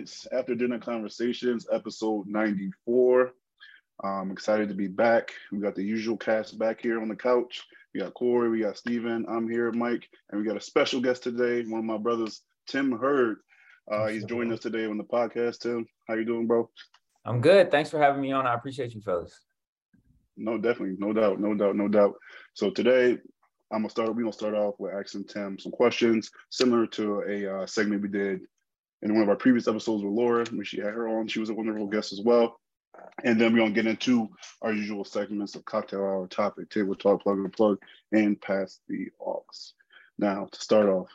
[0.00, 3.34] After Dinner Conversations, episode 94.
[4.02, 5.32] I'm excited to be back.
[5.52, 7.62] We got the usual cast back here on the couch.
[7.92, 11.22] We got Corey, we got Steven, I'm here, Mike, and we got a special guest
[11.22, 13.40] today, one of my brothers, Tim Hurd.
[13.92, 15.58] Uh, he's joining us today on the podcast.
[15.58, 16.70] Tim, how you doing, bro?
[17.26, 17.70] I'm good.
[17.70, 18.46] Thanks for having me on.
[18.46, 19.38] I appreciate you, fellas.
[20.38, 22.14] No, definitely, no doubt, no doubt, no doubt.
[22.54, 23.18] So today,
[23.70, 24.08] I'm gonna start.
[24.14, 28.08] We're gonna start off with asking Tim some questions similar to a uh, segment we
[28.08, 28.40] did
[29.02, 31.28] in one of our previous episodes with Laura when she had her on.
[31.28, 32.60] She was a wonderful guest as well.
[33.24, 34.28] And then we're gonna get into
[34.62, 37.78] our usual segments of cocktail hour topic, table talk, plug and plug,
[38.12, 39.44] and pass the aux.
[40.18, 41.08] Now to start off,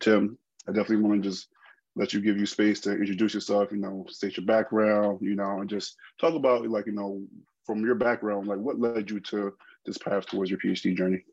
[0.00, 1.48] Tim, I definitely want to just
[1.96, 5.60] let you give you space to introduce yourself, you know, state your background, you know,
[5.60, 7.22] and just talk about like, you know,
[7.64, 9.54] from your background, like what led you to
[9.86, 11.24] this path towards your PhD journey.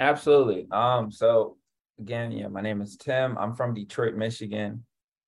[0.00, 0.66] Absolutely.
[0.70, 1.56] Um, so
[1.98, 3.38] again, yeah, my name is Tim.
[3.38, 4.84] I'm from Detroit, Michigan.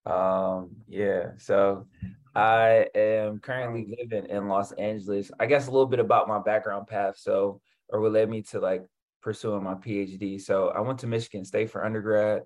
[0.06, 1.86] Um, yeah, so
[2.34, 5.30] I am currently living in Los Angeles.
[5.40, 7.16] I guess a little bit about my background path.
[7.18, 8.84] So, or what led me to like
[9.22, 10.40] pursuing my PhD.
[10.40, 12.42] So I went to Michigan State for undergrad.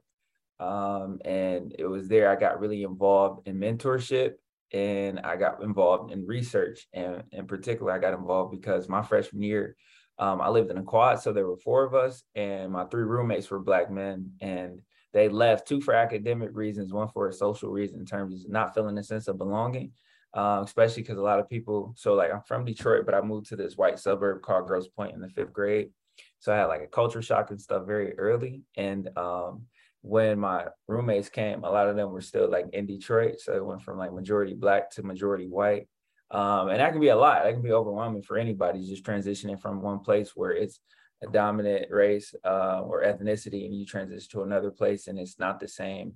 [0.58, 4.34] Um, and it was there I got really involved in mentorship
[4.72, 6.86] and I got involved in research.
[6.92, 9.76] And in particular, I got involved because my freshman year,
[10.18, 13.04] um, I lived in a quad, so there were four of us, and my three
[13.04, 17.70] roommates were black men, and they left two for academic reasons, one for a social
[17.70, 19.92] reason in terms of not feeling a sense of belonging,
[20.34, 21.94] uh, especially because a lot of people.
[21.96, 25.14] So like I'm from Detroit, but I moved to this white suburb called Grosse Pointe
[25.14, 25.90] in the fifth grade,
[26.38, 29.62] so I had like a culture shock and stuff very early, and um,
[30.02, 33.40] when my roommates came, a lot of them were still like in Detroit.
[33.40, 35.88] So it went from like majority black to majority white.
[36.30, 37.42] Um, and that can be a lot.
[37.42, 40.80] That can be overwhelming for anybody just transitioning from one place where it's
[41.22, 45.60] a dominant race uh, or ethnicity and you transition to another place and it's not
[45.60, 46.14] the same.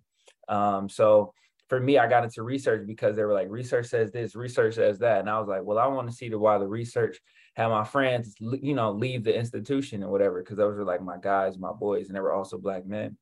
[0.48, 1.32] Um, so
[1.68, 4.98] for me, I got into research because they were like, research says this, research says
[4.98, 5.20] that.
[5.20, 7.18] And I was like, well, I want to see the why the research
[7.56, 11.16] had my friends, you know, leave the institution or whatever, because those were like my
[11.20, 13.16] guys, my boys, and they were also black men.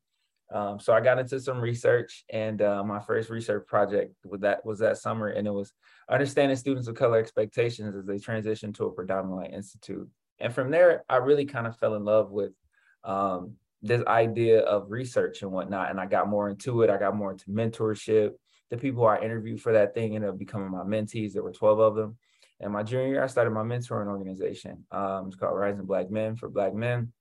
[0.52, 4.64] Um, so I got into some research, and uh, my first research project was that
[4.66, 5.72] was that summer, and it was
[6.10, 10.08] understanding students of color expectations as they transition to a predominantly institute.
[10.38, 12.52] And from there, I really kind of fell in love with
[13.04, 16.90] um, this idea of research and whatnot, and I got more into it.
[16.90, 18.32] I got more into mentorship.
[18.70, 21.32] The people I interviewed for that thing ended up becoming my mentees.
[21.32, 22.16] There were 12 of them.
[22.60, 24.84] And my junior year, I started my mentoring organization.
[24.92, 27.12] Um, it's called Rising Black Men for Black Men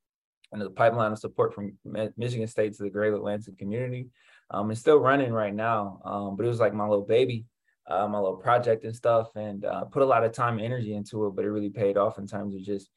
[0.52, 1.74] and the pipeline of support from
[2.18, 4.10] Michigan State to the Greater Lansing community.
[4.50, 7.46] Um, it's still running right now, um, but it was like my little baby,
[7.88, 10.94] uh, my little project and stuff, and uh, put a lot of time and energy
[10.94, 11.36] into it.
[11.36, 12.90] But it really paid off in terms of just,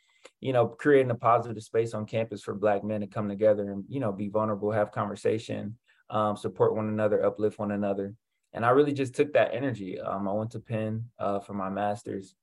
[0.44, 3.82] you know, creating a positive space on campus for Black men to come together and
[3.88, 5.78] you know be vulnerable, have conversation,
[6.10, 8.14] um, support one another, uplift one another.
[8.52, 9.98] And I really just took that energy.
[9.98, 12.34] Um, I went to Penn uh, for my master's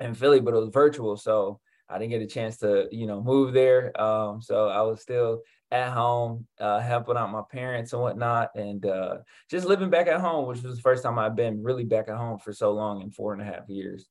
[0.00, 3.22] in Philly, but it was virtual, so I didn't get a chance to, you know,
[3.22, 3.98] move there.
[4.00, 8.86] Um, so I was still at home, uh, helping out my parents and whatnot, and
[8.86, 9.16] uh,
[9.50, 12.16] just living back at home, which was the first time I've been really back at
[12.16, 14.08] home for so long in four and a half years.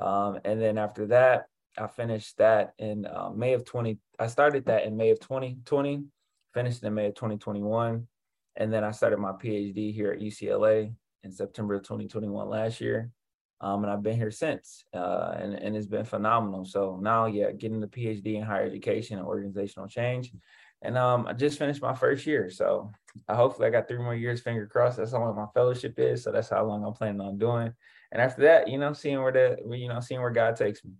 [0.00, 1.46] Um, and then after that,
[1.78, 3.98] I finished that in uh, May of 20.
[4.18, 6.04] I started that in May of 2020,
[6.54, 8.06] finished in May of 2021.
[8.56, 10.92] And then I started my PhD here at UCLA
[11.22, 13.10] in September of 2021 last year.
[13.60, 16.64] Um, and I've been here since, uh, and, and it's been phenomenal.
[16.64, 20.30] So now, yeah, getting the PhD in higher education and organizational change.
[20.82, 22.50] And um, I just finished my first year.
[22.50, 22.92] So
[23.28, 24.98] I hopefully I got three more years, finger crossed.
[24.98, 26.22] That's how long my fellowship is.
[26.22, 27.72] So that's how long I'm planning on doing.
[28.12, 30.92] And after that, you know, seeing where the, you know, seeing where God takes me.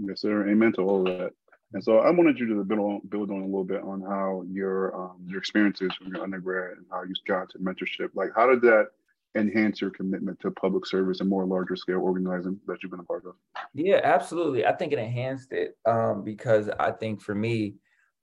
[0.00, 0.48] Yes, sir.
[0.48, 1.32] Amen to all of that.
[1.74, 4.42] And so I wanted you to build on, build on a little bit on how
[4.48, 8.08] your um, your experiences from your undergrad and how you got to mentorship.
[8.14, 8.86] Like, how did that
[9.34, 13.04] enhance your commitment to public service and more larger scale organizing that you've been a
[13.04, 13.34] part of?
[13.74, 14.64] Yeah, absolutely.
[14.64, 17.74] I think it enhanced it um, because I think for me,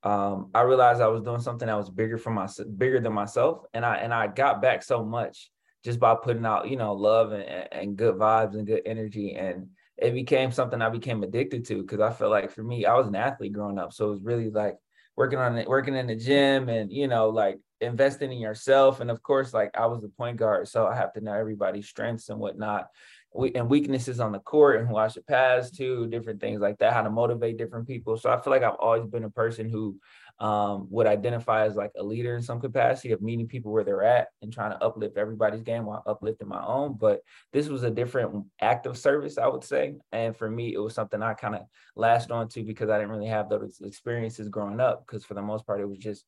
[0.02, 3.64] um, I realized I was doing something that was bigger for my bigger than myself,
[3.74, 5.52] and I and I got back so much
[5.84, 9.68] just by putting out you know love and, and good vibes and good energy, and
[9.98, 13.08] it became something I became addicted to because I felt like for me, I was
[13.08, 14.76] an athlete growing up, so it was really like
[15.16, 19.00] working on it, working in the gym, and you know like investing in yourself.
[19.00, 21.88] And of course, like I was the point guard, so I have to know everybody's
[21.88, 22.88] strengths and whatnot.
[23.34, 26.78] we, and weaknesses on the court and who I should pass to, different things like
[26.80, 28.18] that, how to motivate different people.
[28.18, 29.98] So I feel like I've always been a person who
[30.40, 34.04] um, would identify as like a leader in some capacity of meeting people where they're
[34.04, 36.98] at and trying to uplift everybody's game while uplifting my own.
[37.00, 37.22] But
[37.54, 39.96] this was a different act of service, I would say.
[40.12, 41.62] And for me, it was something I kind of
[41.96, 45.06] latched onto because I didn't really have those experiences growing up.
[45.06, 46.26] Because for the most part, it was just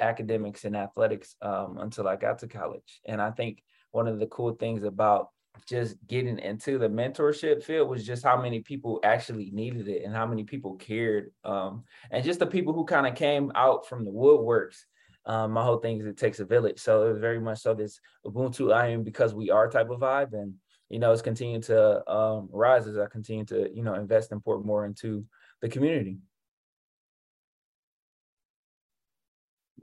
[0.00, 3.00] academics and athletics um, until I got to college.
[3.06, 5.28] And I think one of the cool things about
[5.66, 10.14] just getting into the mentorship field was just how many people actually needed it and
[10.14, 11.30] how many people cared.
[11.44, 14.84] Um, and just the people who kind of came out from the woodworks.
[15.26, 16.80] Um, my whole thing is it takes a village.
[16.80, 20.00] So it was very much so this Ubuntu I am because we are type of
[20.00, 20.32] vibe.
[20.32, 20.54] And,
[20.88, 24.42] you know, it's continuing to um, rise as I continue to, you know, invest and
[24.42, 25.24] pour more into
[25.60, 26.18] the community.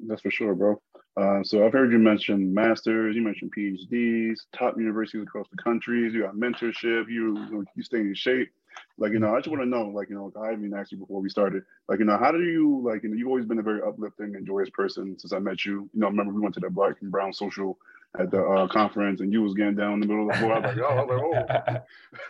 [0.07, 0.81] That's for sure, bro.
[1.17, 6.13] Uh, so I've heard you mention masters, you mentioned PhDs, top universities across the countries.
[6.13, 7.09] You got mentorship.
[7.09, 8.51] You you stay in shape.
[8.99, 10.99] Like you know, I just want to know, like you know, I haven't asked you
[10.99, 11.63] before we started.
[11.89, 13.01] Like you know, how do you like?
[13.01, 15.89] You know, you've always been a very uplifting and joyous person since I met you.
[15.93, 17.79] You know, I remember we went to that Black and Brown social
[18.19, 20.53] at the uh, conference, and you was getting down in the middle of the floor.
[20.53, 21.79] I was like, oh, I was like,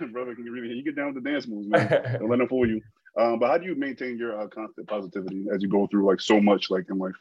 [0.01, 0.73] oh, brother, can you really?
[0.73, 1.89] You get down with the dance moves, man.
[2.19, 2.81] Don't let them fool you.
[3.17, 6.21] Um, but how do you maintain your uh, constant positivity as you go through like
[6.21, 7.15] so much, like in life?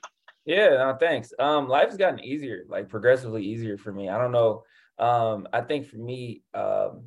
[0.46, 1.32] Yeah, no, thanks.
[1.38, 4.08] Um, life's gotten easier, like progressively easier for me.
[4.08, 4.62] I don't know.
[4.98, 7.06] Um, I think for me, um,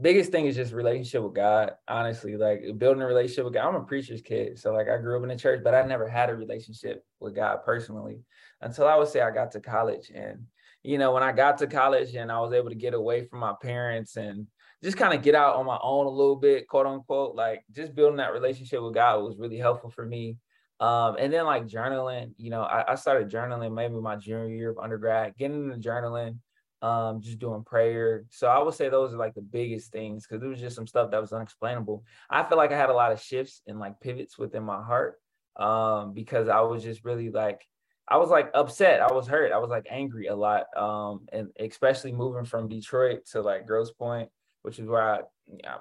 [0.00, 1.72] biggest thing is just relationship with God.
[1.86, 3.68] Honestly, like building a relationship with God.
[3.68, 6.08] I'm a preacher's kid, so like I grew up in the church, but I never
[6.08, 8.20] had a relationship with God personally
[8.62, 10.10] until I would say I got to college.
[10.14, 10.46] And
[10.82, 13.40] you know, when I got to college and I was able to get away from
[13.40, 14.46] my parents and
[14.82, 17.94] just kind of get out on my own a little bit, quote unquote, like just
[17.94, 20.38] building that relationship with God was really helpful for me.
[20.80, 24.70] Um, and then like journaling, you know, I, I, started journaling maybe my junior year
[24.70, 26.38] of undergrad, getting into journaling,
[26.82, 28.26] um, just doing prayer.
[28.30, 30.86] So I would say those are like the biggest things because it was just some
[30.86, 32.04] stuff that was unexplainable.
[32.30, 35.16] I feel like I had a lot of shifts and like pivots within my heart
[35.56, 37.66] um, because I was just really like,
[38.06, 39.02] I was like upset.
[39.02, 39.50] I was hurt.
[39.50, 40.66] I was like angry a lot.
[40.76, 44.30] Um, and especially moving from Detroit to like Grosse Pointe,
[44.62, 45.20] which is where I,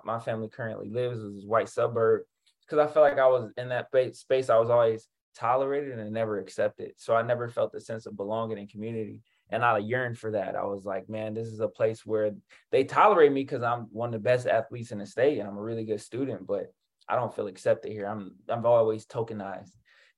[0.03, 2.23] my family currently lives, is white suburb
[2.67, 4.49] because I felt like I was in that space.
[4.49, 6.93] I was always tolerated and never accepted.
[6.97, 9.21] So I never felt the sense of belonging and community.
[9.49, 10.55] And I yearned for that.
[10.55, 12.31] I was like, man, this is a place where
[12.71, 15.57] they tolerate me because I'm one of the best athletes in the state and I'm
[15.57, 16.65] a really good student, but
[17.07, 18.05] I don't feel accepted here.
[18.05, 19.71] I'm I'm always tokenized.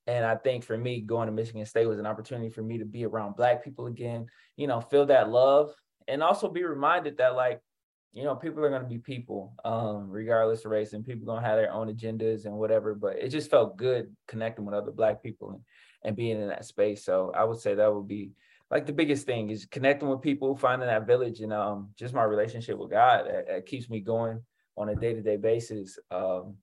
[0.08, 2.86] And I think for me, going to Michigan State was an opportunity for me to
[2.86, 4.26] be around black people again,
[4.56, 5.72] you know, feel that love
[6.08, 7.62] and also be reminded that like
[8.12, 11.42] you know, people are going to be people, um, regardless of race, and people going
[11.42, 12.96] to have their own agendas and whatever.
[12.96, 15.62] But it just felt good connecting with other Black people and,
[16.04, 17.06] and being in that space.
[17.06, 18.32] So I would say that would be
[18.72, 22.24] like the biggest thing is connecting with people, finding that village, and um, just my
[22.24, 24.42] relationship with God that, that keeps me going
[24.76, 26.00] on a day to day basis.
[26.10, 26.56] Um,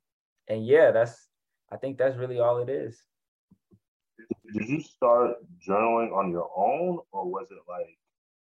[0.48, 1.28] and yeah, that's
[1.70, 3.00] I think that's really all it is.
[4.52, 7.98] Did you start journaling on your own, or was it like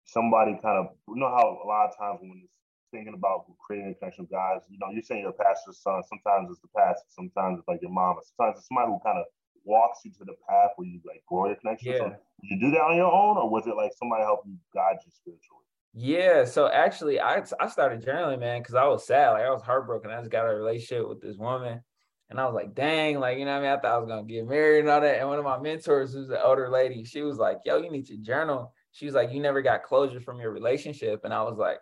[0.04, 2.52] somebody kind of you know how a lot of times when it's
[2.94, 6.48] thinking about creating a connection with guys, you know, you're saying your pastor's son, sometimes
[6.50, 9.24] it's the pastor, sometimes it's like your mom, sometimes it's somebody who kind of
[9.64, 11.92] walks you to the path where you like grow your connection.
[11.92, 11.98] Yeah.
[11.98, 14.54] So did you do that on your own or was it like somebody help you
[14.72, 15.66] guide you spiritually?
[15.96, 19.30] Yeah, so actually I I started journaling, man, because I was sad.
[19.30, 20.10] Like I was heartbroken.
[20.10, 21.82] I just got a relationship with this woman.
[22.30, 23.70] And I was like, dang, like, you know what I mean?
[23.70, 25.18] I thought I was gonna get married and all that.
[25.18, 28.06] And one of my mentors, who's an older lady, she was like, yo, you need
[28.06, 28.72] to journal.
[28.92, 31.24] She was like, you never got closure from your relationship.
[31.24, 31.78] And I was like,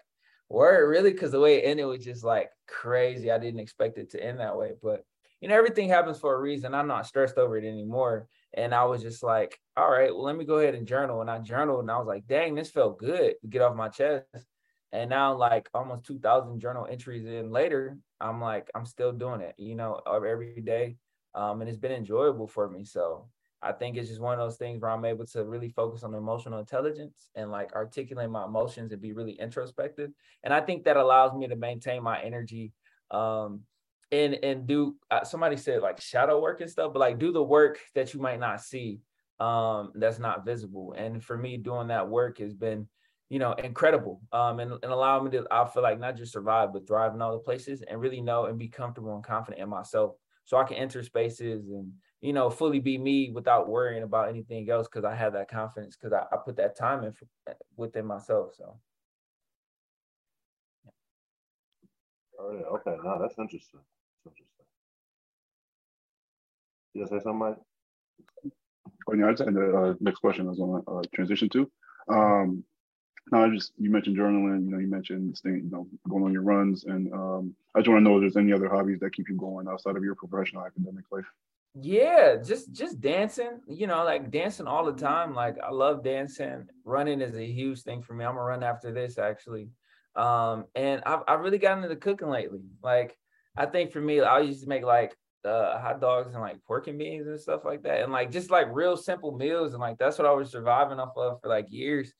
[0.52, 1.12] Word, really?
[1.12, 3.30] Because the way it ended was just like crazy.
[3.30, 4.72] I didn't expect it to end that way.
[4.82, 5.04] But
[5.40, 6.74] you know, everything happens for a reason.
[6.74, 8.28] I'm not stressed over it anymore.
[8.54, 11.20] And I was just like, all right, well, let me go ahead and journal.
[11.20, 13.88] And I journaled and I was like, dang, this felt good to get off my
[13.88, 14.26] chest.
[14.92, 19.54] And now, like almost 2,000 journal entries in later, I'm like, I'm still doing it,
[19.56, 20.96] you know, every day.
[21.34, 22.84] Um, and it's been enjoyable for me.
[22.84, 23.28] So
[23.62, 26.14] I think it's just one of those things where I'm able to really focus on
[26.14, 30.10] emotional intelligence and like articulate my emotions and be really introspective.
[30.42, 32.72] And I think that allows me to maintain my energy
[33.10, 33.60] um,
[34.10, 37.42] and and do uh, somebody said like shadow work and stuff, but like do the
[37.42, 39.00] work that you might not see
[39.38, 40.94] um, that's not visible.
[40.96, 42.88] And for me, doing that work has been
[43.32, 46.70] you know incredible um, and, and allow me to I feel like not just survive
[46.74, 49.70] but thrive in all the places and really know and be comfortable and confident in
[49.70, 51.92] myself so I can enter spaces and
[52.22, 55.96] you know, fully be me without worrying about anything else because I have that confidence
[55.96, 57.26] because I, I, put that time in for,
[57.76, 58.54] within myself.
[58.56, 58.78] So.
[62.40, 62.96] Oh yeah, okay.
[63.04, 63.80] No, that's interesting.
[64.24, 64.66] That's interesting.
[66.94, 67.56] You say something, Mike?
[69.08, 71.48] Oh, yeah, I just had the uh, next question I was going to uh, transition
[71.50, 71.70] to.
[72.08, 72.64] Um,
[73.30, 74.64] No, I just you mentioned journaling.
[74.64, 77.88] You know, you mentioned staying, you know, going on your runs, and um, I just
[77.88, 80.14] want to know if there's any other hobbies that keep you going outside of your
[80.14, 81.26] professional academic life.
[81.74, 83.60] Yeah, just just dancing.
[83.66, 85.34] You know, like dancing all the time.
[85.34, 86.66] Like I love dancing.
[86.84, 88.24] Running is a huge thing for me.
[88.26, 89.70] I'm gonna run after this actually.
[90.14, 92.60] Um, and I've I've really gotten into cooking lately.
[92.82, 93.16] Like
[93.56, 96.88] I think for me, I used to make like uh, hot dogs and like pork
[96.88, 99.96] and beans and stuff like that, and like just like real simple meals, and like
[99.96, 102.12] that's what I was surviving off of for like years.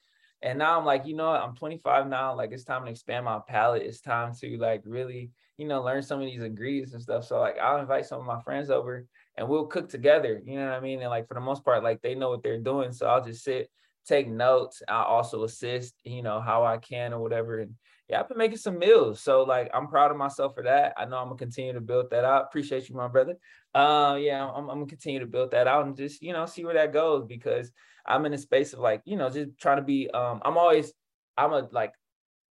[0.43, 1.41] And now I'm like, you know what?
[1.41, 2.35] I'm 25 now.
[2.35, 3.83] Like it's time to expand my palate.
[3.83, 7.25] It's time to like really, you know, learn some of these ingredients and stuff.
[7.27, 10.41] So like I'll invite some of my friends over and we'll cook together.
[10.45, 11.01] You know what I mean?
[11.01, 12.93] And like for the most part, like they know what they're doing.
[12.93, 13.71] So I'll just sit,
[14.07, 14.83] take notes.
[14.89, 17.61] I'll also assist, you know, how I can or whatever.
[17.61, 17.75] And
[18.09, 19.21] yeah, I've been making some meals.
[19.21, 20.95] So like I'm proud of myself for that.
[20.97, 22.45] I know I'm gonna continue to build that out.
[22.45, 23.37] Appreciate you, my brother.
[23.75, 26.65] Uh yeah, I'm, I'm gonna continue to build that out and just, you know, see
[26.65, 27.71] where that goes because
[28.05, 30.93] I'm in a space of like, you know, just trying to be um I'm always
[31.39, 31.95] I'm a like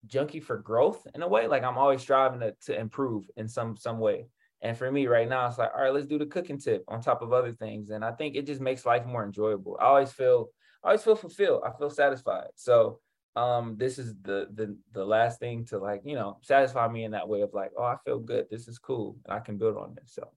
[0.05, 1.47] junkie for growth in a way.
[1.47, 4.27] Like I'm always striving to, to improve in some some way.
[4.61, 7.01] And for me right now, it's like, all right, let's do the cooking tip on
[7.01, 7.91] top of other things.
[7.91, 9.77] And I think it just makes life more enjoyable.
[9.79, 10.49] I always feel
[10.83, 11.63] I always feel fulfilled.
[11.65, 12.49] I feel satisfied.
[12.55, 12.99] So
[13.35, 17.11] um this is the the the last thing to like, you know, satisfy me in
[17.11, 18.47] that way of like, oh, I feel good.
[18.49, 19.17] This is cool.
[19.25, 20.13] And I can build on this.
[20.13, 20.29] So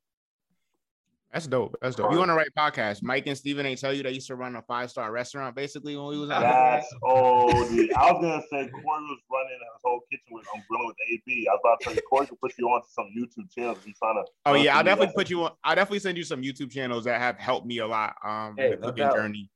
[1.33, 1.77] that's dope.
[1.81, 2.13] That's dope.
[2.13, 3.03] You on the right podcast.
[3.03, 5.97] Mike and Steven ain't tell you they used to run a five star restaurant basically
[5.97, 7.53] when we was out That's old.
[7.71, 7.91] Dude.
[7.95, 11.49] I was gonna say Corey was running his whole kitchen with um, grilling with AB.
[11.49, 13.79] I was about to say Corey could put you on to some YouTube channels.
[13.83, 14.31] He's trying to.
[14.45, 15.53] Oh yeah, I'll definitely put you on.
[15.65, 18.15] I'll definitely send you some YouTube channels that have helped me a lot.
[18.23, 19.51] Um, hey, the cooking no journey.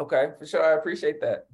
[0.00, 0.64] Okay, for sure.
[0.64, 1.46] I appreciate that.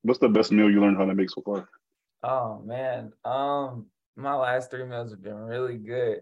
[0.00, 1.68] What's the best meal you learned how to make so far?
[2.22, 3.84] Oh man, um,
[4.16, 6.20] my last three meals have been really good.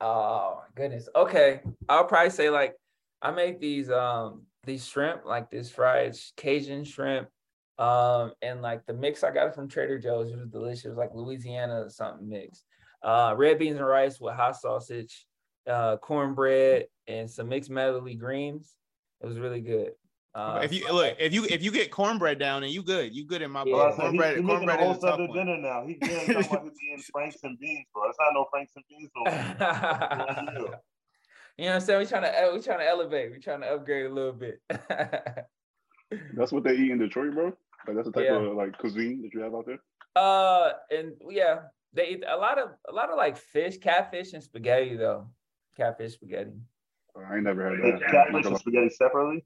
[0.00, 1.08] Oh goodness.
[1.14, 1.60] Okay.
[1.88, 2.74] I'll probably say like
[3.20, 7.28] I make these um these shrimp, like this fried Cajun shrimp.
[7.78, 11.10] Um, and like the mix I got it from Trader Joe's, it was delicious, like
[11.14, 12.64] Louisiana or something mix.
[13.02, 15.26] Uh red beans and rice with hot sausage,
[15.68, 18.74] uh cornbread, and some mixed medley greens.
[19.20, 19.92] It was really good.
[20.38, 23.24] Uh, if you look, if you if you get cornbread down, and you good, you
[23.24, 23.94] good in my book.
[23.98, 24.04] Yeah.
[24.04, 25.84] Cornbread, he, he cornbread making a whole Southern dinner now.
[25.84, 28.08] He getting talking about eating Franks and beans, bro.
[28.08, 29.10] It's not no Franks and beans.
[29.16, 29.32] No.
[30.54, 30.70] you know
[31.56, 31.98] what I'm saying?
[31.98, 33.32] We trying to we trying to elevate.
[33.32, 34.62] We trying to upgrade a little bit.
[36.36, 37.52] That's what they eat in Detroit, bro.
[37.86, 38.36] Like that's the type yeah.
[38.36, 39.78] of like cuisine that you have out there.
[40.14, 41.62] Uh, and yeah,
[41.94, 45.26] they eat a lot of a lot of like fish, catfish, and spaghetti though.
[45.76, 46.52] Catfish spaghetti.
[47.16, 48.08] I ain't never had that.
[48.08, 49.44] Catfish and spaghetti separately.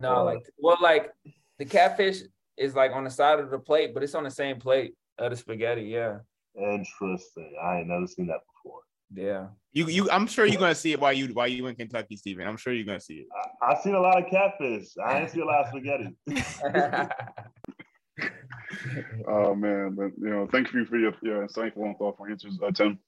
[0.00, 1.10] No, like well, like
[1.58, 2.20] the catfish
[2.56, 5.30] is like on the side of the plate, but it's on the same plate of
[5.30, 5.82] the spaghetti.
[5.82, 6.18] Yeah.
[6.54, 7.54] Interesting.
[7.62, 8.80] I ain't never seen that before.
[9.12, 9.48] Yeah.
[9.72, 12.46] You you I'm sure you're gonna see it while you while you in Kentucky, Steven.
[12.46, 13.26] I'm sure you're gonna see it.
[13.62, 14.88] I, have seen a lot of catfish.
[15.04, 16.16] I ain't seen a lot of spaghetti.
[19.28, 22.70] oh man, but you know, thank you for your, your insightful and thoughtful answers, uh,
[22.70, 22.98] Tim.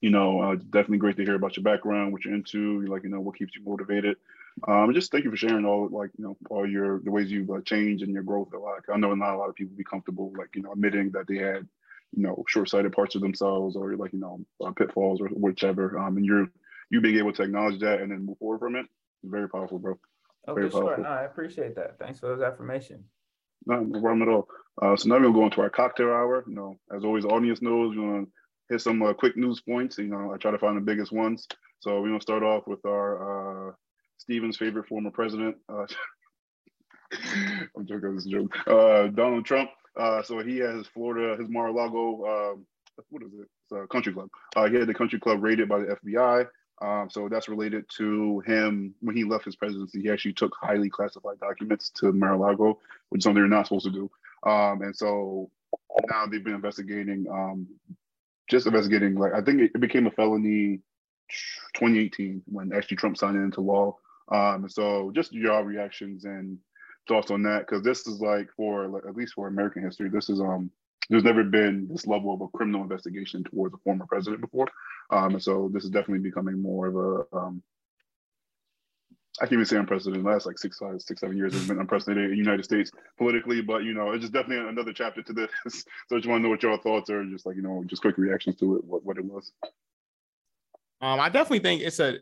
[0.00, 3.08] You know, uh, definitely great to hear about your background, what you're into, like you
[3.08, 4.16] know, what keeps you motivated.
[4.66, 7.50] Um, just thank you for sharing all like you know all your the ways you've
[7.50, 8.48] uh, changed and your growth.
[8.52, 11.26] Like I know not a lot of people be comfortable like you know admitting that
[11.28, 11.68] they had
[12.12, 15.98] you know short-sighted parts of themselves or like you know uh, pitfalls or whichever.
[15.98, 16.48] Um, and you're
[16.90, 18.86] you being able to acknowledge that and then move forward from it
[19.22, 19.98] is very powerful, bro.
[20.48, 20.96] Okay, very sure.
[20.98, 21.98] No, I appreciate that.
[21.98, 23.04] Thanks for those affirmation.
[23.66, 24.48] No, no problem at all.
[24.80, 26.44] Uh, so now we're gonna go into our cocktail hour.
[26.46, 28.26] You know, as always, audience knows we're gonna
[28.70, 29.98] hit some uh, quick news points.
[29.98, 31.46] You know, I try to find the biggest ones.
[31.80, 33.76] So we're gonna start off with our
[34.18, 35.56] Steven's favorite former president.
[35.68, 35.86] Uh,
[37.76, 38.14] I'm joking.
[38.14, 38.56] This joke.
[38.66, 39.70] Uh, Donald Trump.
[39.96, 42.52] Uh, so he has Florida, his Mar-a-Lago.
[42.54, 42.66] Um,
[43.08, 43.48] what is it?
[43.64, 44.28] It's a country club.
[44.54, 46.46] Uh, he had the country club raided by the FBI.
[46.82, 50.02] Um, so that's related to him when he left his presidency.
[50.02, 53.92] He actually took highly classified documents to Mar-a-Lago, which is something you're not supposed to
[53.92, 54.10] do.
[54.46, 55.50] Um, and so
[56.10, 57.66] now they've been investigating, um,
[58.48, 59.14] just investigating.
[59.14, 60.80] Like I think it, became a felony
[61.74, 63.96] 2018 when actually Trump signed it into law.
[64.30, 66.58] Um, so just your reactions and
[67.08, 70.40] thoughts on that, because this is like for at least for American history, this is
[70.40, 70.70] um
[71.08, 74.66] there's never been this level of a criminal investigation towards a former president before.
[75.10, 77.62] Um, so this is definitely becoming more of a um,
[79.38, 80.24] I can't even say unprecedented.
[80.24, 82.90] The last like six, five, six, seven years has been unprecedented in the United States
[83.18, 85.50] politically, but you know, it's just definitely another chapter to this.
[85.68, 88.02] so I just want to know what your thoughts are, just like you know, just
[88.02, 89.52] quick reactions to it, what, what it was.
[91.02, 92.18] Um, I definitely think it's a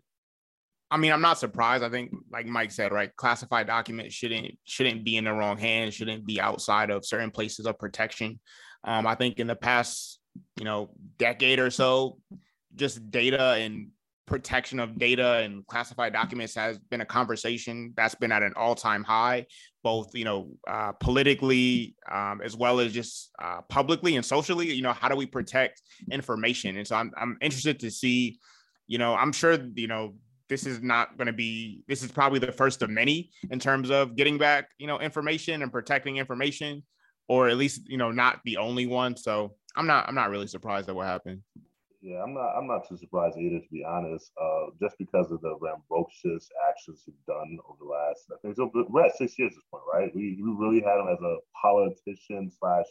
[0.91, 1.83] I mean, I'm not surprised.
[1.83, 5.95] I think, like Mike said, right, classified documents shouldn't shouldn't be in the wrong hands,
[5.95, 8.39] shouldn't be outside of certain places of protection.
[8.85, 10.21] Um, I think in the past,
[10.59, 12.19] you know, decade or so,
[12.75, 13.89] just data and
[14.27, 19.05] protection of data and classified documents has been a conversation that's been at an all-time
[19.05, 19.45] high
[19.85, 24.73] both you know uh, politically um, as well as just uh, publicly and socially.
[24.73, 26.77] You know, how do we protect information?
[26.77, 28.41] And so I'm I'm interested to see.
[28.89, 30.15] You know, I'm sure you know
[30.55, 33.91] this is not going to be this is probably the first of many in terms
[33.91, 36.81] of getting back you know information and protecting information
[37.27, 39.17] or at least you know not the only one.
[39.17, 41.41] So i'm not i'm not really surprised at what happened.
[42.01, 44.31] Yeah i'm not i'm not too surprised either to be honest.
[44.41, 48.71] Uh just because of the rambunctious actions he's done over the last i think so
[48.91, 50.15] we're at six years at this point right?
[50.15, 52.87] We, we really had him as a politician slash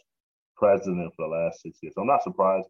[0.54, 1.94] president for the last six years.
[1.94, 2.68] So i'm not surprised.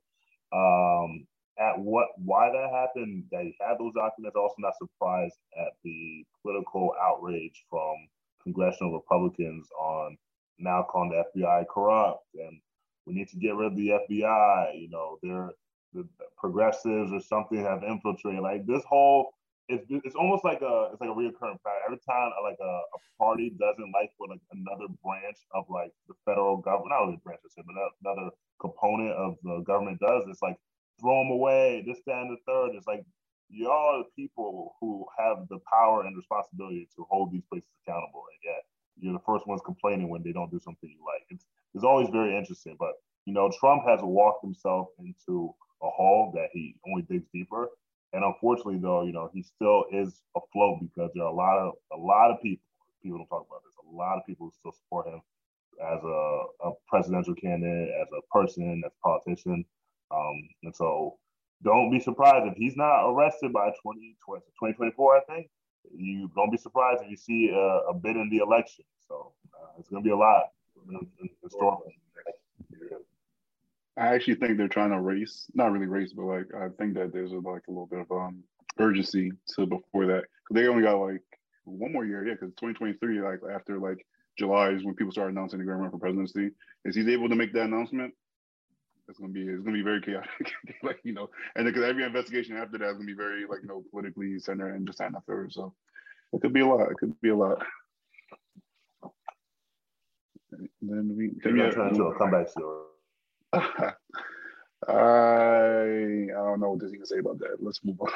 [0.53, 1.27] Um
[1.59, 6.25] at what why that happened that he had those documents also not surprised at the
[6.43, 7.95] political outrage from
[8.43, 10.17] congressional republicans on
[10.59, 12.61] now calling the fbi corrupt and
[13.07, 15.51] we need to get rid of the fbi you know they're
[15.93, 16.07] the
[16.37, 19.33] progressives or something have infiltrated like this whole
[19.69, 21.85] it's, it's almost like a it's like a reoccurring pattern.
[21.87, 26.15] Every time like a, a party doesn't like what like another branch of like the
[26.25, 27.65] federal government, not really branch, but
[28.05, 28.31] another
[28.61, 30.57] component of the government does, it's like
[31.01, 32.77] throw them away, this, that, and the third.
[32.77, 33.05] It's like
[33.51, 38.25] y'all are the people who have the power and responsibility to hold these places accountable.
[38.31, 38.65] And yet
[38.99, 41.27] you're the first ones complaining when they don't do something you like.
[41.31, 42.77] It's it's always very interesting.
[42.79, 42.93] But
[43.27, 47.69] you know, Trump has walked himself into a hole that he only digs deeper.
[48.13, 51.75] And unfortunately, though, you know, he still is afloat because there are a lot of
[51.93, 52.65] a lot of people.
[53.03, 53.75] People don't talk about this.
[53.93, 55.21] A lot of people who still support him
[55.83, 59.65] as a, a presidential candidate, as a person, as a politician.
[60.11, 61.19] Um, and so
[61.63, 65.51] don't be surprised if he's not arrested by 2024, I think.
[65.95, 68.85] You don't be surprised if you see a, a bid in the election.
[69.09, 70.45] So uh, it's going to be a lot
[70.89, 71.83] in, in, in store.
[73.97, 77.13] I actually think they're trying to race, not really race, but like I think that
[77.13, 78.43] there's a, like a little bit of um
[78.79, 81.23] urgency to before that because they only got like
[81.65, 84.05] one more year, yeah, because 2023, like after like
[84.37, 86.51] July is when people start announcing the grand run for presidency.
[86.85, 88.15] Is he able to make that announcement?
[89.09, 92.57] It's gonna be it's gonna be very chaotic, like you know, and because every investigation
[92.57, 95.53] after that is gonna be very like you know politically centered and just and third.
[95.53, 95.75] So
[96.33, 96.91] it could be a lot.
[96.91, 97.65] It could be a lot.
[100.53, 102.81] And then we then yeah, trying to come back to.
[104.87, 107.57] I I don't know what there's even say about that.
[107.61, 108.11] Let's move on.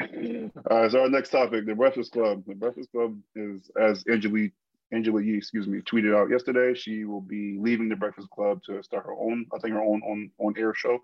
[0.00, 2.44] All right, uh, so our next topic, the Breakfast Club.
[2.46, 4.54] The Breakfast Club is, as Angelique
[4.92, 8.82] Angela Yee, excuse me, tweeted out yesterday she will be leaving the Breakfast Club to
[8.82, 11.00] start her own, I think her own on on air show.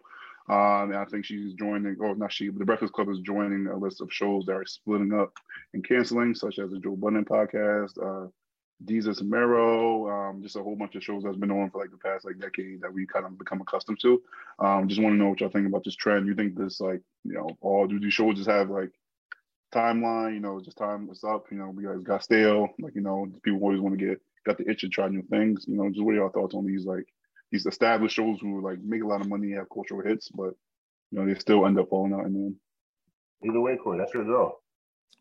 [0.49, 3.67] Um, and I think she's joining, or not she, but the Breakfast Club is joining
[3.67, 5.33] a list of shows that are splitting up
[5.75, 8.29] and canceling, such as the Joe Budden podcast, uh,
[9.23, 12.25] Mero, um, just a whole bunch of shows that's been on for like the past
[12.25, 14.23] like decade that we kind of become accustomed to.
[14.59, 16.27] Um, just want to know what y'all think about this trend.
[16.27, 18.91] You think this like, you know, all do these shows just have like
[19.77, 21.47] timeline, you know, just time was up.
[21.51, 22.69] You know, we guys got stale.
[22.79, 25.65] Like, you know, people always want to get got the itch to try new things.
[25.67, 27.07] You know, just what are your thoughts on these like
[27.51, 30.55] these established shows who like make a lot of money, have cultural hits, but
[31.11, 32.57] you know, they still end up falling out in the end.
[33.45, 34.59] Either way, Corey, that's your go.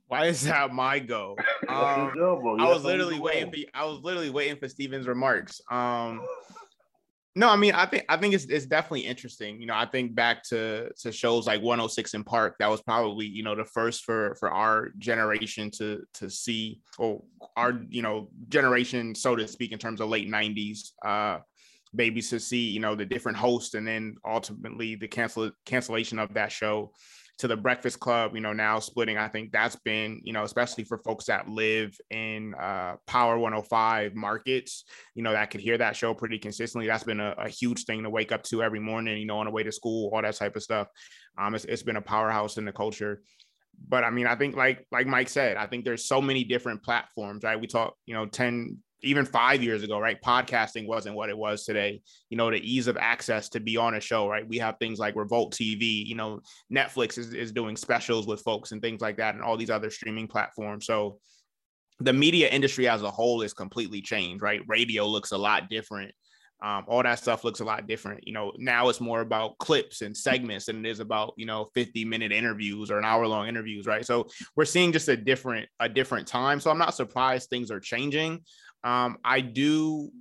[0.07, 1.35] Why is that my go?
[1.67, 5.61] Um, go I was literally waiting for I was literally waiting for Steven's remarks.
[5.71, 6.21] Um
[7.37, 9.59] no, I mean, I think I think it's it's definitely interesting.
[9.59, 12.55] You know, I think back to to shows like 106 & Park.
[12.59, 17.21] That was probably you know the first for for our generation to to see, or
[17.57, 21.39] our you know generation, so to speak, in terms of late 90s uh,
[21.93, 26.33] babies to see you know the different hosts, and then ultimately the cancel cancellation of
[26.35, 26.93] that show
[27.39, 29.17] to the Breakfast Club, you know, now splitting.
[29.17, 34.15] I think that's been, you know, especially for folks that live in uh, Power 105
[34.15, 36.87] markets, you know, that could hear that show pretty consistently.
[36.87, 39.45] That's been a, a, huge thing to wake up to every morning, you know, on
[39.45, 40.87] the way to school, all that type of stuff.
[41.37, 43.21] Um, it's, it's been a powerhouse in the culture
[43.87, 46.83] but I mean, I think like like Mike said, I think there's so many different
[46.83, 47.59] platforms, right?
[47.59, 50.21] We talk, you know, 10, even five years ago, right?
[50.21, 52.01] Podcasting wasn't what it was today.
[52.29, 54.47] You know, the ease of access to be on a show, right?
[54.47, 56.41] We have things like Revolt TV, you know,
[56.73, 59.89] Netflix is, is doing specials with folks and things like that, and all these other
[59.89, 60.85] streaming platforms.
[60.85, 61.19] So
[61.99, 64.61] the media industry as a whole is completely changed, right?
[64.67, 66.11] Radio looks a lot different.
[66.63, 68.25] Um, all that stuff looks a lot different.
[68.25, 71.69] You know, now it's more about clips and segments than it is about, you know,
[71.73, 74.05] 50 minute interviews or an hour long interviews, right?
[74.05, 76.59] So we're seeing just a different, a different time.
[76.59, 78.41] So I'm not surprised things are changing.
[78.85, 80.11] Um, I do,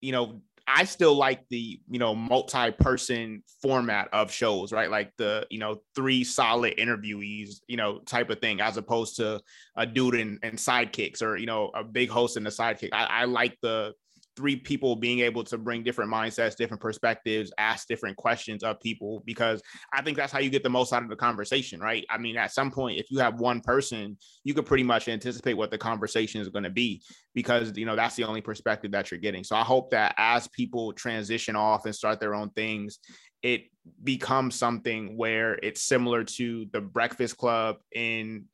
[0.00, 4.90] you know, I still like the, you know, multi-person format of shows, right?
[4.90, 9.40] Like the, you know, three solid interviewees, you know, type of thing, as opposed to
[9.76, 12.88] a dude and, and sidekicks or, you know, a big host and a sidekick.
[12.92, 13.92] I, I like the
[14.36, 19.22] three people being able to bring different mindsets, different perspectives, ask different questions of people,
[19.24, 22.04] because I think that's how you get the most out of the conversation, right?
[22.10, 25.54] I mean, at some point, if you have one person, you could pretty much anticipate
[25.54, 27.02] what the conversation is going to be
[27.34, 29.42] because, you know, that's the only perspective that you're getting.
[29.42, 32.98] So I hope that as people transition off and start their own things,
[33.42, 33.62] it
[34.02, 38.46] becomes something where it's similar to the Breakfast Club in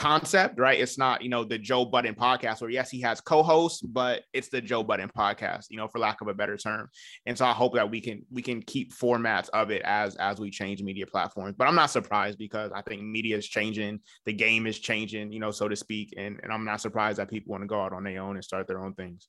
[0.00, 0.80] concept, right?
[0.80, 4.48] It's not, you know, the Joe Budden podcast where yes, he has co-hosts, but it's
[4.48, 6.88] the Joe Budden podcast, you know, for lack of a better term.
[7.26, 10.40] And so I hope that we can we can keep formats of it as as
[10.40, 11.54] we change media platforms.
[11.58, 15.38] But I'm not surprised because I think media is changing, the game is changing, you
[15.38, 16.14] know, so to speak.
[16.16, 18.44] And, and I'm not surprised that people want to go out on their own and
[18.44, 19.28] start their own things.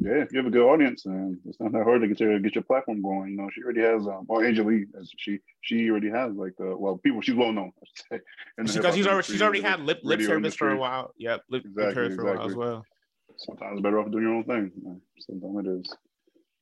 [0.00, 2.38] Yeah, if you have a good audience, and it's not that hard to get your
[2.40, 3.30] get your platform going.
[3.30, 4.06] You know, she already has.
[4.06, 7.72] Um, well, Angelique, as she she already has like the well, people she's well known.
[8.56, 10.68] Because she's already she's already had lip lip service industry.
[10.68, 11.12] for a while.
[11.18, 12.24] Yep, lip, exactly, lip service exactly.
[12.24, 12.84] for a while as well.
[13.38, 15.00] Sometimes better off doing your own thing.
[15.20, 15.96] Sometimes it is.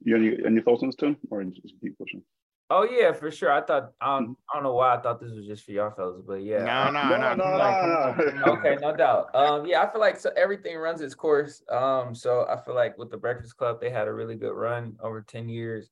[0.04, 2.22] You any any thoughts on this, Tim, or just keep pushing?
[2.70, 3.52] Oh yeah, for sure.
[3.52, 6.22] I thought um, I don't know why I thought this was just for y'all fellas,
[6.26, 6.64] but yeah.
[6.64, 8.52] No, no, no, no, no.
[8.52, 9.34] Okay, no doubt.
[9.34, 11.62] Um, yeah, I feel like so everything runs its course.
[11.70, 14.96] Um, so I feel like with the Breakfast Club, they had a really good run
[15.00, 15.90] over ten years.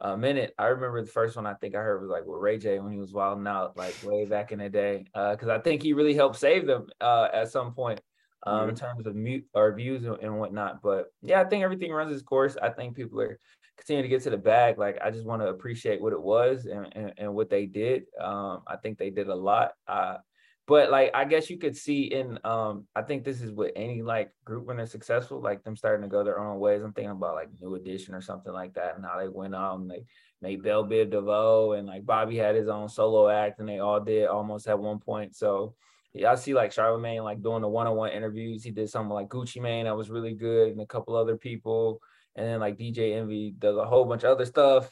[0.00, 2.58] A minute, I remember the first one I think I heard was like with Ray
[2.58, 5.06] J when he was wilding out, like way back in the day.
[5.14, 8.00] Uh, because I think he really helped save them uh at some point.
[8.46, 8.68] Um, mm-hmm.
[8.68, 10.82] in terms of mute or views and whatnot.
[10.82, 12.58] But yeah, I think everything runs its course.
[12.60, 13.38] I think people are
[13.76, 14.78] continue to get to the bag.
[14.78, 18.04] Like I just want to appreciate what it was and, and, and what they did.
[18.20, 19.72] Um, I think they did a lot.
[19.86, 20.18] Uh,
[20.66, 24.00] but like I guess you could see in um, I think this is with any
[24.00, 26.82] like group when they're successful, like them starting to go their own ways.
[26.82, 29.88] I'm thinking about like New Edition or something like that, and how they went on
[29.88, 30.04] they
[30.40, 34.00] made Bell Biv DeVoe and like Bobby had his own solo act, and they all
[34.00, 35.36] did almost at one point.
[35.36, 35.74] So
[36.14, 38.64] yeah, I see like Charlemagne like doing the one-on-one interviews.
[38.64, 42.00] He did something like Gucci Mane that was really good, and a couple other people
[42.36, 44.90] and then like DJ Envy does a whole bunch of other stuff,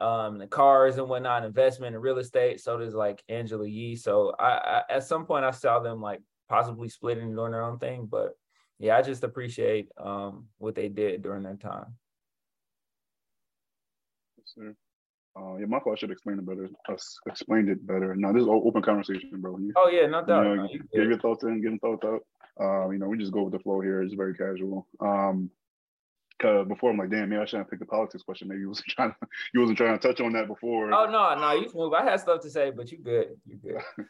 [0.00, 2.60] um, the cars and whatnot, investment in real estate.
[2.60, 3.96] So does like Angela Yee.
[3.96, 7.64] So I, I at some point I saw them like possibly splitting and doing their
[7.64, 8.32] own thing, but
[8.78, 11.94] yeah, I just appreciate um what they did during their time.
[14.38, 14.74] Yes, sir.
[15.36, 15.96] Uh, yeah, my fault.
[15.96, 16.68] I should explain it better.
[16.88, 18.16] Us explained it better.
[18.16, 19.58] Now this is all open conversation, bro.
[19.58, 20.38] You, oh yeah, not that.
[20.38, 22.20] You know, no, you give your thoughts in, give them thoughts out.
[22.60, 24.02] Uh, you know, we just go with the flow here.
[24.02, 24.88] It's very casual.
[25.00, 25.50] Um,
[26.44, 28.48] uh, before I'm like, damn, maybe I shouldn't pick the politics question.
[28.48, 29.16] Maybe you wasn't trying to,
[29.54, 30.92] you wasn't trying to touch on that before.
[30.92, 31.92] Oh no, no, you move.
[31.92, 33.36] I had stuff to say, but you good.
[33.46, 33.82] You good.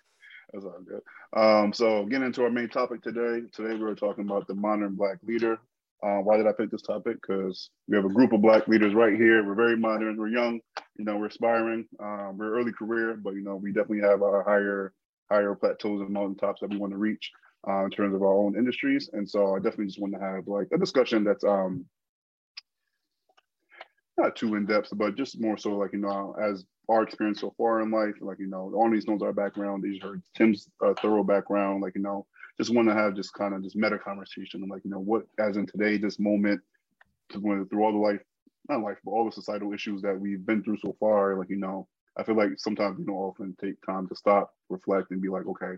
[0.52, 1.02] That's all good.
[1.40, 3.46] Um, so getting into our main topic today.
[3.52, 5.58] Today we are talking about the modern black leader.
[6.02, 7.18] Uh, why did I pick this topic?
[7.20, 9.46] Because we have a group of black leaders right here.
[9.46, 10.16] We're very modern.
[10.16, 10.60] We're young.
[10.96, 11.86] You know, we're aspiring.
[12.02, 14.92] Um, we're early career, but you know, we definitely have our higher
[15.30, 17.30] higher plateaus and mountaintops that we want to reach
[17.68, 19.10] uh, in terms of our own industries.
[19.12, 21.84] And so I definitely just want to have like a discussion that's um,
[24.20, 27.54] not too in depth, but just more so like you know, as our experience so
[27.56, 29.82] far in life, like you know, all these knows our background.
[29.82, 32.26] These heard Tim's uh, thorough background, like you know,
[32.58, 35.56] just want to have just kind of just meta conversation, like you know, what as
[35.56, 36.60] in today, this moment,
[37.32, 38.20] through all the life,
[38.68, 41.56] not life, but all the societal issues that we've been through so far, like you
[41.56, 45.28] know, I feel like sometimes you don't often take time to stop, reflect, and be
[45.28, 45.74] like, okay,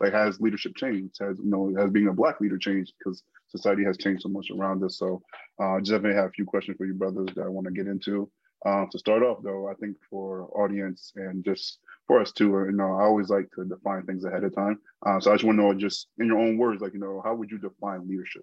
[0.00, 1.16] like has leadership changed?
[1.20, 4.50] Has you know has being a black leader changed because society has changed so much
[4.50, 4.98] around us?
[4.98, 5.22] So
[5.60, 7.86] uh, just definitely have a few questions for you brothers that I want to get
[7.86, 8.30] into.
[8.64, 12.72] Um, to start off, though, I think for audience and just for us too, you
[12.72, 14.78] know, I always like to define things ahead of time.
[15.04, 17.20] Uh, so I just want to know, just in your own words, like you know,
[17.24, 18.42] how would you define leadership?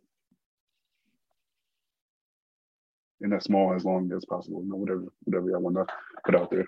[3.21, 5.85] In as small as long as possible, you know, whatever, whatever I want to
[6.25, 6.67] put out there.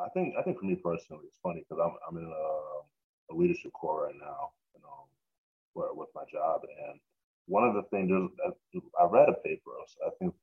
[0.00, 2.91] I think I think for me personally, it's funny because I'm I'm in a,
[3.32, 5.08] a, leadership core right now, you know,
[5.94, 7.00] with my job, and
[7.46, 8.10] one of the things
[9.00, 9.70] I read a paper,
[10.06, 10.34] I think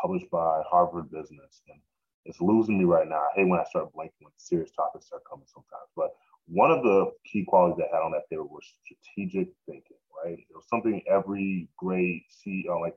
[0.00, 1.80] published by Harvard Business, and
[2.24, 3.16] it's losing me right now.
[3.16, 6.10] I hate when I start blanking when serious topics start coming sometimes, but
[6.46, 9.96] one of the key qualities they had on that paper was strategic thinking.
[10.24, 12.94] Right, it was something every great CEO, like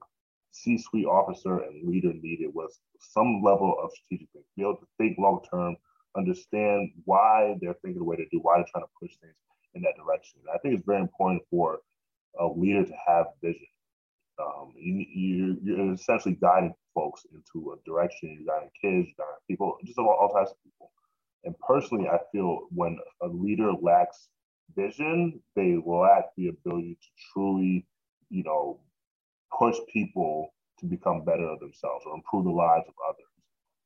[0.51, 5.17] C-suite officer and leader needed was some level of strategic thinking, be able to think
[5.17, 5.75] long term,
[6.17, 9.36] understand why they're thinking the way they do, why they're trying to push things
[9.75, 10.39] in that direction.
[10.41, 11.80] And I think it's very important for
[12.39, 13.67] a leader to have vision.
[14.39, 18.38] Um, you, you, you're essentially guiding folks into a direction.
[18.38, 20.91] You're guiding kids, you're guiding people, just all, all types of people.
[21.43, 24.30] And personally, I feel when a leader lacks
[24.75, 27.86] vision, they lack the ability to truly,
[28.30, 28.80] you know,
[29.58, 33.25] push people to become better of themselves or improve the lives of others.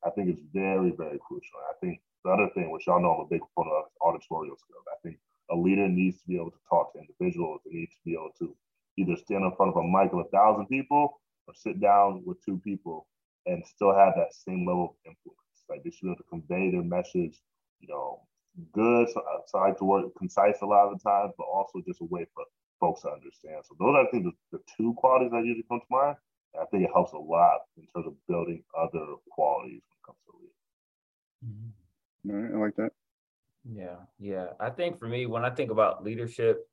[0.05, 1.59] I think it's very, very crucial.
[1.69, 4.57] I think the other thing, which y'all know I'm a big proponent of, is auditorial
[4.57, 4.85] skills.
[4.87, 5.17] I think
[5.49, 7.61] a leader needs to be able to talk to individuals.
[7.65, 8.55] They need to be able to
[8.97, 12.43] either stand in front of a mic of a thousand people or sit down with
[12.45, 13.07] two people
[13.45, 15.65] and still have that same level of influence.
[15.69, 17.41] Like they should be able to convey their message,
[17.79, 18.21] you know,
[18.73, 19.09] good.
[19.09, 22.01] So, so I like to work concise a lot of the times, but also just
[22.01, 22.43] a way for
[22.79, 23.63] folks to understand.
[23.63, 26.17] So those are, I think, the, the two qualities that usually come to mind.
[26.59, 30.19] I think it helps a lot in terms of building other qualities when it comes
[30.27, 30.59] to leading.
[31.47, 31.80] Mm-hmm.
[32.29, 32.91] I like that.
[33.63, 34.47] Yeah, yeah.
[34.59, 36.67] I think for me, when I think about leadership,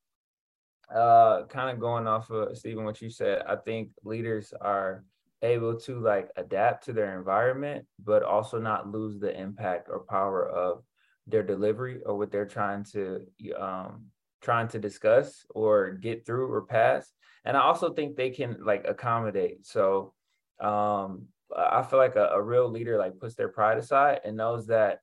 [0.94, 5.04] uh, kind of going off of Stephen, what you said, I think leaders are
[5.42, 10.48] able to like adapt to their environment, but also not lose the impact or power
[10.48, 10.82] of
[11.26, 13.20] their delivery or what they're trying to
[13.58, 14.06] um
[14.40, 17.12] trying to discuss or get through or pass.
[17.44, 19.66] And I also think they can like accommodate.
[19.66, 20.14] So
[20.60, 24.66] um I feel like a, a real leader like puts their pride aside and knows
[24.68, 25.00] that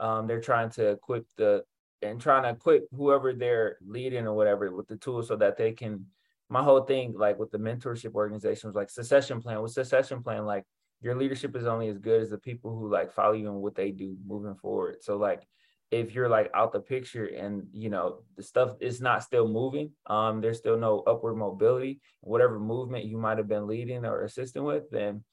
[0.00, 1.64] um, they're trying to equip the
[2.02, 5.72] and trying to equip whoever they're leading or whatever with the tools so that they
[5.72, 6.06] can
[6.48, 9.60] my whole thing like with the mentorship organizations like succession plan.
[9.62, 10.64] With succession plan like
[11.02, 13.74] your leadership is only as good as the people who like follow you and what
[13.74, 14.96] they do moving forward.
[15.02, 15.46] So like
[15.90, 19.90] if you're like out the picture and you know the stuff is not still moving
[20.06, 24.62] um there's still no upward mobility whatever movement you might have been leading or assisting
[24.62, 25.24] with then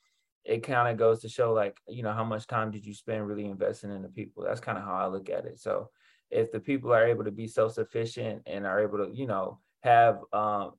[0.48, 3.28] it kind of goes to show like you know how much time did you spend
[3.28, 4.44] really investing in the people?
[4.44, 5.60] That's kind of how i look at it.
[5.60, 5.90] So
[6.32, 10.20] if the people are able to be self-sufficient and are able to you know have
[10.34, 10.72] um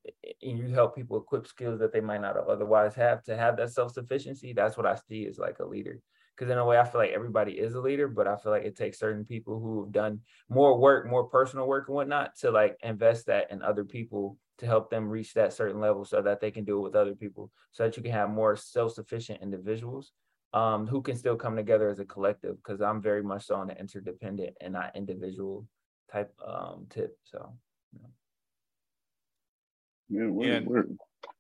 [0.42, 3.56] and you help people equip skills that they might not have otherwise have to have
[3.56, 6.00] that self-sufficiency that's what i see as like a leader.
[6.36, 8.64] Because in a way i feel like everybody is a leader but i feel like
[8.64, 12.50] it takes certain people who have done more work more personal work and whatnot to
[12.50, 16.40] like invest that in other people to help them reach that certain level so that
[16.40, 20.12] they can do it with other people so that you can have more self-sufficient individuals
[20.52, 23.68] um, who can still come together as a collective because i'm very much so on
[23.68, 25.66] the interdependent and not individual
[26.10, 27.52] type um, tip so
[27.92, 28.08] yeah,
[30.10, 30.60] yeah.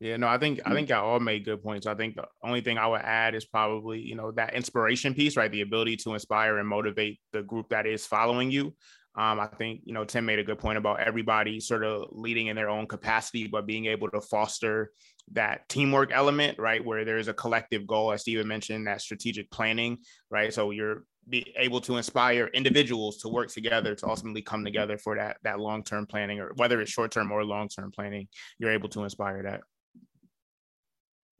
[0.00, 1.86] Yeah, no, I think I think y'all all made good points.
[1.86, 5.36] I think the only thing I would add is probably you know that inspiration piece,
[5.36, 5.50] right?
[5.50, 8.74] The ability to inspire and motivate the group that is following you.
[9.18, 12.46] Um, I think you know Tim made a good point about everybody sort of leading
[12.46, 14.92] in their own capacity, but being able to foster
[15.32, 19.50] that teamwork element, right, where there is a collective goal, as Stephen mentioned, that strategic
[19.50, 19.98] planning,
[20.30, 20.54] right.
[20.54, 25.16] So you're be able to inspire individuals to work together to ultimately come together for
[25.16, 28.28] that that long term planning, or whether it's short term or long term planning.
[28.60, 29.62] You're able to inspire that.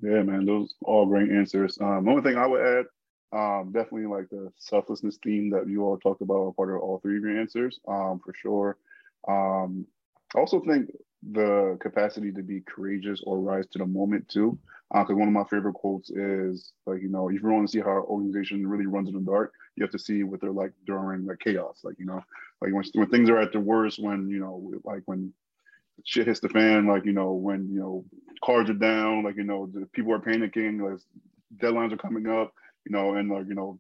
[0.01, 1.79] Yeah, man, those all great answers.
[1.81, 2.87] Um, only thing I would add
[3.33, 7.19] um, definitely like the selflessness theme that you all talked about part of all three
[7.19, 8.77] of your answers, um, for sure.
[9.27, 9.87] Um,
[10.35, 10.91] I also think
[11.33, 14.59] the capacity to be courageous or rise to the moment too.
[14.91, 17.71] Because uh, one of my favorite quotes is like, you know, if you want to
[17.71, 20.51] see how an organization really runs in the dark, you have to see what they're
[20.51, 21.81] like during like chaos.
[21.85, 22.25] Like, you know,
[22.63, 25.35] like when, when things are at their worst, when, you know, like when
[26.05, 28.05] shit hits the fan, like, you know, when, you know,
[28.43, 31.01] cards are down, like, you know, the people are panicking, like
[31.59, 33.79] deadlines are coming up, you know, and like, you know,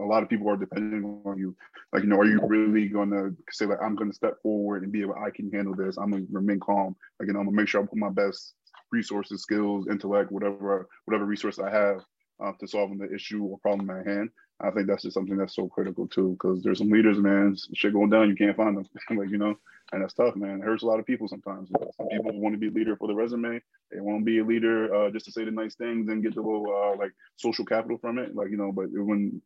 [0.00, 1.56] a lot of people are depending on you.
[1.92, 5.02] Like, you know, are you really gonna say like I'm gonna step forward and be
[5.02, 5.96] able I can handle this?
[5.96, 6.96] I'm gonna remain calm.
[7.18, 8.54] Like, you know, I'm gonna make sure I put my best
[8.92, 12.00] resources, skills, intellect, whatever whatever resource I have
[12.42, 14.30] uh, to solving the issue or problem at hand.
[14.60, 17.94] I think that's just something that's so critical too, because there's some leaders, man, shit
[17.94, 18.84] going down, you can't find them.
[19.16, 19.56] like, you know,
[19.92, 20.60] and that's tough, man.
[20.60, 21.68] It hurts a lot of people sometimes.
[21.96, 23.60] Some people want to be a leader for the resume.
[23.90, 26.34] They want to be a leader uh, just to say the nice things and get
[26.34, 28.34] the little uh, like social capital from it.
[28.34, 29.42] Like, you know, but when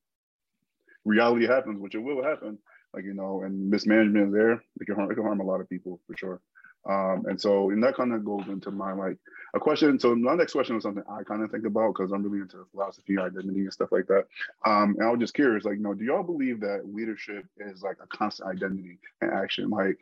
[1.05, 2.59] reality happens, which it will happen,
[2.93, 5.61] like, you know, and mismanagement is there, it can harm, it can harm a lot
[5.61, 6.41] of people for sure.
[6.87, 9.17] Um, and so, and that kind of goes into my like
[9.55, 9.99] a question.
[9.99, 12.67] So my next question is something I kind of think about because I'm really into
[12.73, 14.27] philosophy, identity, and stuff like that.
[14.67, 17.83] Um, and I was just curious, like, you know, do y'all believe that leadership is
[17.83, 19.71] like a constant identity and action?
[19.71, 19.99] Like,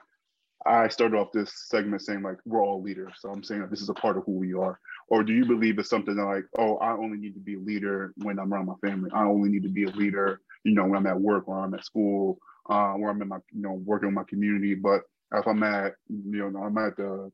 [0.66, 3.80] I started off this segment saying like we're all leaders, so I'm saying that this
[3.80, 4.78] is a part of who we are.
[5.08, 8.12] Or do you believe it's something like, oh, I only need to be a leader
[8.16, 9.10] when I'm around my family.
[9.12, 11.74] I only need to be a leader, you know, when I'm at work or I'm
[11.74, 12.38] at school,
[12.70, 14.74] uh, where I'm in my, you know, working with my community.
[14.74, 15.02] But
[15.34, 17.30] if I'm at, you know, I'm at the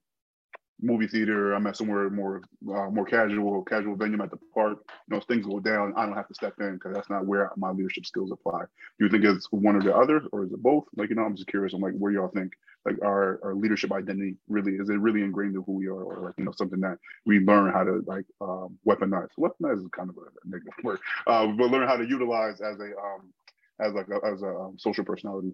[0.81, 5.17] movie theater, I'm at somewhere more uh, more casual, casual venue, at the park, you
[5.17, 7.71] know, things go down, I don't have to step in because that's not where my
[7.71, 8.61] leadership skills apply.
[8.99, 10.85] Do you think it's one or the other, or is it both?
[10.97, 11.75] Like, you know, I'm just curious.
[11.75, 12.53] I'm like, where y'all think
[12.89, 16.27] like our, our leadership identity really is it really ingrained in who we are, or
[16.27, 19.29] like you know something that we learn how to like um, weaponize.
[19.39, 22.91] Weaponize is kind of a negative word, uh, but learn how to utilize as a
[22.97, 23.33] um,
[23.81, 25.53] as like a, as a um, social personality.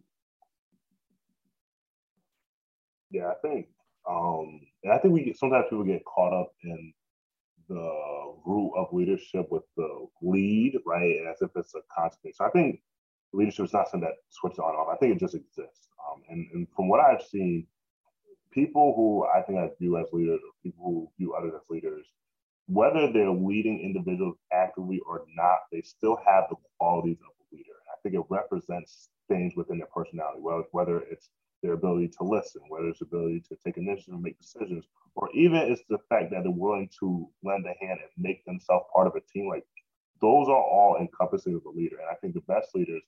[3.10, 3.68] Yeah, I think,
[4.08, 6.92] um, and I think we get, sometimes people get caught up in
[7.68, 11.16] the root of leadership with the lead, right?
[11.30, 12.36] As if it's a constant.
[12.36, 12.80] So I think
[13.34, 14.88] leadership is not something that switches on and off.
[14.92, 15.88] I think it just exists.
[16.10, 17.66] Um, and, and from what I've seen,
[18.52, 22.06] people who I think I view as leaders, or people who view others as leaders,
[22.66, 27.72] whether they're leading individuals actively or not, they still have the qualities of a leader.
[27.92, 31.30] I think it represents things within their personality, whether it's
[31.62, 35.56] their ability to listen, whether it's ability to take initiative and make decisions, or even
[35.56, 39.14] it's the fact that they're willing to lend a hand and make themselves part of
[39.14, 39.48] a team.
[39.48, 39.64] Like
[40.20, 41.96] those are all encompassing of a leader.
[41.96, 43.02] And I think the best leaders,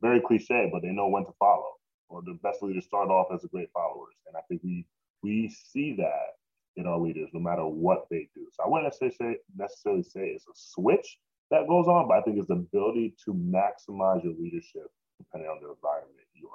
[0.00, 1.72] very cliche, but they know when to follow.
[2.08, 4.14] Or the best leaders start off as great followers.
[4.26, 4.86] And I think we
[5.22, 6.36] we see that
[6.76, 8.46] in our leaders, no matter what they do.
[8.52, 11.18] So I wouldn't necessarily say, necessarily say it's a switch
[11.50, 14.86] that goes on, but I think it's the ability to maximize your leadership
[15.18, 16.50] depending on the environment you're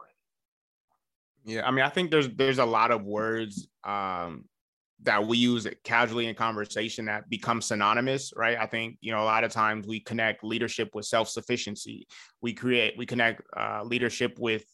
[1.45, 1.53] in.
[1.55, 4.45] Yeah, I mean, I think there's there's a lot of words um,
[5.03, 8.57] that we use casually in conversation that becomes synonymous, right?
[8.57, 12.07] I think you know a lot of times we connect leadership with self sufficiency.
[12.41, 14.65] We create we connect uh, leadership with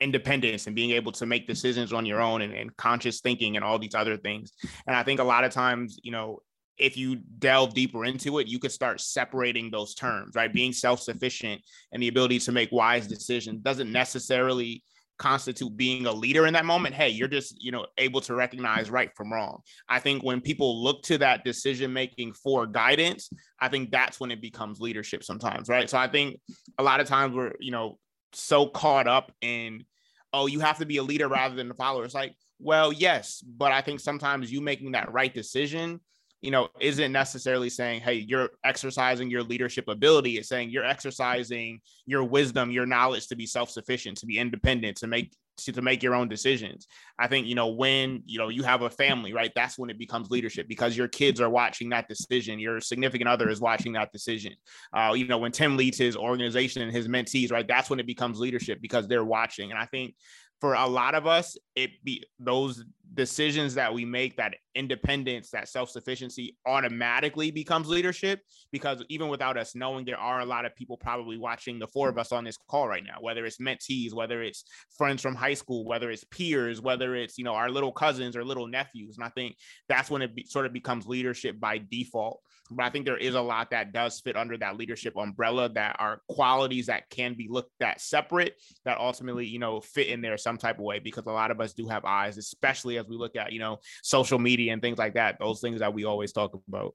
[0.00, 3.64] independence and being able to make decisions on your own and, and conscious thinking and
[3.64, 4.52] all these other things.
[4.86, 6.40] And I think a lot of times, you know,
[6.78, 10.52] if you delve deeper into it, you could start separating those terms, right?
[10.52, 11.60] Being self sufficient
[11.92, 14.82] and the ability to make wise decisions doesn't necessarily
[15.20, 18.90] constitute being a leader in that moment hey you're just you know able to recognize
[18.90, 19.60] right from wrong.
[19.86, 23.28] I think when people look to that decision making for guidance
[23.60, 25.88] i think that's when it becomes leadership sometimes right?
[25.90, 26.40] So i think
[26.78, 27.98] a lot of times we're you know
[28.32, 29.84] so caught up in
[30.32, 32.04] oh you have to be a leader rather than a follower.
[32.06, 36.00] It's like well yes but i think sometimes you making that right decision
[36.42, 40.38] you know, isn't necessarily saying, hey, you're exercising your leadership ability.
[40.38, 45.06] It's saying you're exercising your wisdom, your knowledge to be self-sufficient, to be independent, to
[45.06, 46.86] make to, to make your own decisions.
[47.18, 49.52] I think, you know, when you know you have a family, right?
[49.54, 52.58] That's when it becomes leadership because your kids are watching that decision.
[52.58, 54.54] Your significant other is watching that decision.
[54.92, 57.68] Uh, you know, when Tim leads his organization and his mentees, right?
[57.68, 59.70] That's when it becomes leadership because they're watching.
[59.70, 60.14] And I think
[60.60, 65.68] for a lot of us, it be those decisions that we make, that independence, that
[65.68, 68.40] self sufficiency automatically becomes leadership.
[68.72, 72.08] Because even without us knowing, there are a lot of people probably watching the four
[72.08, 74.64] of us on this call right now, whether it's mentees, whether it's
[74.96, 78.44] friends from high school, whether it's peers, whether it's, you know, our little cousins or
[78.44, 79.16] little nephews.
[79.16, 79.56] And I think
[79.88, 82.40] that's when it be, sort of becomes leadership by default.
[82.70, 85.96] But I think there is a lot that does fit under that leadership umbrella that
[85.98, 90.38] are qualities that can be looked at separate that ultimately, you know, fit in there
[90.38, 93.16] some type of way because a lot of us do have eyes, especially as we
[93.16, 96.32] look at, you know, social media and things like that, those things that we always
[96.32, 96.94] talk about.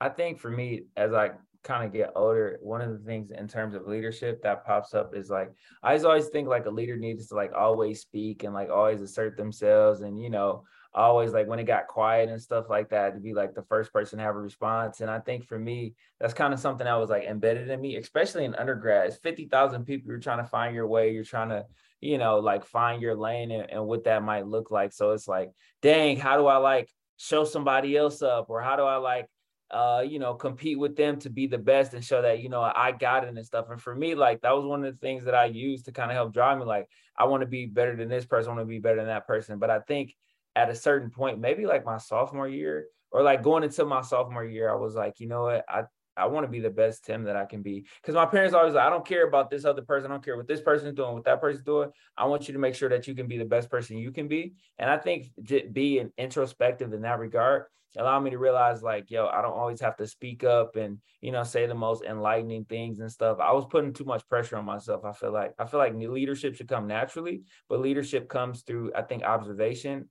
[0.00, 1.30] I think for me, as I
[1.62, 5.14] kind of get older, one of the things in terms of leadership that pops up
[5.14, 8.70] is like I always think like a leader needs to like always speak and like
[8.70, 12.88] always assert themselves and you know always like when it got quiet and stuff like
[12.90, 15.00] that to be like the first person to have a response.
[15.00, 17.96] And I think for me, that's kind of something that was like embedded in me,
[17.96, 19.06] especially in undergrad.
[19.06, 20.10] It's 50,000 people.
[20.10, 21.12] You're trying to find your way.
[21.12, 21.64] You're trying to,
[22.00, 24.92] you know, like find your lane and, and what that might look like.
[24.92, 25.50] So it's like,
[25.82, 28.48] dang, how do I like show somebody else up?
[28.48, 29.26] Or how do I like,
[29.70, 32.62] uh, you know, compete with them to be the best and show that, you know,
[32.62, 33.66] I got it and stuff.
[33.70, 36.10] And for me, like that was one of the things that I used to kind
[36.10, 36.64] of help drive me.
[36.64, 39.06] Like, I want to be better than this person, I want to be better than
[39.06, 39.58] that person.
[39.58, 40.14] But I think
[40.56, 44.44] at a certain point, maybe like my sophomore year or like going into my sophomore
[44.44, 45.82] year, I was like, you know what, I
[46.20, 47.86] I want to be the best Tim that I can be.
[48.00, 50.10] Because my parents always like, I don't care about this other person.
[50.10, 51.90] I don't care what this person's doing, what that person's doing.
[52.16, 54.28] I want you to make sure that you can be the best person you can
[54.28, 54.54] be.
[54.78, 55.26] And I think
[55.72, 57.64] being introspective in that regard
[57.96, 61.32] allowed me to realize like, yo, I don't always have to speak up and, you
[61.32, 63.38] know, say the most enlightening things and stuff.
[63.40, 65.04] I was putting too much pressure on myself.
[65.04, 69.02] I feel like I feel like leadership should come naturally, but leadership comes through, I
[69.02, 70.08] think, observation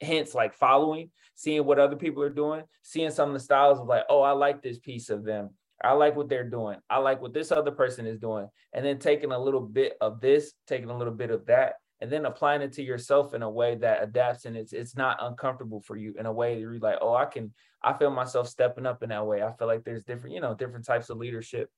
[0.00, 3.86] hence like following, seeing what other people are doing, seeing some of the styles of
[3.86, 5.50] like, oh, I like this piece of them.
[5.82, 6.78] I like what they're doing.
[6.90, 8.48] I like what this other person is doing.
[8.72, 12.10] And then taking a little bit of this, taking a little bit of that, and
[12.10, 15.82] then applying it to yourself in a way that adapts and it's it's not uncomfortable
[15.82, 18.86] for you in a way that you're like, oh, I can I feel myself stepping
[18.86, 19.42] up in that way.
[19.42, 21.70] I feel like there's different, you know, different types of leadership.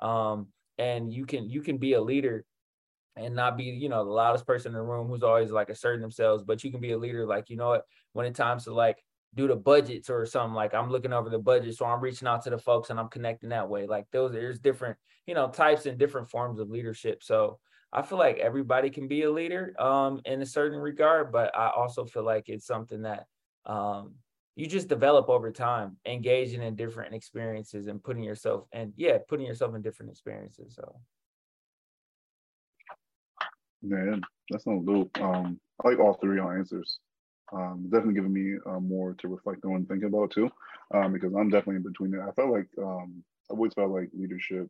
[0.00, 2.44] Um, and you can you can be a leader
[3.16, 6.00] and not be, you know, the loudest person in the room who's always like asserting
[6.00, 7.26] themselves, but you can be a leader.
[7.26, 8.98] Like, you know what, when it times to like
[9.34, 11.76] do the budgets or something, like I'm looking over the budget.
[11.76, 13.86] So I'm reaching out to the folks and I'm connecting that way.
[13.86, 14.96] Like those, there's different,
[15.26, 17.22] you know, types and different forms of leadership.
[17.22, 17.58] So
[17.92, 21.70] I feel like everybody can be a leader um, in a certain regard, but I
[21.70, 23.26] also feel like it's something that
[23.66, 24.14] um,
[24.56, 29.46] you just develop over time, engaging in different experiences and putting yourself and yeah, putting
[29.46, 30.74] yourself in different experiences.
[30.76, 30.96] So
[33.82, 34.16] yeah,
[34.50, 35.10] that sounds dope.
[35.20, 36.98] Um, I like all three of your answers.
[37.52, 40.50] Um, definitely giving me uh, more to reflect on and think about too,
[40.94, 42.22] um, because I'm definitely in between that.
[42.28, 44.68] I felt like um, I always felt like leadership.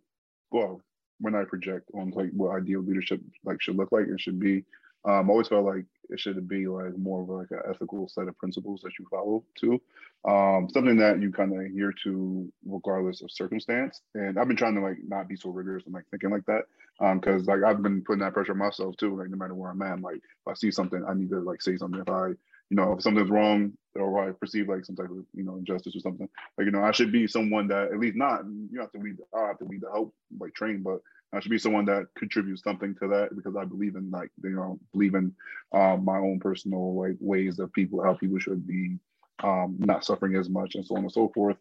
[0.50, 0.80] Well,
[1.20, 4.64] when I project on like what ideal leadership like should look like, and should be
[5.04, 8.28] Um, I always felt like it should be like more of like an ethical set
[8.28, 9.80] of principles that you follow too.
[10.28, 14.02] Um, something that you kind of adhere to regardless of circumstance.
[14.14, 16.64] And I've been trying to like not be so rigorous and like thinking like that.
[17.00, 19.16] Um, because like I've been putting that pressure on myself too.
[19.16, 21.62] Like no matter where I'm at, like if I see something, I need to like
[21.62, 22.00] say something.
[22.00, 25.42] If I, you know, if something's wrong or I perceive like some type of, you
[25.44, 26.28] know, injustice or something,
[26.58, 29.16] like you know, I should be someone that at least not you have to lead.
[29.34, 31.00] I have to lead the help, like train, but
[31.32, 34.50] I should be someone that contributes something to that because I believe in like you
[34.50, 35.32] know believe in
[35.72, 38.98] um, my own personal like ways of people how people should be
[39.42, 41.56] um, not suffering as much and so on and so forth.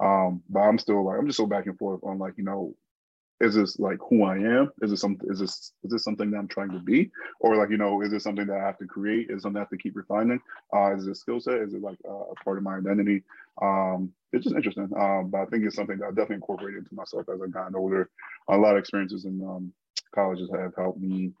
[0.00, 2.74] Um, but I'm still like I'm just so back and forth on like you know
[3.42, 4.70] is this like who I am?
[4.82, 5.28] Is this something?
[5.28, 8.10] Is this is this something that I'm trying to be, or like you know, is
[8.10, 9.30] this something that I have to create?
[9.30, 10.40] Is something I have to keep refining?
[10.72, 11.56] Uh, is it a skill set?
[11.56, 13.24] Is it like uh, a part of my identity?
[13.60, 14.88] Um, it's just interesting.
[14.96, 17.74] Um, but I think it's something that I definitely incorporated into myself as I've gotten
[17.74, 18.08] older.
[18.48, 19.72] A lot of experiences in um,
[20.14, 21.32] colleges have helped me,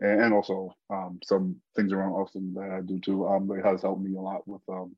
[0.00, 3.26] and, and also um, some things around Austin that I do too.
[3.26, 4.94] Um, it has helped me a lot with um,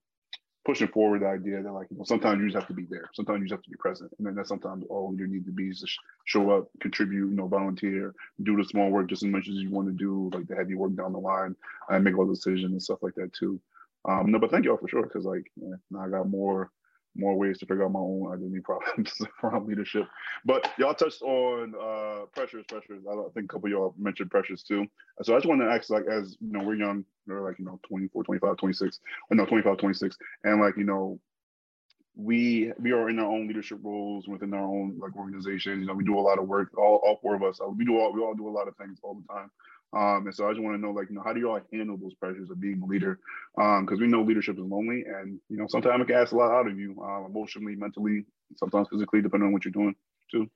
[0.64, 3.08] pushing forward the idea that like you know sometimes you just have to be there.
[3.14, 4.12] Sometimes you just have to be present.
[4.18, 5.86] And then that sometimes all you need to be is to
[6.24, 9.70] show up contribute you know volunteer do the small work just as much as you
[9.70, 11.56] want to do like the heavy work down the line
[11.88, 13.60] and make all the decisions and stuff like that too.
[14.08, 16.70] Um no but thank y'all for sure because like yeah, i got more
[17.16, 20.06] more ways to figure out my own identity problems around leadership.
[20.44, 23.02] But y'all touched on uh, pressures, pressures.
[23.08, 24.86] I think a couple y'all mentioned pressures too.
[25.22, 27.64] So I just want to ask, like, as you know, we're young, we're like, you
[27.64, 29.00] know, 24, 25, 26,
[29.30, 30.16] or no, 25, 26.
[30.44, 31.20] And like, you know,
[32.16, 35.80] we we are in our own leadership roles within our own like organizations.
[35.80, 36.76] You know, we do a lot of work.
[36.76, 38.76] All, all four of us, uh, we do all we all do a lot of
[38.76, 39.50] things all the time.
[39.92, 41.60] Um, and so I just want to know, like, you know, how do you all
[41.72, 43.18] handle those pressures of being a leader?
[43.60, 46.36] Um, because we know leadership is lonely, and you know, sometimes it can ask a
[46.36, 48.24] lot out of you, uh, emotionally, mentally,
[48.56, 49.94] sometimes physically, depending on what you're doing
[50.30, 50.48] too.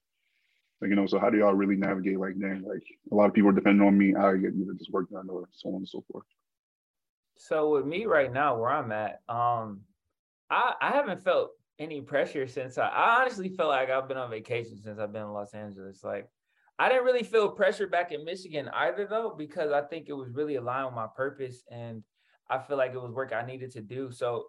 [0.81, 2.19] Like, you know, so how do y'all really navigate?
[2.19, 4.15] Like, dang, like a lot of people are depending on me.
[4.15, 6.25] I get either this work done or so on and so forth.
[7.37, 9.81] So with me right now, where I'm at, um,
[10.51, 14.31] I I haven't felt any pressure since I, I honestly feel like I've been on
[14.31, 16.05] vacation since I've been in Los Angeles.
[16.05, 16.29] Like
[16.79, 20.29] I didn't really feel pressure back in Michigan either, though, because I think it was
[20.31, 22.03] really aligned with my purpose and
[22.51, 24.11] I feel like it was work I needed to do.
[24.11, 24.47] So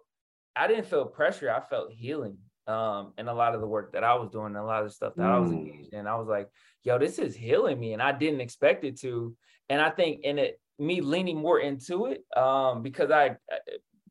[0.54, 1.50] I didn't feel pressure.
[1.50, 4.56] I felt healing um, in a lot of the work that I was doing, and
[4.56, 5.30] a lot of the stuff that mm.
[5.30, 5.58] I was mm.
[5.58, 6.06] engaged in.
[6.06, 6.48] I was like,
[6.82, 7.92] yo, this is healing me.
[7.92, 9.36] And I didn't expect it to.
[9.68, 13.36] And I think in it, me leaning more into it, um, because I,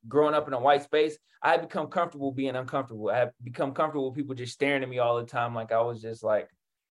[0.08, 3.10] growing up in a white space, I had become comfortable being uncomfortable.
[3.10, 5.54] I had become comfortable with people just staring at me all the time.
[5.54, 6.48] Like I was just like,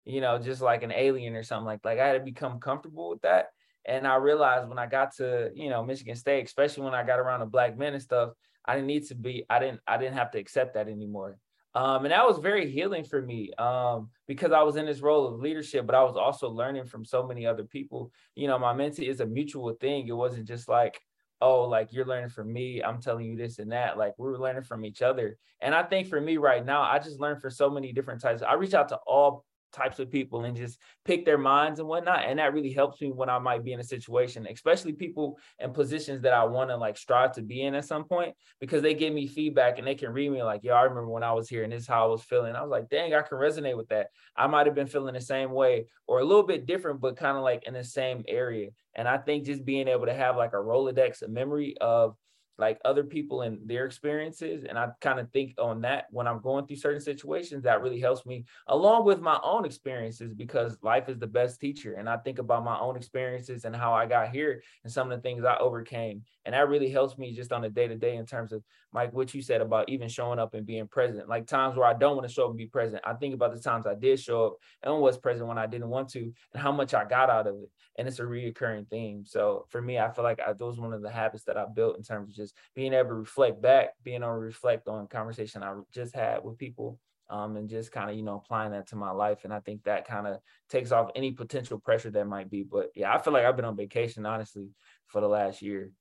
[0.04, 3.10] you know, just like an alien or something like like I had to become comfortable
[3.10, 3.46] with that.
[3.86, 7.18] And I realized when I got to, you know, Michigan State, especially when I got
[7.18, 8.30] around the black men and stuff,
[8.64, 11.38] I didn't need to be, I didn't, I didn't have to accept that anymore.
[11.74, 15.26] Um, and that was very healing for me um, because I was in this role
[15.26, 18.10] of leadership, but I was also learning from so many other people.
[18.34, 20.08] You know, my mentee is a mutual thing.
[20.08, 21.00] It wasn't just like,
[21.40, 23.96] oh, like you're learning from me, I'm telling you this and that.
[23.96, 25.38] Like we were learning from each other.
[25.60, 28.42] And I think for me right now, I just learned for so many different types.
[28.42, 32.24] I reach out to all types of people and just pick their minds and whatnot.
[32.24, 35.72] And that really helps me when I might be in a situation, especially people in
[35.72, 38.94] positions that I want to like strive to be in at some point, because they
[38.94, 41.48] give me feedback and they can read me like, yo, I remember when I was
[41.48, 42.54] here and this is how I was feeling.
[42.54, 44.08] I was like, dang, I can resonate with that.
[44.36, 47.36] I might have been feeling the same way or a little bit different, but kind
[47.36, 48.70] of like in the same area.
[48.94, 52.16] And I think just being able to have like a Rolodex, a memory of
[52.58, 56.40] like other people and their experiences and i kind of think on that when i'm
[56.40, 61.08] going through certain situations that really helps me along with my own experiences because life
[61.08, 64.30] is the best teacher and i think about my own experiences and how i got
[64.30, 67.64] here and some of the things i overcame and that really helps me just on
[67.64, 70.54] a day to day in terms of Mike, what you said about even showing up
[70.54, 71.28] and being present.
[71.28, 73.02] Like times where I don't want to show up and be present.
[73.04, 75.90] I think about the times I did show up and was present when I didn't
[75.90, 77.70] want to and how much I got out of it.
[77.98, 79.24] And it's a reoccurring theme.
[79.26, 81.98] So for me, I feel like I, those one of the habits that I built
[81.98, 85.62] in terms of just being able to reflect back, being able to reflect on conversation
[85.62, 86.98] I just had with people
[87.30, 89.84] um, and just kind of you know applying that to my life and i think
[89.84, 90.38] that kind of
[90.68, 93.64] takes off any potential pressure that might be but yeah i feel like i've been
[93.64, 94.68] on vacation honestly
[95.06, 95.92] for the last year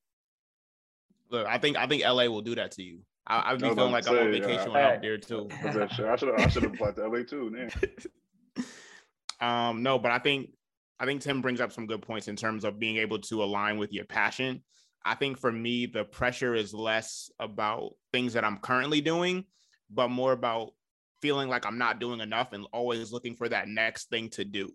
[1.30, 3.00] Look, I think I think LA will do that to you.
[3.28, 5.48] I, would be feeling like say, I'm on vacation yeah, out there too.
[5.64, 8.66] I should I should have applied to LA too, man.
[9.40, 10.50] um, no, but I think
[11.00, 13.78] I think Tim brings up some good points in terms of being able to align
[13.78, 14.64] with your passion.
[15.06, 19.46] I think for me, the pressure is less about things that I'm currently doing,
[19.90, 20.72] but more about
[21.22, 24.72] feeling like I'm not doing enough and always looking for that next thing to do.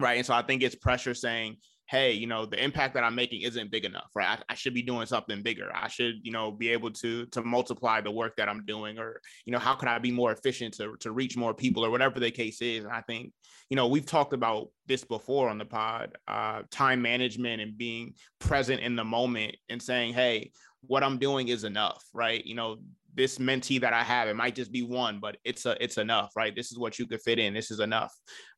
[0.00, 0.18] Right.
[0.18, 1.56] And so I think it's pressure saying,
[1.86, 4.38] hey, you know, the impact that I'm making isn't big enough, right?
[4.38, 5.70] I, I, should be doing something bigger.
[5.74, 9.20] I should, you know, be able to to multiply the work that I'm doing, or
[9.44, 12.20] you know, how can I be more efficient to to reach more people, or whatever
[12.20, 12.84] the case is.
[12.84, 13.32] And I think,
[13.68, 18.14] you know, we've talked about this before on the pod, uh, time management and being
[18.38, 20.52] present in the moment and saying, hey,
[20.86, 22.44] what I'm doing is enough, right?
[22.44, 22.78] You know,
[23.14, 26.32] this mentee that I have, it might just be one, but it's a it's enough,
[26.34, 26.54] right?
[26.54, 27.54] This is what you could fit in.
[27.54, 28.12] This is enough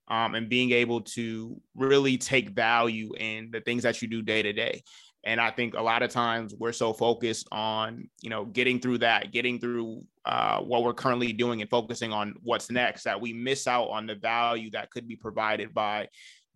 [0.09, 4.43] um, and being able to really take value in the things that you do day
[4.43, 4.83] to day.
[5.25, 8.99] And I think a lot of times we're so focused on, you know, getting through
[8.99, 13.33] that, getting through uh, what we're currently doing and focusing on what's next that we
[13.33, 16.07] miss out on the value that could be provided by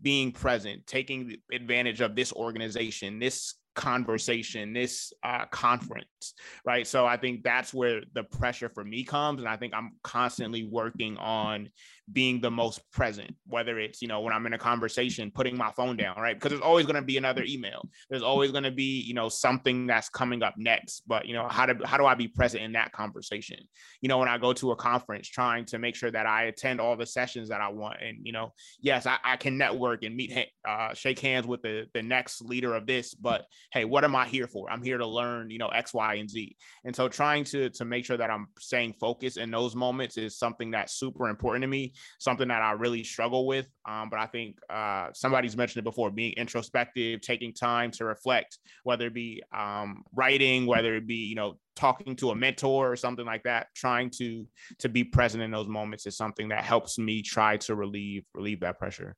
[0.01, 6.35] being present, taking advantage of this organization, this conversation, this uh, conference,
[6.65, 6.87] right?
[6.87, 9.41] So I think that's where the pressure for me comes.
[9.41, 11.71] And I think I'm constantly working on
[12.13, 15.71] being the most present, whether it's, you know, when I'm in a conversation, putting my
[15.73, 16.37] phone down, right?
[16.37, 17.89] Because there's always going to be another email.
[18.09, 21.03] There's always going to be, you know, something that's coming up next.
[21.07, 23.59] But, you know, how do, how do I be present in that conversation?
[24.01, 26.81] You know, when I go to a conference, trying to make sure that I attend
[26.81, 27.99] all the sessions that I want.
[28.03, 31.87] And, you know, yes, I, I can network and meet, uh, shake hands with the,
[31.95, 33.15] the next leader of this.
[33.15, 34.71] But hey, what am I here for?
[34.71, 36.57] I'm here to learn, you know, X, Y, and Z.
[36.85, 40.39] And so trying to, to make sure that I'm staying focused in those moments is
[40.39, 43.69] something that's super important to me something that I really struggle with.
[43.89, 48.59] Um, but I think uh, somebody's mentioned it before being introspective, taking time to reflect,
[48.85, 52.97] whether it be um, writing, whether it be, you know, talking to a mentor or
[52.97, 54.47] something like that, trying to
[54.79, 58.61] to be present in those moments is something that helps me try to relieve relieve
[58.61, 59.17] that pressure.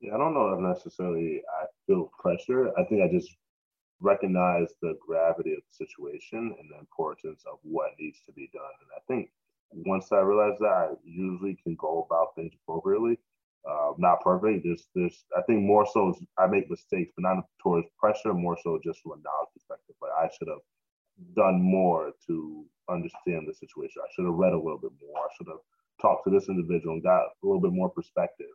[0.00, 2.70] Yeah, I don't know if necessarily I feel pressure.
[2.78, 3.36] I think I just
[4.00, 8.62] recognize the gravity of the situation and the importance of what needs to be done.
[8.62, 9.30] And I think
[9.72, 13.18] once I realize that, I usually can go about things appropriately.
[13.68, 14.64] Uh, not perfect.
[14.64, 18.80] There's, there's, I think more so I make mistakes, but not towards pressure, more so
[18.82, 19.96] just from a knowledge perspective.
[20.00, 20.64] Like I should have
[21.36, 24.02] done more to understand the situation.
[24.02, 25.18] I should have read a little bit more.
[25.18, 25.60] I should have
[26.00, 28.48] talked to this individual and got a little bit more perspective.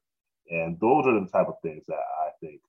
[0.50, 2.62] And those are the type of things that I think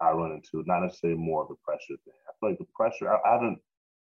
[0.00, 2.14] I run into, not necessarily more of the pressure thing.
[2.28, 3.58] I feel like the pressure, I, I haven't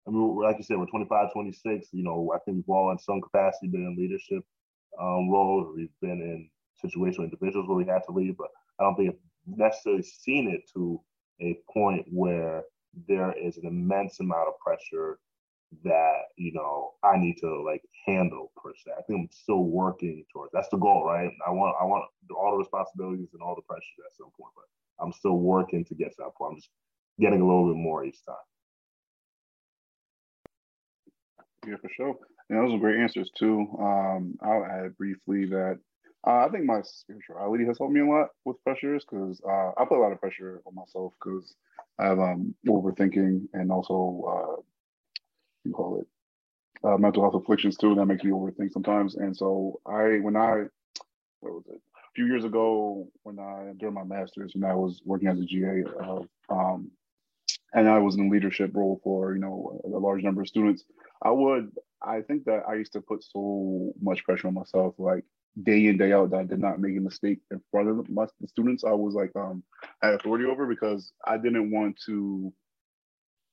[0.08, 1.90] I mean, like you said, we're 25, 26.
[1.92, 4.44] You know, I think we've all in some capacity been in leadership
[5.00, 5.76] um, roles.
[5.76, 6.50] We've been in
[6.84, 8.48] situational individuals where we had to lead, but
[8.80, 11.00] I don't think I've necessarily seen it to
[11.42, 12.64] a point where
[13.08, 15.20] there is an immense amount of pressure
[15.84, 18.92] that you know I need to like handle per se.
[18.98, 20.52] I think I'm still working towards.
[20.54, 21.32] That's the goal, right?
[21.48, 24.66] I want I want all the responsibilities and all the pressure at some point, but
[25.04, 26.54] I'm still working to get to that point.
[26.54, 26.70] I'm just
[27.20, 28.36] getting a little bit more each time.
[31.68, 32.16] Yeah, for sure.
[32.50, 33.68] And those are great answers too.
[33.80, 35.80] Um, I'll add briefly that
[36.26, 39.86] uh, I think my spirituality has helped me a lot with pressures because uh, I
[39.86, 41.56] put a lot of pressure on myself because
[42.00, 44.24] I have um, overthinking and also
[44.60, 44.62] uh,
[45.64, 46.08] you call it
[46.88, 47.96] uh, mental health afflictions too.
[47.96, 49.16] That makes me overthink sometimes.
[49.16, 50.64] And so I, when I,
[51.42, 51.82] what was it?
[51.98, 55.46] A few years ago, when I during my master's, when I was working as a
[55.46, 55.84] GA,
[56.50, 56.92] um,
[57.74, 60.84] and I was in a leadership role for you know a large number of students.
[61.22, 65.24] I would, I think that I used to put so much pressure on myself, like
[65.64, 68.26] day in day out, that I did not make a mistake in front of my
[68.40, 68.84] the students.
[68.84, 69.64] I was like um
[70.02, 72.54] I had authority over because I didn't want to.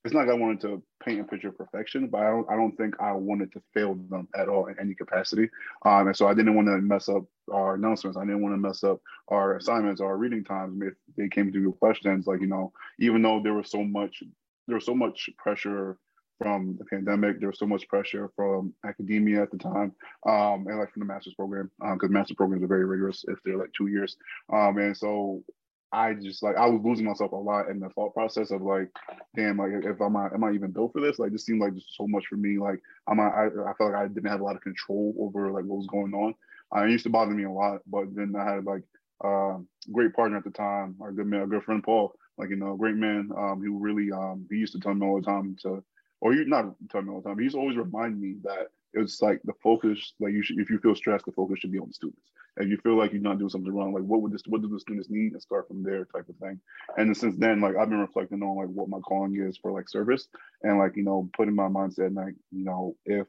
[0.05, 2.49] It's not like I wanted to paint a picture of perfection, but I don't.
[2.49, 5.49] I don't think I wanted to fail them at all in any capacity.
[5.85, 8.17] Um, and so I didn't want to mess up our announcements.
[8.17, 10.81] I didn't want to mess up our assignments, our reading times.
[10.81, 14.23] If they came to questions, like you know, even though there was so much,
[14.67, 15.97] there was so much pressure
[16.37, 17.39] from the pandemic.
[17.39, 19.93] There was so much pressure from academia at the time,
[20.25, 23.37] um, and like from the master's program, because um, master programs are very rigorous if
[23.43, 24.15] they're like two years.
[24.51, 25.43] Um, and so
[25.91, 28.89] I just like I was losing myself a lot in the thought process of like,
[29.35, 31.19] damn, like if I'm am I even built for this?
[31.19, 32.59] Like, this seemed like just so much for me.
[32.59, 35.65] Like, I'm I I felt like I didn't have a lot of control over like
[35.65, 36.35] what was going on.
[36.75, 38.83] Uh, it used to bother me a lot, but then I had like
[39.23, 39.57] a uh,
[39.91, 42.73] great partner at the time, our good man, our good friend Paul, like you know,
[42.73, 43.31] a great man.
[43.35, 45.83] Um, really um, he used to tell me all the time to
[46.21, 47.39] or you not tell me all the time.
[47.39, 50.95] He's always remind me that it's like the focus, like you should, if you feel
[50.95, 52.31] stressed, the focus should be on the students.
[52.59, 54.67] If you feel like you're not doing something wrong, like what would this, what do
[54.67, 56.59] the students need, and start from there, type of thing.
[56.97, 59.87] And since then, like I've been reflecting on like what my calling is for like
[59.89, 60.27] service,
[60.63, 63.27] and like you know, putting my mindset, like you know, if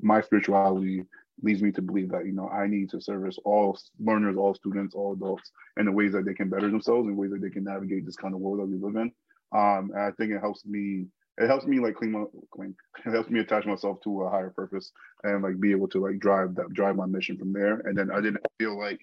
[0.00, 1.04] my spirituality
[1.42, 4.94] leads me to believe that you know I need to service all learners, all students,
[4.94, 7.64] all adults in the ways that they can better themselves, and ways that they can
[7.64, 9.12] navigate this kind of world that we live in.
[9.54, 11.06] Um, and I think it helps me
[11.38, 12.74] it helps me like clean my clean.
[13.06, 14.92] It helps me attach myself to a higher purpose
[15.24, 17.80] and like be able to like drive that drive my mission from there.
[17.80, 19.00] And then I didn't feel like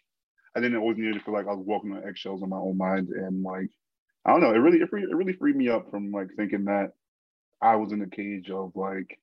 [0.56, 2.78] I didn't always need to feel like I was walking on eggshells in my own
[2.78, 3.10] mind.
[3.10, 3.70] And like,
[4.26, 6.94] I don't know, it really, it, it really freed me up from like thinking that
[7.62, 9.20] I was in a cage of like,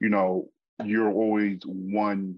[0.00, 0.48] you know,
[0.84, 2.36] you're always one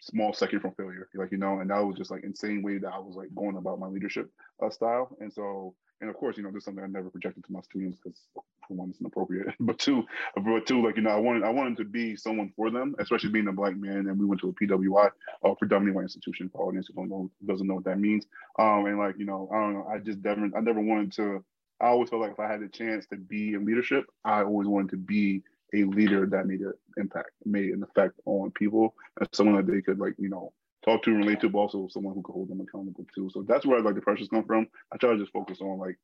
[0.00, 2.92] small second from failure, like you know, and that was just like insane way that
[2.92, 4.30] I was like going about my leadership
[4.64, 5.16] uh, style.
[5.20, 7.60] And so, and of course, you know, this is something I never projected to my
[7.60, 11.44] students because for one, it's inappropriate, but two, but two, like you know, I wanted
[11.44, 14.08] I wanted to be someone for them, especially being a black man.
[14.08, 15.10] And we went to a PWI,
[15.44, 16.48] uh, predominantly white institution.
[16.48, 18.26] For audience who don't know doesn't know what that means.
[18.58, 21.44] Um, and like you know, I don't know, I just never I never wanted to.
[21.80, 24.68] I always felt like if I had a chance to be in leadership, I always
[24.68, 25.42] wanted to be
[25.74, 29.80] a leader that made an impact, made an effect on people, and someone that they
[29.80, 30.52] could like, you know,
[30.84, 33.30] talk to relate to, but also someone who could hold them accountable too.
[33.32, 34.66] So that's where like the pressures come from.
[34.92, 35.98] I try to just focus on like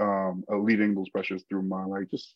[0.00, 2.34] um leading those pressures through my like just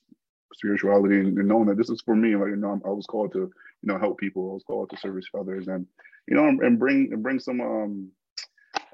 [0.55, 2.37] spirituality and, and knowing that this is for me.
[2.37, 3.53] Like you know, I was called to you
[3.85, 4.51] know help people.
[4.51, 5.87] I was called to service others, and
[6.29, 8.11] you know, and bring and bring some um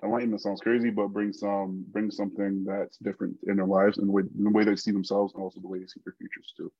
[0.02, 4.12] enlightenment sounds crazy, but bring some bring something that's different in their lives and the
[4.12, 6.72] way, the way they see themselves and also the way they see their futures too.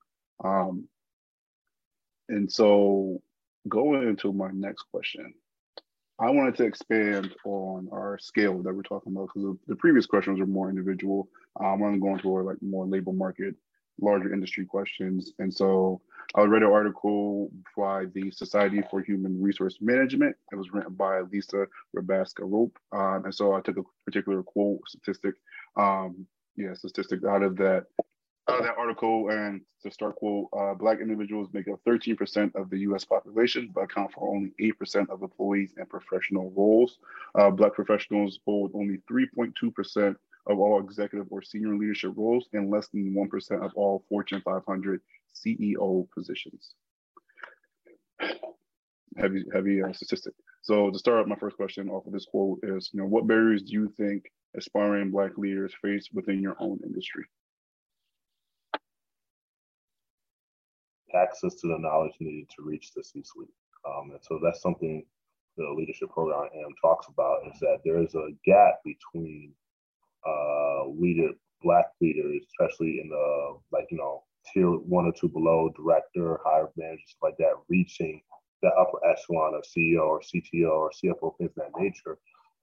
[0.44, 0.88] Um,
[2.28, 3.22] and so
[3.68, 5.34] going into my next question,
[6.20, 10.40] I wanted to expand on our scale that we're talking about because the previous questions
[10.40, 11.28] are more individual.
[11.60, 13.54] Um, I want to go into like more labor market,
[14.00, 15.32] larger industry questions.
[15.38, 16.00] And so
[16.34, 20.34] I read an article by the Society for Human Resource Management.
[20.50, 21.66] It was written by Lisa
[21.96, 22.76] Rabasca Roepe.
[22.92, 25.34] Um, and so I took a particular quote statistic,
[25.76, 27.84] um, yeah, statistic out of that
[28.49, 32.78] uh, that article, and to start quote, uh, Black individuals make up 13% of the
[32.80, 36.99] US population, but account for only 8% of employees and professional roles.
[37.34, 42.88] Uh, Black professionals hold only 3.2% of all executive or senior leadership roles and less
[42.88, 45.01] than 1% of all Fortune 500
[45.34, 46.74] CEO positions.
[49.18, 50.32] Heavy, heavy uh, statistic.
[50.62, 53.62] So to start my first question off of this quote is, you know, what barriers
[53.62, 54.24] do you think
[54.57, 57.24] aspiring Black leaders face within your own industry?
[61.18, 63.48] Access to the knowledge needed to reach the C-suite.
[63.86, 65.04] Um, and so that's something
[65.56, 69.52] the leadership program AM talks about is that there is a gap between
[70.26, 71.30] uh, leader,
[71.62, 76.68] black leaders, especially in the like you know tier one or two below, director, higher
[76.76, 78.22] managers, like that, reaching
[78.62, 82.18] the upper echelon of CEO or CTO or CFO, things of that nature,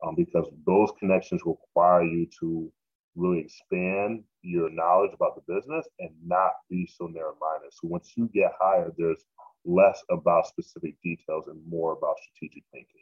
[0.05, 2.71] um, because those connections require you to
[3.15, 7.71] really expand your knowledge about the business and not be so narrow-minded.
[7.71, 9.23] So once you get hired, there's
[9.65, 13.01] less about specific details and more about strategic thinking.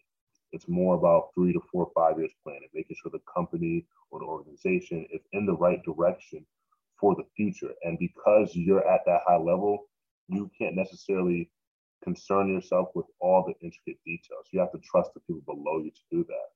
[0.51, 4.25] It's more about three to four, five years planning, making sure the company or the
[4.25, 6.45] organization is in the right direction
[6.99, 7.71] for the future.
[7.83, 9.89] And because you're at that high level,
[10.29, 11.49] you can't necessarily
[12.03, 14.45] concern yourself with all the intricate details.
[14.51, 16.49] You have to trust the people below you to do that.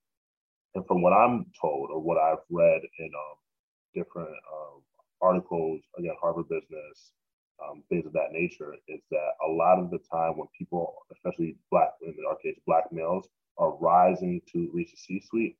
[0.76, 3.38] And from what I'm told or what I've read in um,
[3.97, 4.81] different um,
[5.21, 7.11] articles, again, Harvard Business,
[7.63, 11.57] um, things of that nature, is that a lot of the time when people, especially
[11.71, 13.27] black, in our case, black males,
[13.57, 15.57] are rising to reach the C-suite,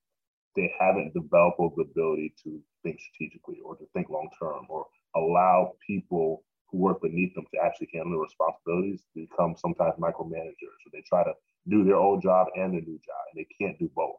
[0.55, 4.85] they haven't developed the ability to think strategically or to think long term or
[5.15, 10.89] allow people who work beneath them to actually handle their responsibilities become sometimes micromanagers or
[10.91, 11.33] they try to
[11.69, 14.17] do their old job and their new job and they can't do both.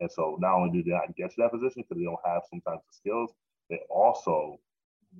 [0.00, 2.42] And so not only do they not get to that position because they don't have
[2.50, 3.32] sometimes the skills,
[3.70, 4.58] they also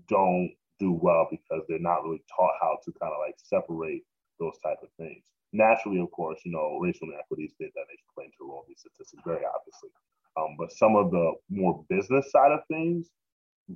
[0.09, 4.03] don't do well because they're not really taught how to kind of like separate
[4.39, 5.25] those type of things.
[5.53, 7.85] Naturally, of course, you know, racial inequities, things that
[8.15, 9.91] play into a role in these statistics very obviously.
[10.37, 13.09] Um, but some of the more business side of things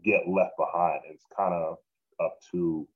[0.05, 1.01] get left behind.
[1.11, 1.77] It's kind of
[2.21, 2.87] up to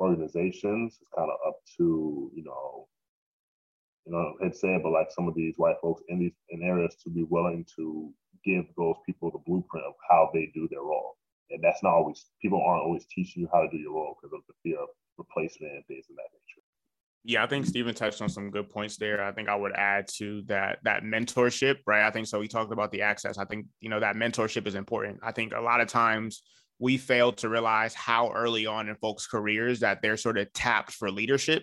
[0.00, 0.98] organizations.
[1.00, 2.88] It's kind of up to, you know,
[4.06, 6.96] you know, I'd say but like some of these white folks in these in areas
[7.04, 8.12] to be willing to
[8.44, 11.16] give those people the blueprint of how they do their role.
[11.50, 14.34] And that's not always people aren't always teaching you how to do your role because
[14.34, 14.88] of the fear of
[15.18, 16.62] replacement and things of that nature.
[17.24, 19.22] Yeah, I think Stephen touched on some good points there.
[19.22, 22.06] I think I would add to that that mentorship, right?
[22.06, 22.40] I think so.
[22.40, 23.38] We talked about the access.
[23.38, 25.20] I think you know that mentorship is important.
[25.22, 26.42] I think a lot of times
[26.78, 30.92] we fail to realize how early on in folks' careers that they're sort of tapped
[30.92, 31.62] for leadership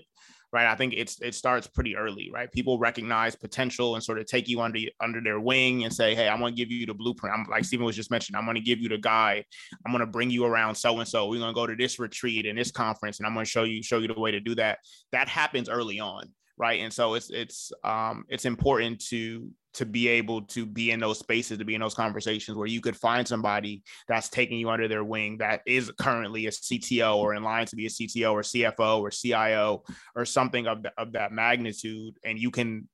[0.52, 0.66] right?
[0.66, 2.52] I think it's it starts pretty early, right?
[2.52, 6.28] People recognize potential and sort of take you under under their wing and say, "Hey,
[6.28, 8.56] I'm going to give you the blueprint." I'm like Stephen was just mentioning, I'm going
[8.56, 9.46] to give you the guide.
[9.86, 11.28] I'm going to bring you around so and so.
[11.28, 13.64] We're going to go to this retreat and this conference, and I'm going to show
[13.64, 14.80] you show you the way to do that.
[15.12, 16.82] That happens early on, right?
[16.82, 21.20] And so it's it's um it's important to to be able to be in those
[21.20, 24.88] spaces, to be in those conversations where you could find somebody that's taking you under
[24.88, 28.42] their wing that is currently a CTO or in line to be a CTO or
[28.42, 29.84] CFO or CIO
[30.16, 32.18] or something of, the, of that magnitude.
[32.24, 32.88] And you can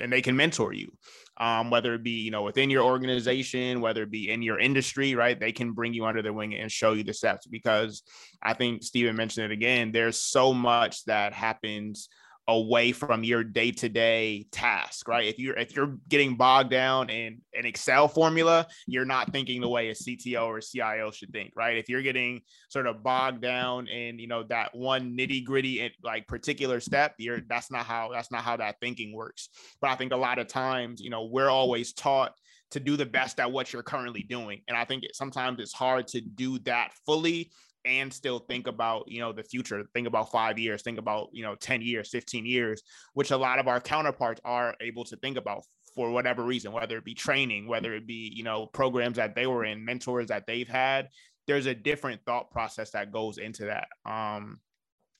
[0.00, 0.90] and they can mentor you
[1.36, 5.14] um, whether it be you know within your organization whether it be in your industry
[5.14, 8.02] right they can bring you under their wing and show you the steps because
[8.42, 12.08] i think Stephen mentioned it again there's so much that happens
[12.50, 15.26] away from your day-to-day task right?
[15.26, 19.68] If you're if you're getting bogged down in an excel formula you're not thinking the
[19.68, 21.76] way a cto or a cio should think right?
[21.76, 26.80] If you're getting sort of bogged down in you know that one nitty-gritty like particular
[26.80, 29.48] step you're that's not how that's not how that thinking works.
[29.80, 32.32] But i think a lot of times you know we're always taught
[32.72, 34.62] to do the best at what you're currently doing.
[34.68, 37.50] And i think it, sometimes it's hard to do that fully
[37.84, 41.42] and still think about you know the future think about five years think about you
[41.42, 42.82] know 10 years 15 years
[43.14, 45.62] which a lot of our counterparts are able to think about
[45.94, 49.46] for whatever reason whether it be training whether it be you know programs that they
[49.46, 51.08] were in mentors that they've had
[51.46, 54.58] there's a different thought process that goes into that um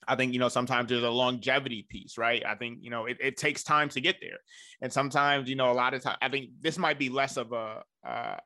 [0.09, 2.43] I think, you know, sometimes there's a longevity piece, right?
[2.45, 4.39] I think, you know, it, it takes time to get there.
[4.81, 7.53] And sometimes, you know, a lot of time, I think this might be less of
[7.53, 8.37] a, uh,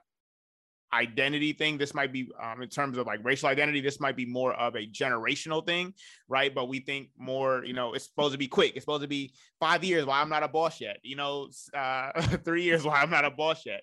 [0.92, 1.78] identity thing.
[1.78, 3.80] This might be um, in terms of like racial identity.
[3.80, 5.94] This might be more of a generational thing,
[6.28, 6.54] right?
[6.54, 8.72] But we think more, you know, it's supposed to be quick.
[8.74, 10.98] It's supposed to be five years Why I'm not a boss yet.
[11.02, 13.82] You know, uh, three years Why I'm not a boss yet.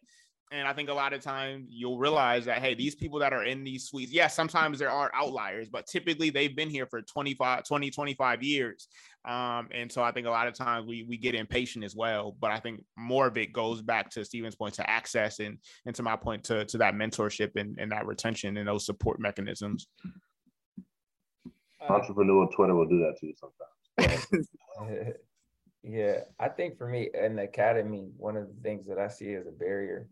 [0.51, 3.45] And I think a lot of times you'll realize that, hey, these people that are
[3.45, 7.63] in these suites, yes, sometimes there are outliers, but typically they've been here for 25,
[7.63, 8.89] 20, 25 years.
[9.23, 12.35] Um, and so I think a lot of times we we get impatient as well.
[12.39, 15.95] But I think more of it goes back to Stephen's point to access and and
[15.95, 19.87] to my point to, to that mentorship and, and that retention and those support mechanisms.
[21.87, 24.27] Entrepreneur Twitter will do that to you sometimes.
[25.83, 29.33] yeah, I think for me in the academy, one of the things that I see
[29.33, 30.07] as a barrier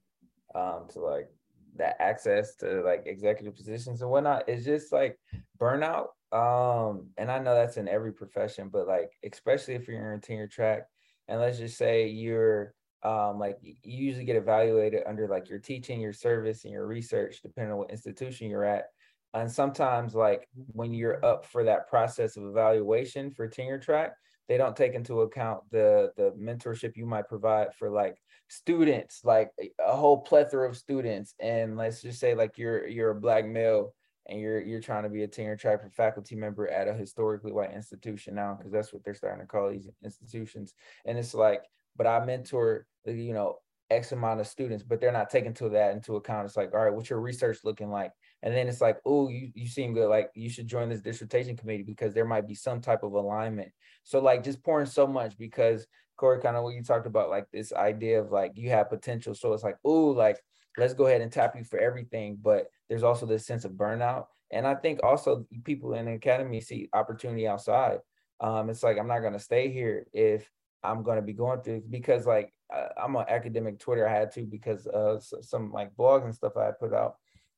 [0.56, 1.30] um, to like
[1.76, 5.18] that access to like executive positions and whatnot is just like
[5.60, 6.08] burnout.
[6.32, 10.48] Um, and I know that's in every profession, but like especially if you're in tenure
[10.48, 10.84] track,
[11.28, 12.74] and let's just say you're
[13.04, 17.42] um, like you usually get evaluated under like your teaching, your service, and your research,
[17.42, 18.86] depending on what institution you're at.
[19.34, 24.14] And sometimes, like when you're up for that process of evaluation for tenure track,
[24.50, 28.18] they don't take into account the the mentorship you might provide for like
[28.50, 33.22] students like a whole plethora of students and let's just say like you're you're a
[33.22, 33.94] black male
[34.30, 37.74] and you're you're trying to be a tenure track faculty member at a historically white
[37.74, 40.74] institution now because that's what they're starting to call these institutions.
[41.06, 41.64] And it's like
[41.98, 43.58] but i mentor you know
[43.90, 46.46] x amount of students but they're not taking to that into account.
[46.46, 48.12] It's like all right what's your research looking like?
[48.44, 51.58] And then it's like oh you, you seem good like you should join this dissertation
[51.58, 53.72] committee because there might be some type of alignment.
[54.04, 55.88] So like just pouring so much because
[56.20, 59.34] Corey, kind of what you talked about, like this idea of like you have potential.
[59.34, 60.38] So it's like, oh, like
[60.80, 62.38] let's go ahead and tap you for everything.
[62.42, 64.26] But there's also this sense of burnout.
[64.52, 68.00] And I think also people in the academy see opportunity outside.
[68.40, 70.50] Um, it's like I'm not gonna stay here if
[70.84, 72.54] I'm gonna be going through because like
[72.98, 74.08] I'm on academic Twitter.
[74.08, 77.16] I had to because of some like blogs and stuff I put out,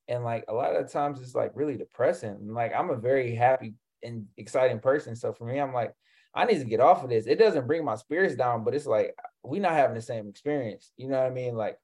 [0.08, 2.54] and like a lot of times it's like really depressing.
[2.54, 5.94] Like I'm a very happy and exciting person, so for me, I'm like
[6.34, 7.28] I need to get off of this.
[7.28, 9.14] It doesn't bring my spirits down, but it's like
[9.44, 10.92] we're not having the same experience.
[10.98, 11.56] You know what I mean?
[11.56, 11.78] Like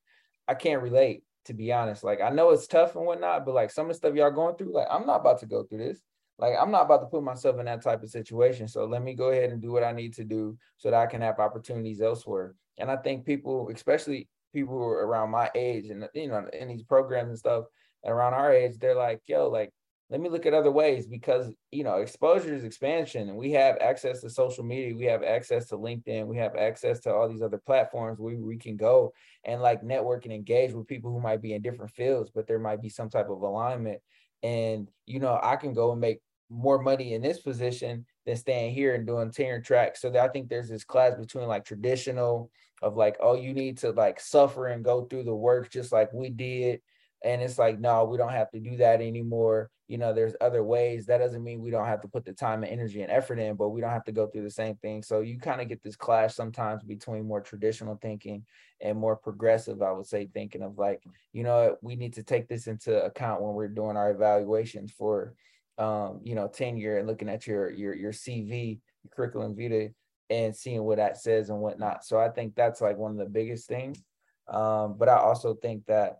[0.48, 2.04] I can't relate to be honest.
[2.04, 4.56] Like I know it's tough and whatnot, but like some of the stuff y'all going
[4.56, 6.02] through, like I'm not about to go through this.
[6.38, 8.68] Like I'm not about to put myself in that type of situation.
[8.68, 11.08] So let me go ahead and do what I need to do so that I
[11.08, 12.54] can have opportunities elsewhere.
[12.78, 16.68] And I think people, especially people who are around my age and you know in
[16.68, 17.66] these programs and stuff,
[18.04, 19.72] and around our age, they're like, yo, like
[20.10, 23.78] let me look at other ways because you know exposure is expansion and we have
[23.82, 27.42] access to social media we have access to linkedin we have access to all these
[27.42, 29.12] other platforms where we can go
[29.44, 32.60] and like network and engage with people who might be in different fields but there
[32.60, 34.00] might be some type of alignment.
[34.44, 38.74] And you know i can go and make more money in this position than staying
[38.74, 42.50] here and doing tenure track so i think there's this class between like traditional
[42.82, 46.14] of like oh you need to like suffer and go through the work just like
[46.14, 46.80] we did.
[47.24, 50.64] And it's like no we don't have to do that anymore you know there's other
[50.64, 51.06] ways.
[51.06, 53.56] That doesn't mean we don't have to put the time and energy and effort in
[53.56, 55.04] but we don't have to go through the same thing.
[55.04, 58.46] So you kind of get this clash sometimes between more traditional thinking
[58.82, 61.02] and more progressive i would say thinking of like
[61.34, 65.34] you know we need to take this into account when we're doing our evaluations for
[65.80, 69.92] um you know tenure and looking at your your your cv your curriculum vitae
[70.30, 72.04] and seeing what that says and whatnot.
[72.04, 74.02] So i think that's like one of the biggest things.
[74.48, 76.20] Um but i also think that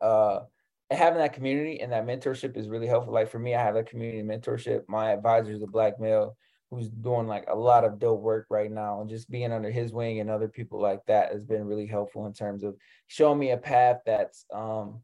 [0.00, 0.40] uh
[0.90, 3.12] having that community and that mentorship is really helpful.
[3.12, 4.82] Like for me, I have a community mentorship.
[4.88, 6.36] My advisor is a black male
[6.70, 9.92] who's doing like a lot of dope work right now, and just being under his
[9.92, 12.76] wing and other people like that has been really helpful in terms of
[13.06, 15.00] showing me a path that's um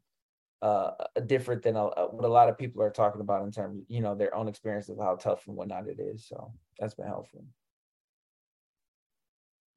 [0.61, 0.91] uh
[1.25, 4.01] different than a, what a lot of people are talking about in terms of you
[4.01, 6.27] know their own experience of how tough and whatnot it is.
[6.27, 7.45] So that's been helpful.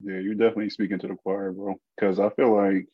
[0.00, 1.80] Yeah, you're definitely speaking to the choir, bro.
[1.96, 2.86] Because I feel like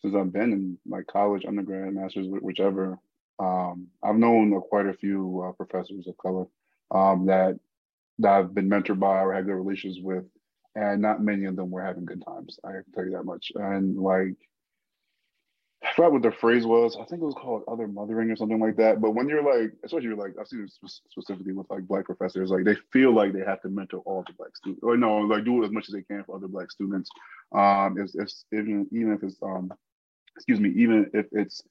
[0.00, 2.98] since I've been in like college, undergrad, masters, whichever,
[3.38, 6.46] um, I've known quite a few uh, professors of color
[6.90, 7.58] um, that
[8.20, 10.24] that I've been mentored by or had good relations with,
[10.76, 12.58] and not many of them were having good times.
[12.64, 13.50] I can tell you that much.
[13.56, 14.36] And like
[15.84, 16.96] I forgot what the phrase was.
[16.96, 19.00] I think it was called other mothering or something like that.
[19.00, 20.72] But when you're like, especially you're like, I've seen it
[21.10, 24.32] specifically with like black professors, like they feel like they have to mentor all the
[24.32, 27.10] black students, or no, like do as much as they can for other black students.
[27.54, 29.72] Um, if, if even even if it's um,
[30.36, 31.62] excuse me, even if it's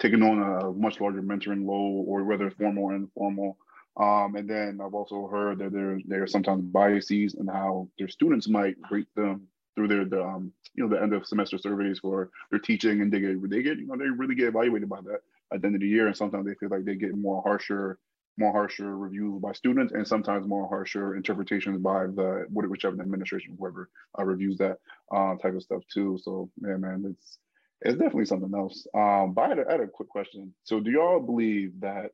[0.00, 3.56] taking on a much larger mentoring role, or whether it's formal or informal.
[3.96, 8.08] Um, and then I've also heard that there there are sometimes biases in how their
[8.08, 11.98] students might rate them through their the um you know the end of semester surveys
[11.98, 15.00] for their teaching and they get they get you know they really get evaluated by
[15.02, 15.20] that
[15.52, 16.06] at the end of the year.
[16.06, 17.98] And sometimes they feel like they get more harsher
[18.38, 23.90] more harsher reviews by students and sometimes more harsher interpretations by the whichever administration whoever
[24.18, 24.78] uh, reviews that
[25.14, 26.18] uh, type of stuff too.
[26.22, 27.38] So yeah man it's
[27.82, 28.86] it's definitely something else.
[28.94, 30.54] Um but I had, a, I had a quick question.
[30.64, 32.12] So do y'all believe that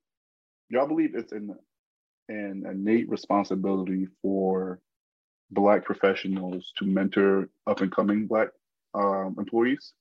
[0.68, 1.54] y'all believe it's an
[2.28, 4.80] an innate responsibility for
[5.50, 8.48] black professionals to mentor up and coming black
[8.94, 9.92] um, employees?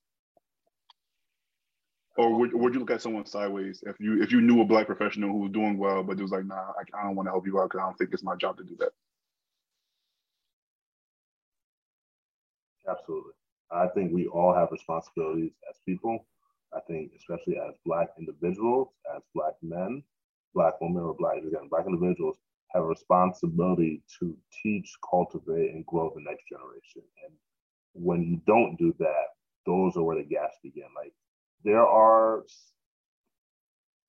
[2.18, 4.86] Or would, would you look at someone sideways if you if you knew a black
[4.88, 7.32] professional who was doing well, but it was like, nah, I, I don't want to
[7.32, 8.92] help you out because I don't think it's my job to do that.
[12.90, 13.34] Absolutely.
[13.72, 16.26] I think we all have responsibilities as people.
[16.74, 20.04] I think especially as black individuals, as black men,
[20.54, 22.38] black women, or black again, black individuals,
[22.74, 27.04] have a responsibility to teach, cultivate, and grow the next generation.
[27.24, 27.34] And
[27.94, 29.28] when you don't do that,
[29.66, 30.88] those are where the gaps begin.
[30.96, 31.14] Like
[31.64, 32.44] there are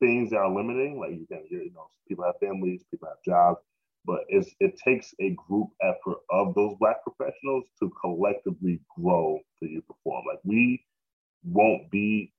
[0.00, 0.98] things that are limiting.
[0.98, 3.60] Like you can, hear, you know, people have families, people have jobs,
[4.04, 9.68] but it's, it takes a group effort of those black professionals to collectively grow the
[9.68, 10.24] youth perform.
[10.28, 10.84] Like we
[11.44, 12.32] won't be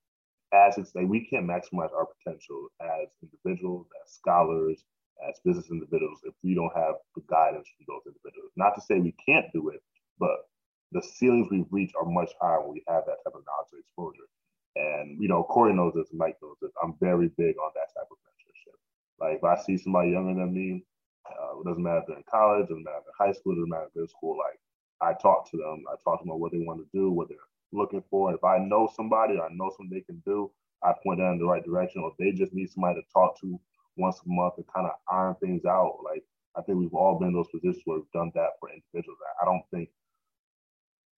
[0.53, 4.83] as it's like we can't maximize our potential as individuals, as scholars,
[5.27, 8.51] as business individuals if we don't have the guidance from those individuals.
[8.55, 9.81] Not to say we can't do it,
[10.19, 10.49] but
[10.91, 13.79] the ceilings we've reached are much higher when we have that type of knowledge or
[13.79, 14.29] exposure.
[14.75, 16.71] And you know, Corey knows this, Mike knows this.
[16.83, 18.77] I'm very big on that type of mentorship.
[19.19, 20.83] Like if I see somebody younger than me,
[21.27, 23.69] uh, it doesn't matter if they're in college, doesn't matter if they're high school, doesn't
[23.69, 24.37] matter if they're in school.
[24.37, 24.59] Like
[25.01, 27.27] I talk to them, I talk to them about what they want to do, what
[27.29, 27.37] they're
[27.71, 28.33] looking for.
[28.33, 30.51] If I know somebody, I know something they can do,
[30.83, 32.03] I point them in the right direction.
[32.03, 33.59] Or if they just need somebody to talk to
[33.97, 35.97] once a month and kind of iron things out.
[36.03, 36.23] Like
[36.57, 39.19] I think we've all been in those positions where we've done that for individuals.
[39.41, 39.89] I don't think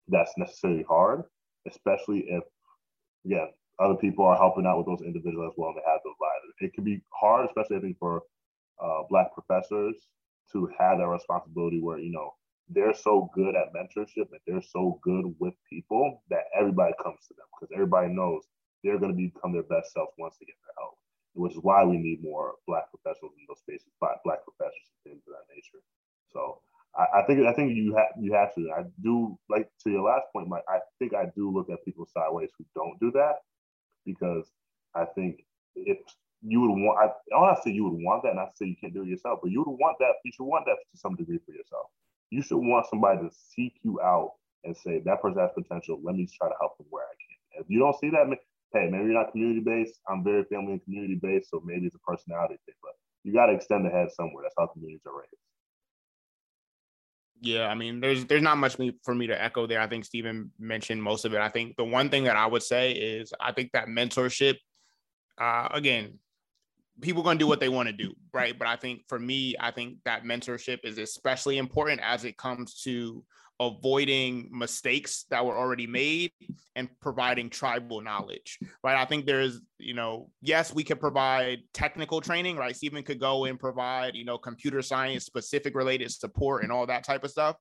[0.07, 1.23] that's necessarily hard,
[1.67, 2.43] especially if
[3.23, 3.45] yeah,
[3.80, 6.53] other people are helping out with those individuals as well and they have those lives.
[6.59, 8.23] It can be hard, especially I think for
[8.84, 9.95] uh, black professors
[10.51, 12.34] to have that responsibility where, you know,
[12.69, 17.34] they're so good at mentorship and they're so good with people that everybody comes to
[17.36, 18.43] them because everybody knows
[18.84, 20.98] they're going to become their best self once they get their help
[21.34, 25.13] which is why we need more black professionals in those spaces, black, black professors and
[25.13, 25.84] things of that nature.
[26.32, 26.61] So
[26.97, 28.71] I, I think I think you have you have to.
[28.75, 30.65] I do like to your last point, Mike.
[30.67, 33.36] I think I do look at people sideways who don't do that
[34.05, 34.47] because
[34.95, 35.43] I think
[35.75, 35.97] if
[36.41, 38.75] you would want, I, I don't say you would want that, and I say you
[38.80, 40.13] can't do it yourself, but you would want that.
[40.25, 41.88] You should want that to some degree for yourself.
[42.32, 45.99] You should want somebody to seek you out and say that person has potential.
[46.03, 47.63] Let me try to help them where I can.
[47.63, 48.27] If you don't see that,
[48.74, 49.99] hey, maybe you're not community based.
[50.07, 52.76] I'm very family and community based, so maybe it's a personality thing.
[52.82, 52.93] But
[53.24, 54.43] you got to extend the head somewhere.
[54.43, 55.34] That's how communities are raised.
[57.41, 59.80] Yeah, I mean, there's there's not much for me to echo there.
[59.80, 61.39] I think Stephen mentioned most of it.
[61.39, 64.55] I think the one thing that I would say is I think that mentorship,
[65.39, 66.20] uh, again,
[67.01, 68.57] people going to do what they want to do, right?
[68.57, 72.82] But I think for me, I think that mentorship is especially important as it comes
[72.82, 73.24] to
[73.60, 76.32] avoiding mistakes that were already made
[76.76, 78.95] and providing tribal knowledge right?
[78.95, 82.76] I think there's you know yes we could provide technical training right?
[82.76, 87.03] Stephen could go and provide you know computer science specific related support and all that
[87.03, 87.57] type of stuff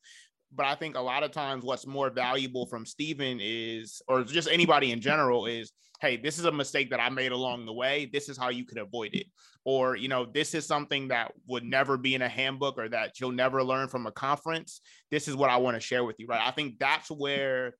[0.54, 4.48] but I think a lot of times what's more valuable from Stephen is, or just
[4.48, 8.08] anybody in general, is hey, this is a mistake that I made along the way.
[8.12, 9.26] This is how you could avoid it.
[9.64, 13.18] Or, you know, this is something that would never be in a handbook or that
[13.20, 14.80] you'll never learn from a conference.
[15.10, 16.40] This is what I want to share with you, right?
[16.40, 17.74] I think that's where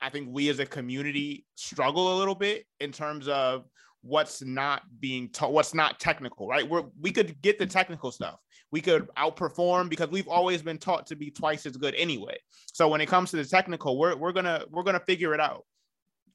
[0.00, 3.64] I think we as a community struggle a little bit in terms of
[4.02, 6.68] what's not being taught, what's not technical, right?
[6.68, 8.36] We're, we could get the technical stuff.
[8.70, 12.36] We could outperform because we've always been taught to be twice as good anyway.
[12.72, 15.64] So when it comes to the technical, we're, we're gonna we're gonna figure it out.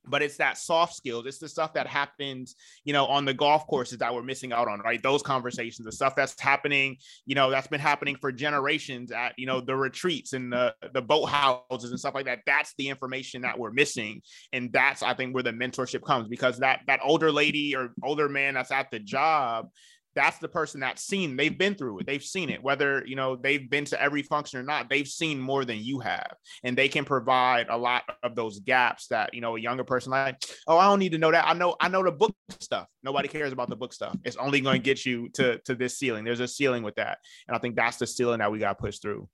[0.06, 1.26] But it's that soft skills.
[1.26, 4.68] It's the stuff that happens, you know, on the golf courses that we're missing out
[4.68, 5.02] on, right?
[5.02, 9.46] Those conversations, the stuff that's happening, you know, that's been happening for generations at, you
[9.46, 12.40] know, the retreats and the the boat houses and stuff like that.
[12.46, 16.60] That's the information that we're missing, and that's I think where the mentorship comes because
[16.60, 19.70] that that older lady or older man that's at the job
[20.16, 23.36] that's the person that's seen they've been through it they've seen it whether you know
[23.36, 26.36] they've been to every function or not they've seen more than you have.
[26.64, 30.12] And they can provide a lot of those gaps that you know a younger person
[30.12, 31.48] like oh i don't need to know that.
[31.48, 32.88] I know i know the book stuff.
[33.04, 34.16] Nobody cares about the book stuff.
[34.24, 36.24] It's only going to get you to to this ceiling.
[36.24, 37.20] There's a ceiling with that.
[37.48, 39.28] And i think that's the ceiling that we got pushed through.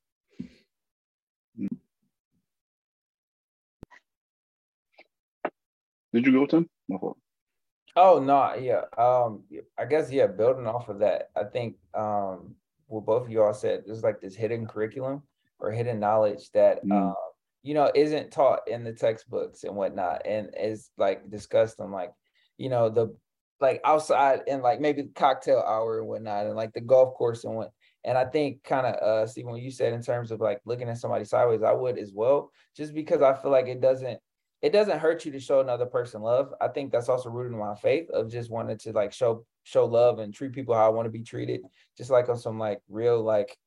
[6.11, 6.67] Did you go tim?
[6.88, 7.17] My fault
[8.02, 8.84] Oh no, yeah.
[8.97, 9.43] Um,
[9.78, 10.28] I guess yeah.
[10.28, 12.56] Building off of that, I think um,
[12.88, 15.22] what both of you all said, there's like this hidden curriculum
[15.60, 17.12] or hidden knowledge that mm.
[17.12, 17.14] uh,
[17.62, 22.14] you know isn't taught in the textbooks and whatnot, and is like discussed on like
[22.58, 23.14] you know the
[23.60, 27.43] like outside and like maybe the cocktail hour and whatnot, and like the golf course
[27.43, 27.72] and what.
[28.06, 30.88] And I think kind of uh, Stephen, what you said in terms of like looking
[30.88, 34.22] at somebody sideways, I would as well, just because I feel like it doesn't
[34.62, 36.53] it doesn't hurt you to show another person love.
[36.60, 39.86] I think that's also rooted in my faith of just wanting to like show show
[39.86, 41.62] love and treat people how I want to be treated,
[41.97, 43.57] just like on some like real like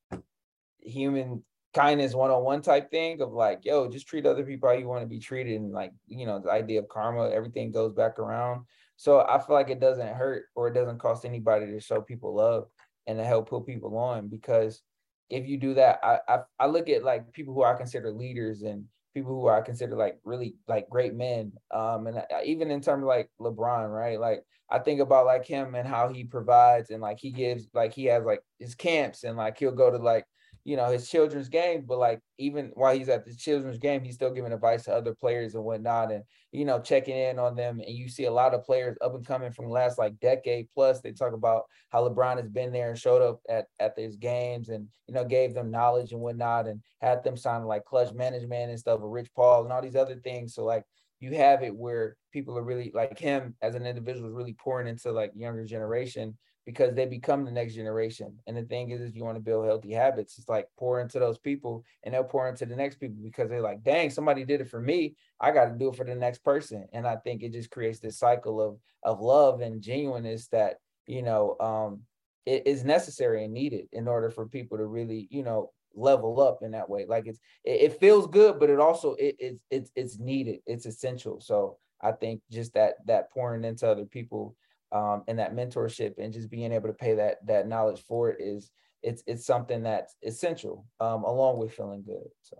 [0.80, 1.42] human
[1.74, 5.06] kindness one-on-one type thing of like, yo, just treat other people how you want to
[5.06, 5.60] be treated.
[5.60, 8.66] And like, you know, the idea of karma, everything goes back around.
[8.96, 12.34] So I feel like it doesn't hurt or it doesn't cost anybody to show people
[12.34, 12.68] love
[13.06, 14.82] and to help put people on because
[15.30, 18.62] if you do that, I, I I look at like people who I consider leaders
[18.62, 18.84] and
[19.14, 21.52] people who I consider like really like great men.
[21.70, 24.18] Um, and even in terms of like LeBron, right?
[24.18, 27.92] Like I think about like him and how he provides and like he gives like
[27.92, 30.24] he has like his camps and like he'll go to like
[30.64, 34.14] you know his children's game but like even while he's at the children's game he's
[34.14, 37.80] still giving advice to other players and whatnot and you know checking in on them.
[37.80, 40.68] And you see a lot of players up and coming from the last like decade
[40.72, 41.00] plus.
[41.00, 44.68] They talk about how LeBron has been there and showed up at at these games
[44.68, 48.70] and you know gave them knowledge and whatnot and had them sign like Klutch Management
[48.70, 50.54] and stuff with Rich Paul and all these other things.
[50.54, 50.84] So like
[51.20, 54.88] you have it where people are really like him as an individual is really pouring
[54.88, 58.38] into like younger generation because they become the next generation.
[58.46, 61.18] And the thing is, if you want to build healthy habits, it's like pour into
[61.18, 64.60] those people and they'll pour into the next people because they're like, dang, somebody did
[64.60, 65.16] it for me.
[65.40, 66.86] I got to do it for the next person.
[66.92, 71.22] And I think it just creates this cycle of of love and genuineness that, you
[71.22, 72.02] know, um,
[72.46, 76.62] it is necessary and needed in order for people to really, you know, level up
[76.62, 77.06] in that way.
[77.06, 80.60] Like it's it, it feels good, but it also it, it's it's it's needed.
[80.66, 81.40] It's essential.
[81.40, 84.56] So I think just that that pouring into other people
[84.92, 88.40] um, and that mentorship and just being able to pay that that knowledge for it
[88.40, 88.70] is
[89.02, 92.28] it's it's something that's essential um, along with feeling good.
[92.42, 92.56] So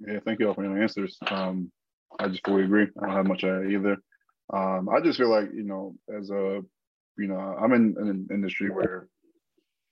[0.00, 1.18] yeah, thank you all for your answers.
[1.26, 1.70] Um,
[2.18, 2.88] I just fully agree.
[3.00, 3.96] I don't have much either.
[4.52, 6.62] Um, I just feel like you know, as a
[7.18, 9.08] you know, I'm in, in an industry where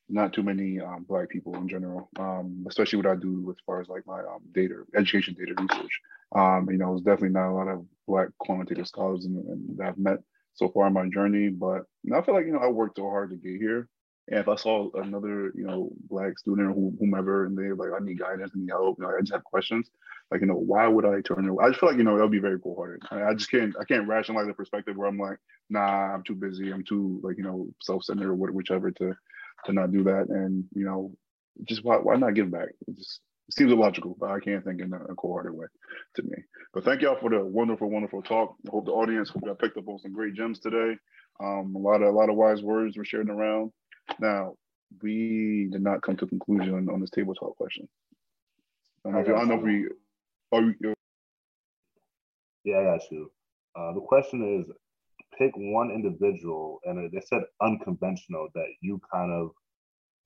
[0.08, 3.80] not too many um, black people in general, um, especially what I do as far
[3.80, 6.00] as like my um, data, education data research.
[6.34, 9.98] Um, you know, there's definitely not a lot of black quantitative scholars in, that I've
[9.98, 10.18] met
[10.58, 11.48] so far in my journey.
[11.48, 11.82] But
[12.14, 13.88] I feel like you know I worked so hard to get here.
[14.30, 18.04] And if I saw another, you know, black student or whomever, and they're like, I
[18.04, 19.88] need guidance, I need help, you know, I just have questions.
[20.30, 21.48] Like, you know, why would I turn?
[21.48, 21.64] Away?
[21.64, 23.04] I just feel like, you know, that would be very cold-hearted.
[23.10, 25.38] I, I just can't, I can't rationalize the perspective where I'm like,
[25.70, 29.16] nah, I'm too busy, I'm too like, you know, self-centered or whichever to,
[29.64, 30.26] to not do that.
[30.28, 31.16] And you know,
[31.64, 32.68] just why, why not give back?
[32.94, 33.20] Just
[33.50, 35.66] seems illogical, but I can't think in a, a cold-hearted way
[36.16, 36.36] to me.
[36.74, 38.56] But thank y'all for the wonderful, wonderful talk.
[38.66, 40.96] I hope the audience got picked up on some great gems today.
[41.42, 43.72] Um, a lot of a lot of wise words were shared around.
[44.20, 44.54] Now,
[45.02, 47.88] we did not come to a conclusion on this table talk question.
[49.06, 49.88] I don't know if, I don't know if we.
[50.52, 50.94] Are you,
[52.64, 53.30] yeah, I got you.
[53.78, 54.70] Uh, the question is,
[55.38, 59.50] pick one individual, and they said unconventional that you kind of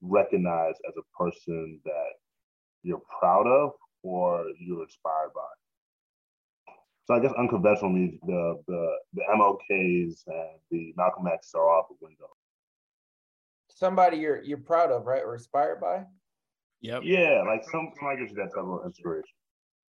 [0.01, 2.09] recognize as a person that
[2.83, 3.71] you're proud of
[4.03, 5.41] or you're inspired by.
[7.05, 11.87] So I guess unconventional means the the the MLKs and the Malcolm X are off
[11.89, 12.29] the window.
[13.69, 16.03] Somebody you're you're proud of, right, or inspired by?
[16.81, 17.01] Yep.
[17.05, 19.35] Yeah, like some somebody gives you that type of inspiration.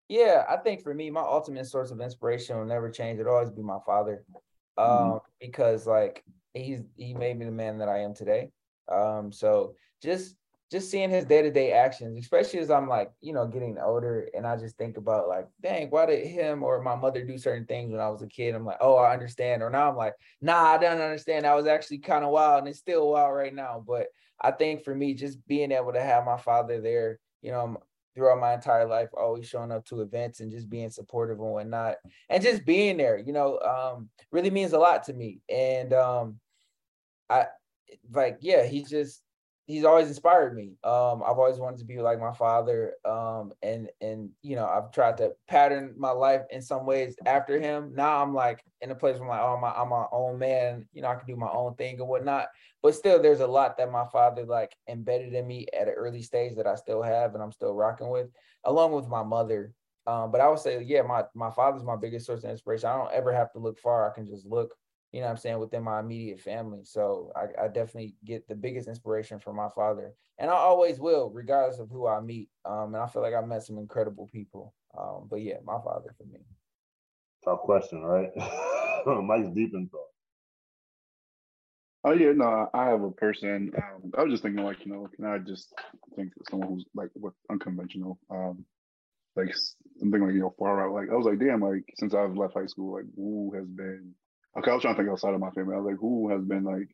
[0.08, 3.20] Yeah, I think for me, my ultimate source of inspiration will never change.
[3.20, 4.24] It'll always be my father,
[4.76, 5.16] um, mm-hmm.
[5.40, 8.50] because like he's he made me the man that I am today.
[8.90, 10.36] Um, so just
[10.70, 14.56] just seeing his day-to-day actions, especially as I'm like, you know, getting older and I
[14.56, 18.00] just think about like, dang, why did him or my mother do certain things when
[18.00, 18.54] I was a kid?
[18.54, 19.62] I'm like, oh, I understand.
[19.62, 21.44] Or now I'm like, nah, I don't understand.
[21.44, 23.84] That was actually kind of wild and it's still wild right now.
[23.86, 24.06] But
[24.40, 27.76] I think for me, just being able to have my father there, you know,
[28.14, 31.96] throughout my entire life, always showing up to events and just being supportive and whatnot,
[32.28, 35.40] and just being there, you know, um, really means a lot to me.
[35.48, 36.40] And um,
[37.28, 37.46] I
[38.12, 39.22] like, yeah, he's just
[39.66, 40.72] he's always inspired me.
[40.84, 42.94] Um, I've always wanted to be like my father.
[43.04, 47.58] Um, and and you know, I've tried to pattern my life in some ways after
[47.58, 47.92] him.
[47.94, 50.86] Now I'm like in a place where I'm like, oh my, I'm my own man.
[50.92, 52.48] You know, I can do my own thing and whatnot.
[52.82, 56.22] But still, there's a lot that my father like embedded in me at an early
[56.22, 58.28] stage that I still have and I'm still rocking with,
[58.64, 59.72] along with my mother.
[60.06, 62.90] Um, but I would say, yeah, my my father's my biggest source of inspiration.
[62.90, 64.10] I don't ever have to look far.
[64.10, 64.74] I can just look
[65.14, 66.80] you know I'm saying, within my immediate family.
[66.82, 70.12] So I, I, definitely get the biggest inspiration from my father.
[70.38, 72.48] And I always will, regardless of who I meet.
[72.64, 74.74] Um, and I feel like I met some incredible people.
[74.98, 76.40] Um, but yeah, my father for me.
[77.44, 78.30] Tough question, right?
[79.06, 80.00] Mike's deep in thought.
[82.02, 83.70] Oh yeah, no, I have a person.
[83.76, 85.72] Um, I was just thinking, like, you know, can I just
[86.16, 88.64] think someone who's like what unconventional, um,
[89.36, 89.54] like
[90.00, 90.92] something like you know far out.
[90.92, 94.12] Like I was like, damn, like since I've left high school, like who has been
[94.58, 95.74] okay, I was trying to think outside of my family.
[95.74, 96.88] I was like, who has been like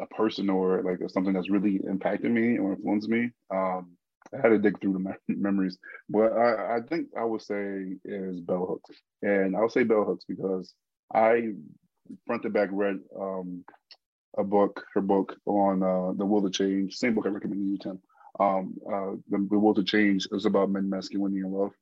[0.00, 3.30] a person or like something that's really impacted me or influenced me?
[3.50, 3.96] Um,
[4.32, 5.78] I had to dig through the me- memories,
[6.08, 10.24] but I, I think I would say is Bell Hooks, and I'll say Bell Hooks
[10.26, 10.72] because
[11.12, 11.52] I
[12.26, 13.64] front to back read um,
[14.38, 16.96] a book, her book on uh, the will to change.
[16.96, 18.00] Same book I recommended you, Tim.
[18.40, 21.72] Um, uh, the, the will to change is about men, masculinity, and love,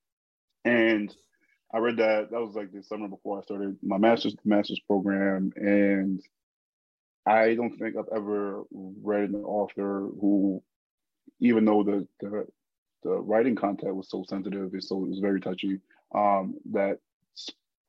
[0.64, 1.14] and
[1.72, 2.30] I read that.
[2.30, 6.20] That was like the summer before I started my master's master's program, and
[7.26, 10.62] I don't think I've ever read an author who,
[11.40, 12.46] even though the the,
[13.02, 15.78] the writing content was so sensitive, it's so it was very touchy,
[16.14, 16.98] um, that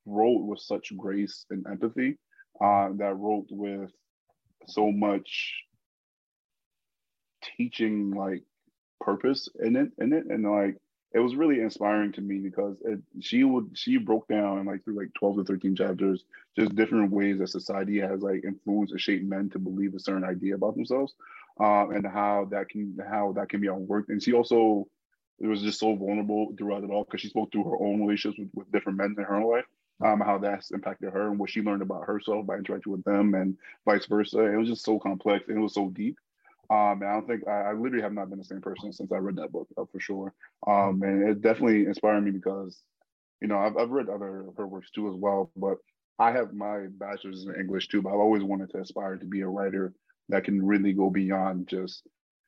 [0.06, 2.18] wrote with such grace and empathy,
[2.64, 3.92] uh, that wrote with
[4.68, 5.64] so much
[7.58, 8.44] teaching like
[9.00, 10.78] purpose in it in it and like
[11.14, 14.98] it was really inspiring to me because it, she would she broke down like through
[14.98, 16.24] like 12 to 13 chapters
[16.58, 20.24] just different ways that society has like influenced or shaped men to believe a certain
[20.24, 21.14] idea about themselves
[21.60, 24.88] um, and how that can how that can be unworked and she also
[25.40, 28.40] it was just so vulnerable throughout it all because she spoke through her own relationships
[28.40, 29.66] with, with different men in her life
[30.04, 33.36] um, how that's impacted her and what she learned about herself by interacting with them
[33.36, 34.40] and vice versa.
[34.40, 36.18] It was just so complex and it was so deep
[36.72, 39.12] um, and I don't think I, I, literally have not been the same person since
[39.12, 40.34] I read that book uh, for sure.
[40.66, 42.80] Um, and it definitely inspired me because,
[43.42, 45.52] you know, I've, I've read other of her works too as well.
[45.58, 45.80] But
[46.18, 48.02] I have my bachelor's in English too.
[48.02, 49.94] But I've always wanted to aspire to be a writer
[50.30, 52.04] that can really go beyond just,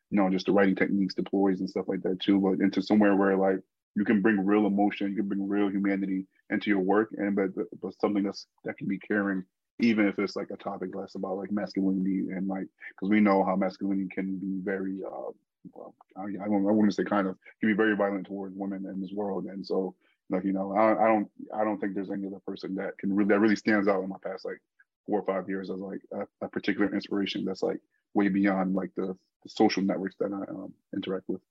[0.10, 2.82] you know, just the writing techniques, the ploys and stuff like that too, but into
[2.82, 3.60] somewhere where like
[3.96, 7.50] you can bring real emotion, you can bring real humanity into your work, and but
[7.82, 9.44] but something that's that can be caring
[9.80, 13.44] even if it's like a topic less about like masculinity and like because we know
[13.44, 15.32] how masculinity can be very uh
[15.74, 18.86] well I, I don't I wouldn't say kind of can be very violent towards women
[18.86, 19.96] in this world and so
[20.30, 23.14] like you know I, I don't I don't think there's any other person that can
[23.14, 24.62] really that really stands out in my past like
[25.06, 27.80] four or five years as like a, a particular inspiration that's like
[28.14, 29.08] way beyond like the,
[29.44, 31.42] the social networks that I um, interact with.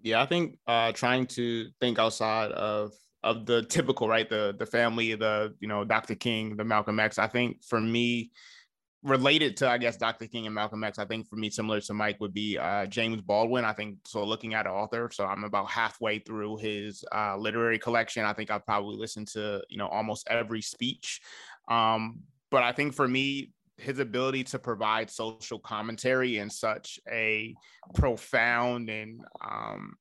[0.00, 2.92] Yeah, I think uh, trying to think outside of
[3.22, 4.28] of the typical, right?
[4.28, 6.14] The the family, the you know, Dr.
[6.14, 7.18] King, the Malcolm X.
[7.18, 8.30] I think for me,
[9.02, 10.26] related to I guess Dr.
[10.26, 13.20] King and Malcolm X, I think for me, similar to Mike, would be uh, James
[13.20, 13.64] Baldwin.
[13.64, 14.24] I think so.
[14.24, 18.24] Looking at an author, so I'm about halfway through his uh, literary collection.
[18.24, 21.20] I think I've probably listened to you know almost every speech.
[21.68, 27.54] Um, but I think for me, his ability to provide social commentary in such a
[27.94, 29.94] profound and um,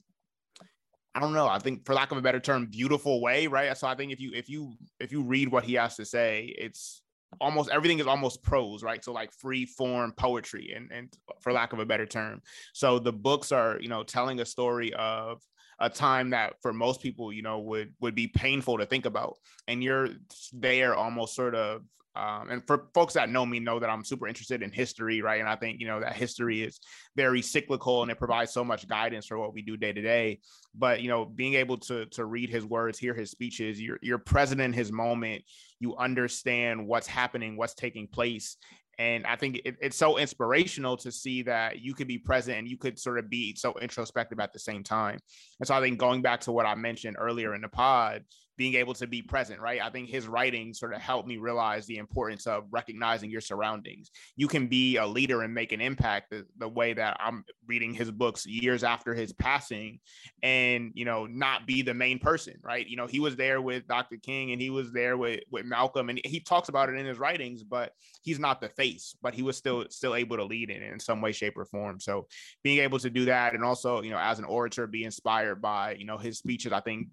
[1.17, 1.47] I don't know.
[1.47, 3.75] I think, for lack of a better term, beautiful way, right?
[3.75, 6.53] So I think if you if you if you read what he has to say,
[6.55, 7.01] it's
[7.41, 9.03] almost everything is almost prose, right?
[9.03, 11.11] So like free form poetry, and and
[11.41, 12.43] for lack of a better term.
[12.73, 15.41] So the books are you know telling a story of
[15.79, 19.37] a time that for most people you know would would be painful to think about
[19.67, 20.09] and you're
[20.53, 21.81] there almost sort of
[22.17, 25.39] um, and for folks that know me know that I'm super interested in history, right?
[25.39, 26.79] And I think you know that history is
[27.15, 30.39] very cyclical and it provides so much guidance for what we do day to day.
[30.73, 34.17] But you know, being able to to read his words, hear his speeches, you're you're
[34.17, 35.43] present in his moment.
[35.79, 38.57] You understand what's happening, what's taking place,
[38.97, 42.67] and I think it, it's so inspirational to see that you could be present and
[42.67, 45.19] you could sort of be so introspective at the same time.
[45.59, 48.23] And so I think going back to what I mentioned earlier in the pod,
[48.57, 49.81] being able to be present, right?
[49.81, 54.09] I think his writing sort of helped me realize the importance of recognizing your surroundings.
[54.35, 57.93] You can be a leader and make an impact the, the way that I'm reading
[57.93, 59.99] his books years after his passing
[60.41, 62.87] and, you know, not be the main person, right?
[62.87, 64.17] You know, he was there with Dr.
[64.17, 67.19] King and he was there with, with Malcolm and he talks about it in his
[67.19, 67.91] writings, but
[68.23, 71.21] he's not the face, but he was still, still able to lead it in some
[71.21, 71.99] way, shape or form.
[71.99, 72.27] So
[72.63, 75.93] being able to do that and also, you know, as an orator, be inspired by,
[75.93, 77.09] you know, his speeches, I think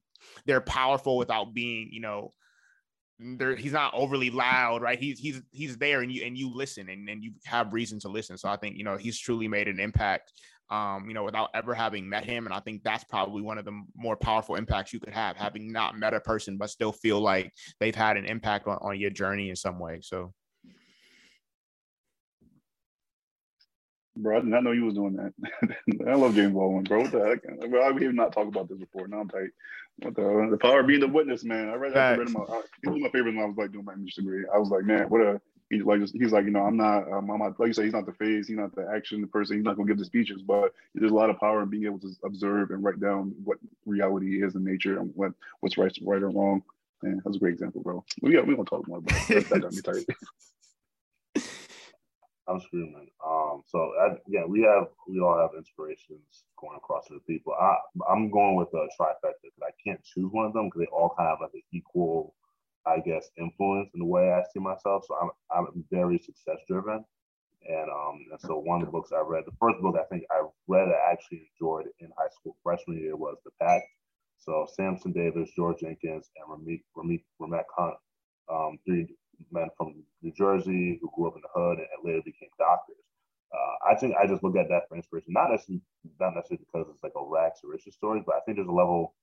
[0.47, 2.31] they're powerful without being, you know,
[3.19, 4.99] there he's not overly loud, right?
[4.99, 8.09] He's he's he's there and you and you listen and, and you have reason to
[8.09, 8.37] listen.
[8.37, 10.33] So I think, you know, he's truly made an impact
[10.71, 12.47] um, you know, without ever having met him.
[12.47, 15.71] And I think that's probably one of the more powerful impacts you could have, having
[15.73, 19.11] not met a person, but still feel like they've had an impact on, on your
[19.11, 20.01] journey in some way.
[20.03, 20.33] So
[24.16, 25.32] Bro, I did not know you was doing that.
[26.09, 27.03] I love James Baldwin, bro.
[27.03, 27.70] What the heck?
[27.70, 29.09] Bro, I have not talked about this before.
[29.09, 29.51] Now I'm tight.
[29.99, 31.69] What the the power of being the witness, man.
[31.69, 32.19] I read that.
[32.19, 34.45] Read my, I, he was my favorite when I was like doing my English degree.
[34.53, 37.31] I was like, man, what a he's like he's like, you know, I'm not um,
[37.31, 39.57] I'm not like you say, he's not the face, he's not the action the person,
[39.57, 41.99] he's not gonna give the speeches, but there's a lot of power in being able
[42.01, 46.23] to observe and write down what reality is in nature and what what's right right
[46.23, 46.62] or wrong.
[47.03, 48.05] Man, that's a great example, bro.
[48.23, 49.49] We got we gonna talk more about that.
[49.49, 50.07] That got me tight.
[52.49, 53.09] I'm screaming.
[53.27, 53.93] Um, so
[54.29, 57.55] yeah, we have we all have inspirations going across the people.
[57.55, 57.77] I
[58.11, 61.15] I'm going with a trifecta because I can't choose one of them because they all
[61.16, 62.35] kind of have like an equal,
[62.87, 65.05] I guess, influence in the way I see myself.
[65.09, 67.05] So I'm I'm very success driven,
[67.69, 70.25] and um and so one of the books I read, the first book I think
[70.31, 73.85] I read I actually enjoyed in high school freshman year was The Pact.
[74.39, 77.97] So Sampson Davis, George Jenkins, and Ramit Ramit Rameck Hunt,
[78.53, 79.09] um, three
[79.51, 82.97] men from New Jersey who grew up in the hood and later became doctors.
[83.52, 85.82] Uh, I think I just look at that for inspiration, not necessarily
[86.19, 88.73] not necessarily because it's like a rags to riches story, but I think there's a
[88.73, 89.15] level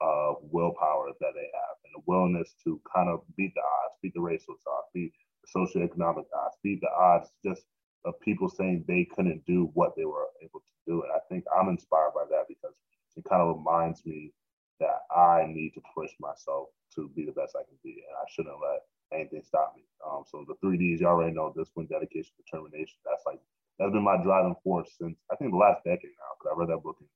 [0.00, 4.14] of willpower that they have and a willingness to kind of beat the odds, beat
[4.14, 5.12] the racial odds, beat
[5.42, 7.62] the socioeconomic odds, beat the odds just
[8.04, 11.02] of people saying they couldn't do what they were able to do.
[11.02, 12.74] And I think I'm inspired by that because
[13.16, 14.32] it kind of reminds me
[14.80, 18.26] that I need to push myself to be the best I can be, and I
[18.30, 18.82] shouldn't let
[19.14, 19.82] anything stop me.
[20.04, 22.98] Um, so the three Ds, y'all already know discipline, dedication, determination.
[23.04, 23.38] That's like
[23.78, 26.32] that's been my driving force since I think the last decade now.
[26.36, 27.08] Because I read that book in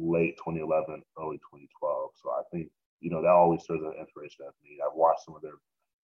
[0.00, 2.10] late 2011, early 2012.
[2.16, 2.70] So I think
[3.00, 4.80] you know that always serves as inspiration as me.
[4.80, 5.58] I've watched some of their.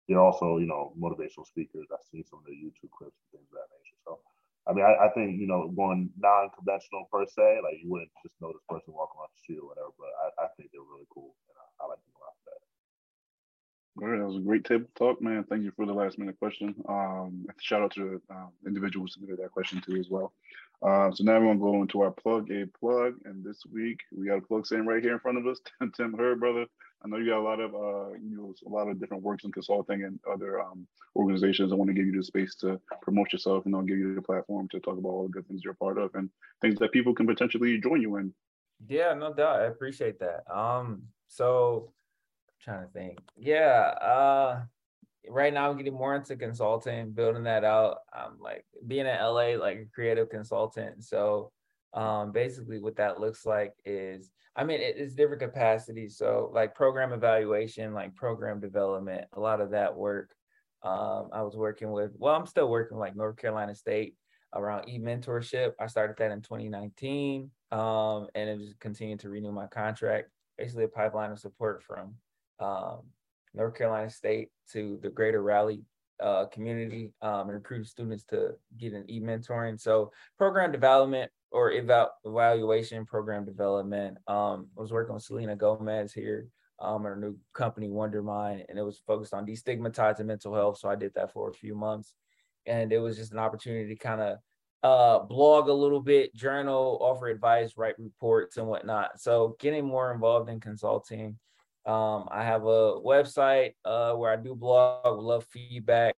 [0.10, 1.88] They're also you know motivational speakers.
[1.92, 4.00] I've seen some of their YouTube clips and things of that nature.
[4.04, 4.20] So
[4.68, 8.38] I mean, I, I think you know going non-conventional per se, like you wouldn't just
[8.42, 9.90] know this person walking around the street or whatever.
[9.98, 12.54] But I, I think they're really cool, and I, I like them a lot for
[12.54, 12.62] that.
[13.98, 15.44] That was a great table talk, man.
[15.44, 16.74] Thank you for the last minute question.
[16.88, 20.34] Um, shout out to the um, individual who submitted that question too as well.
[20.82, 24.28] Uh, so now we're gonna go into our plug a plug, and this week we
[24.28, 25.60] got a plug saying right here in front of us,
[25.96, 26.66] Tim Herd, brother.
[27.04, 29.44] I know you got a lot of uh, you know a lot of different works
[29.44, 31.72] in consulting and other um, organizations.
[31.72, 34.22] I want to give you the space to promote yourself and I'll give you the
[34.22, 36.30] platform to talk about all the good things you're a part of and
[36.62, 38.34] things that people can potentially join you in.
[38.88, 39.62] Yeah, no doubt.
[39.62, 40.44] I appreciate that.
[40.52, 41.92] Um, so
[42.64, 43.20] trying to think.
[43.38, 43.94] Yeah.
[44.02, 44.62] Uh
[45.30, 47.98] right now I'm getting more into consulting, building that out.
[48.12, 51.04] I'm like being in LA, like a creative consultant.
[51.04, 51.52] So
[51.94, 56.18] um basically what that looks like is I mean it, it's different capacities.
[56.18, 60.34] So like program evaluation, like program development, a lot of that work.
[60.84, 64.16] Um, I was working with, well, I'm still working like North Carolina State
[64.54, 65.74] around e-mentorship.
[65.80, 67.52] I started that in 2019.
[67.72, 72.16] Um, and it was continuing to renew my contract, basically a pipeline of support from
[72.62, 73.02] um,
[73.54, 75.84] North Carolina State to the greater Raleigh
[76.22, 79.80] uh, community um, and recruit students to get an e-mentoring.
[79.80, 84.18] So program development or eval- evaluation program development.
[84.28, 86.48] Um, I was working with Selena Gomez here
[86.80, 90.78] um, at a new company, Wondermind, and it was focused on destigmatizing mental health.
[90.78, 92.14] So I did that for a few months.
[92.66, 94.38] And it was just an opportunity to kind of
[94.84, 99.20] uh, blog a little bit, journal, offer advice, write reports and whatnot.
[99.20, 101.38] So getting more involved in consulting
[101.86, 106.16] um, I have a website uh, where I do blog, love feedback.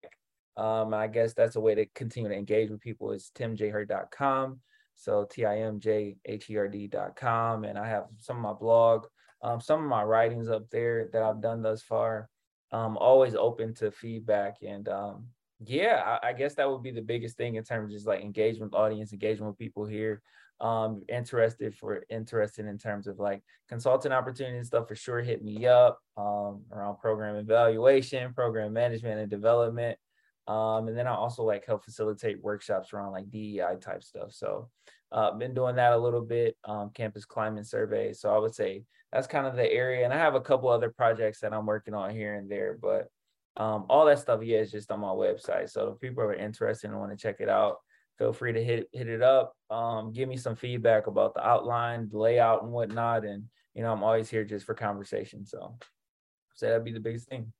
[0.56, 4.60] Um, I guess that's a way to continue to engage with people is timjherd.com.
[4.96, 6.14] So T-I-M-J-H-E-R-D.com.
[7.64, 9.06] And I have some of my blog,
[9.42, 12.28] um, some of my writings up there that I've done thus far.
[12.72, 14.56] Um, always open to feedback.
[14.66, 15.26] And um,
[15.64, 18.22] yeah, I, I guess that would be the biggest thing in terms of just like
[18.22, 20.22] engagement with audience, engagement with people here
[20.60, 25.42] um interested for interested in terms of like consulting opportunities and stuff for sure hit
[25.42, 29.98] me up um around program evaluation program management and development
[30.46, 34.32] Um, and then I also like help facilitate workshops around like DEI type stuff.
[34.32, 34.68] So
[35.12, 38.12] uh, been doing that a little bit, um, campus climate survey.
[38.12, 40.04] So I would say that's kind of the area.
[40.04, 43.08] And I have a couple other projects that I'm working on here and there, but
[43.56, 45.70] um, all that stuff, yeah, is just on my website.
[45.70, 47.76] So if people are interested and want to check it out,
[48.22, 49.56] feel free to hit hit it up.
[49.68, 53.24] Um, give me some feedback about the outline, the layout, and whatnot.
[53.24, 53.44] And
[53.74, 55.44] you know, I'm always here just for conversation.
[55.44, 55.76] So,
[56.54, 57.52] so that'd be the biggest thing.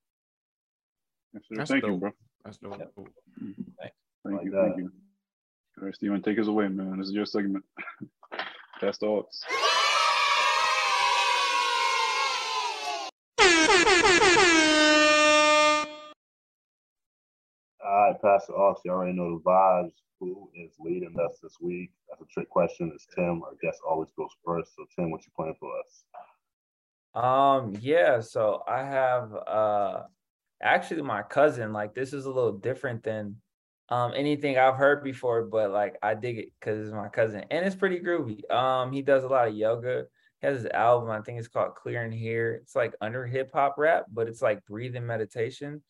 [1.50, 1.90] Yes, Thank dope.
[1.90, 2.10] you, bro.
[2.44, 2.78] That's dope.
[2.78, 2.92] Yep.
[2.94, 3.96] Thanks.
[4.24, 4.50] Thank like you.
[4.52, 4.72] That.
[4.76, 4.92] Thank you.
[5.80, 6.98] All right, Steven, take us away, man.
[6.98, 7.64] This is your segment.
[8.80, 9.42] Past thoughts.
[18.22, 19.92] All right, Pass the Aux, you already know the vibes.
[20.20, 21.90] Who is leading us this week?
[22.08, 22.90] That's a trick question.
[22.94, 23.42] It's Tim.
[23.42, 24.74] Our guest always goes first.
[24.76, 26.04] So Tim, what you playing for us?
[27.14, 30.02] Um, yeah, so I have uh
[30.62, 33.36] actually my cousin, like this is a little different than
[33.88, 37.66] um anything I've heard before, but like I dig it because it's my cousin and
[37.66, 38.48] it's pretty groovy.
[38.50, 40.04] Um, he does a lot of yoga.
[40.40, 42.60] He has his album, I think it's called Clear and Here.
[42.62, 45.82] It's like under hip hop rap, but it's like breathing meditation.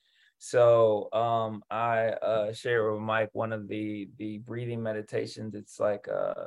[0.44, 5.54] So um, I uh, share with Mike one of the the breathing meditations.
[5.54, 6.46] It's like uh,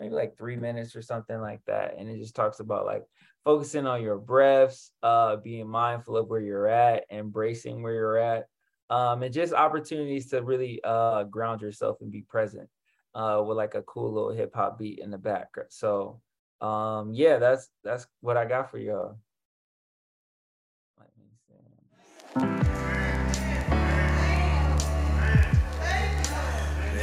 [0.00, 3.04] maybe like three minutes or something like that, and it just talks about like
[3.44, 8.46] focusing on your breaths, uh, being mindful of where you're at, embracing where you're at,
[8.88, 12.66] um, and just opportunities to really uh, ground yourself and be present
[13.14, 15.48] uh, with like a cool little hip hop beat in the back.
[15.68, 16.22] So
[16.62, 19.18] um, yeah, that's that's what I got for y'all.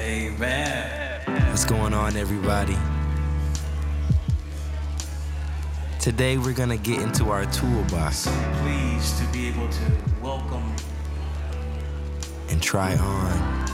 [0.01, 1.21] Amen.
[1.51, 2.75] What's going on, everybody?
[5.99, 8.17] Today we're gonna get into our toolbox.
[8.17, 8.31] So
[8.63, 10.75] Pleased to be able to welcome
[12.49, 13.67] and try on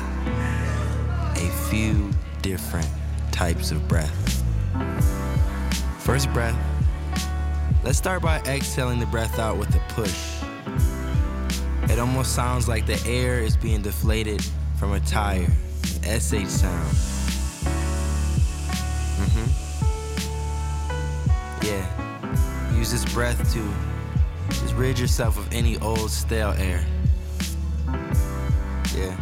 [1.38, 2.90] a few different
[3.32, 4.44] types of breath.
[6.00, 6.58] First breath,
[7.86, 10.42] let's start by exhaling the breath out with a push.
[11.90, 14.44] It almost sounds like the air is being deflated
[14.78, 15.48] from a tire.
[16.08, 16.96] SH sound.
[19.20, 19.48] Mm-hmm.
[21.66, 21.86] Yeah.
[22.78, 23.62] Use this breath to
[24.62, 26.86] just rid yourself of any old stale air.
[28.96, 29.16] Yeah.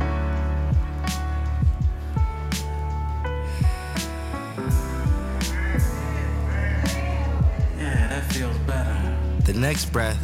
[7.77, 9.17] Yeah, that feels better.
[9.45, 10.21] The next breath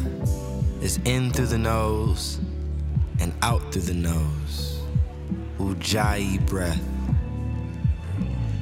[0.80, 2.38] is in through the nose
[3.20, 4.71] and out through the nose.
[5.62, 6.82] Ujjayi breath.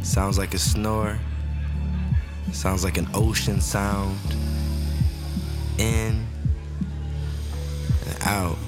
[0.03, 1.19] Sounds like a snore.
[2.53, 4.19] Sounds like an ocean sound.
[5.79, 6.27] In
[8.07, 8.59] and out.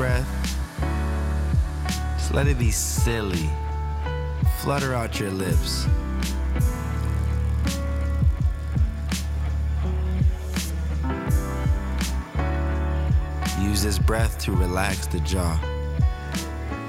[0.00, 0.26] For this next breath,
[2.32, 3.50] let it be silly.
[4.60, 5.86] Flutter out your lips.
[13.60, 15.58] Use this breath to relax the jaw.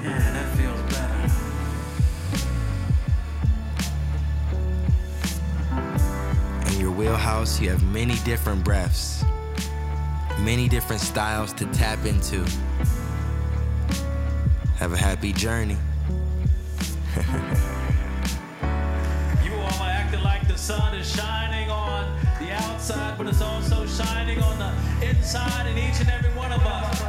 [0.04, 1.18] Yeah, that feels better.
[6.74, 9.26] In your wheelhouse, you have many different breaths,
[10.40, 12.46] many different styles to tap into.
[14.82, 15.78] Have a happy journey.
[19.46, 23.86] you all are acting like the sun is shining on the outside, but it's also
[23.86, 24.74] shining on the
[25.08, 27.00] inside in each and every one of us.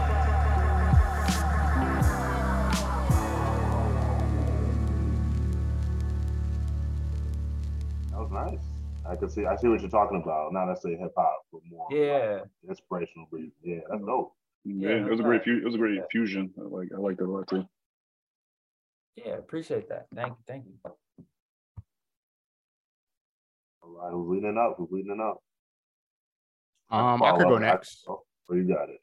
[8.10, 8.60] That was nice.
[9.06, 9.46] I can see.
[9.46, 10.52] I see what you're talking about.
[10.52, 13.52] Not necessarily hip hop, but more yeah, like inspirational breathing.
[13.64, 14.34] Yeah, that's dope.
[14.64, 16.52] Yeah, yeah it was a great it was a great fusion.
[16.58, 17.64] I like I like that a lot too.
[19.16, 20.06] Yeah, appreciate that.
[20.14, 20.72] Thank you, thank you.
[23.82, 24.76] All right, who's leading up?
[24.78, 25.42] Who's leading up?
[26.90, 28.04] Um, I could go next.
[28.08, 29.00] Oh, you got it.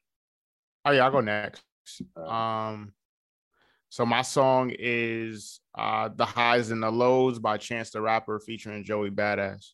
[0.86, 1.64] Oh yeah, I'll go next.
[2.16, 2.94] Um,
[3.90, 8.84] so my song is uh "The Highs and the Lows" by Chance the Rapper featuring
[8.84, 9.74] Joey Badass.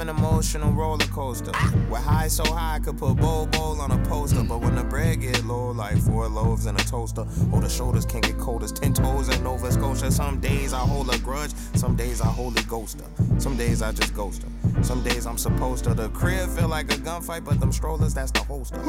[0.00, 1.52] Emotional roller coaster.
[1.90, 4.42] With high so high, I could put bowl bowl on a poster.
[4.42, 8.04] But when the bread get low, like four loaves in a toaster, or the shoulders
[8.04, 10.10] can get cold as ten toes in Nova Scotia.
[10.10, 13.40] Some days I hold a grudge, some days I holy ghost her.
[13.40, 14.82] Some days I just ghost her.
[14.82, 15.94] Some days I'm supposed to.
[15.94, 18.80] The crib feel like a gunfight, but them strollers, that's the holster.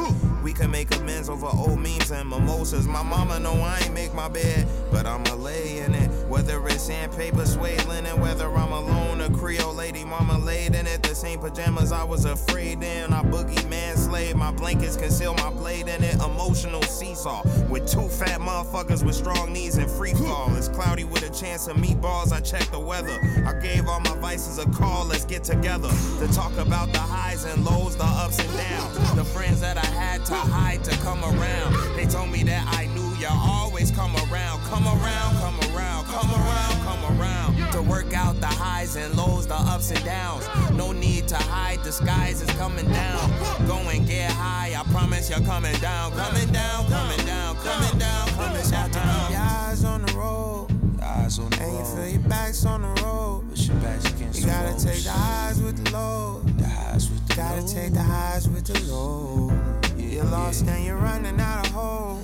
[0.42, 2.86] We can make amends over old memes and mimosas.
[2.86, 6.07] My mama know I ain't make my bed, but I'ma lay in it.
[6.28, 11.02] Whether it's sandpaper, suede linen, whether I'm alone, a Creole lady, mama laid in it.
[11.02, 13.14] The same pajamas I was afraid in.
[13.14, 16.16] I boogie man slave, my blankets conceal my blade in it.
[16.16, 20.54] Emotional seesaw with two fat motherfuckers with strong knees and free fall.
[20.54, 22.30] It's cloudy with a chance of meatballs.
[22.30, 23.18] I check the weather.
[23.46, 25.06] I gave all my vices a call.
[25.06, 29.14] Let's get together to talk about the highs and lows, the ups and downs.
[29.14, 31.96] The friends that I had to hide to come around.
[31.96, 36.30] They told me that I knew you always come around, come around, come around, come
[36.30, 37.72] around, come around.
[37.72, 40.46] To work out the highs and lows, the ups and downs.
[40.72, 43.30] No need to hide, the skies is coming down.
[43.66, 48.28] Go and get high, I promise you're coming down, coming down, coming down, coming down,
[48.28, 48.88] coming down.
[48.90, 50.68] Keep your eyes on the road.
[51.02, 53.48] Eyes on the And you feel your back's on the road.
[53.50, 54.84] Push your backs against You the gotta ropes.
[54.84, 56.44] take the highs with the lows.
[56.56, 57.74] The highs with the Gotta lows.
[57.74, 59.52] take the highs with the lows.
[59.96, 62.18] You're lost and you're running out of hope.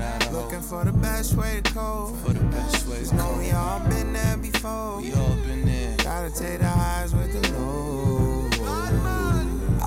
[0.00, 2.16] Running out of Looking for the best way to cope.
[2.18, 4.96] for the best way Cause to know we all been there before.
[5.00, 5.96] We all been there.
[5.98, 8.09] Gotta take the highs with the lows.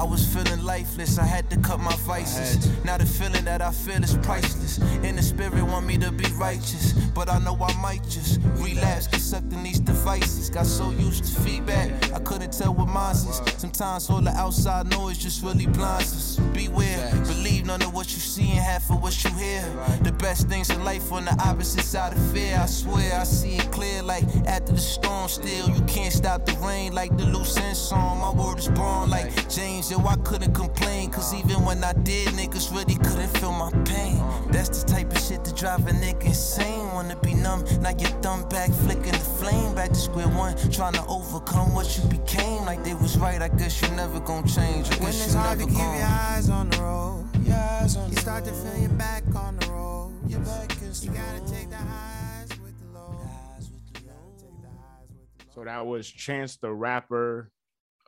[0.04, 2.68] I was feeling lifeless, I had to cut my vices.
[2.84, 4.78] Now the feeling that I feel is priceless.
[5.02, 6.92] And the spirit want me to be righteous.
[7.16, 10.50] But I know I might just relapse, get sucked in these devices.
[10.50, 13.42] Got so used to feedback, I couldn't tell what mine is.
[13.56, 16.36] Sometimes all the outside noise just really blinds us.
[16.54, 19.62] Beware, believe none of what you see and half of what you hear.
[20.02, 22.60] The best things in life on the opposite side of fear.
[22.62, 25.30] I swear I see it clear like after the storm.
[25.30, 28.20] Still, you can't stop the rain like the loose end song.
[28.20, 31.12] My word is born like James, yo, I couldn't complain.
[31.12, 34.18] Cause even when I did, niggas really couldn't feel my pain.
[34.52, 36.86] That's the type of shit that drive a nigga insane.
[36.94, 39.76] Wanna be numb, now your thumb back, flicking the flame.
[39.76, 42.66] Back to square one, trying to overcome what you became.
[42.66, 44.88] Like they was right, I guess you never gonna change.
[44.92, 47.30] I When guess it's you hard to never keep your eyes on the road.
[47.46, 50.14] Your eyes on You the start to feel your back on the road.
[50.28, 51.48] Your back against You the gotta road.
[51.48, 53.22] take the highs with the lows.
[53.58, 55.56] Eyes with the You gotta take the highs with the lows.
[55.56, 57.52] So that was Chance the Rapper,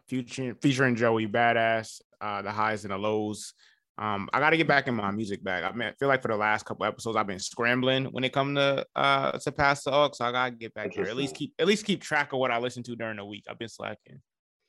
[0.07, 3.53] featuring featuring Joey Badass, uh, the highs and the lows.
[3.97, 5.63] Um, I got to get back in my music bag.
[5.63, 8.33] I mean, I feel like for the last couple episodes, I've been scrambling when it
[8.33, 10.11] come to uh to pass the aux.
[10.13, 11.05] So I gotta get back here.
[11.05, 13.45] At least keep at least keep track of what I listen to during the week.
[13.49, 14.21] I've been slacking.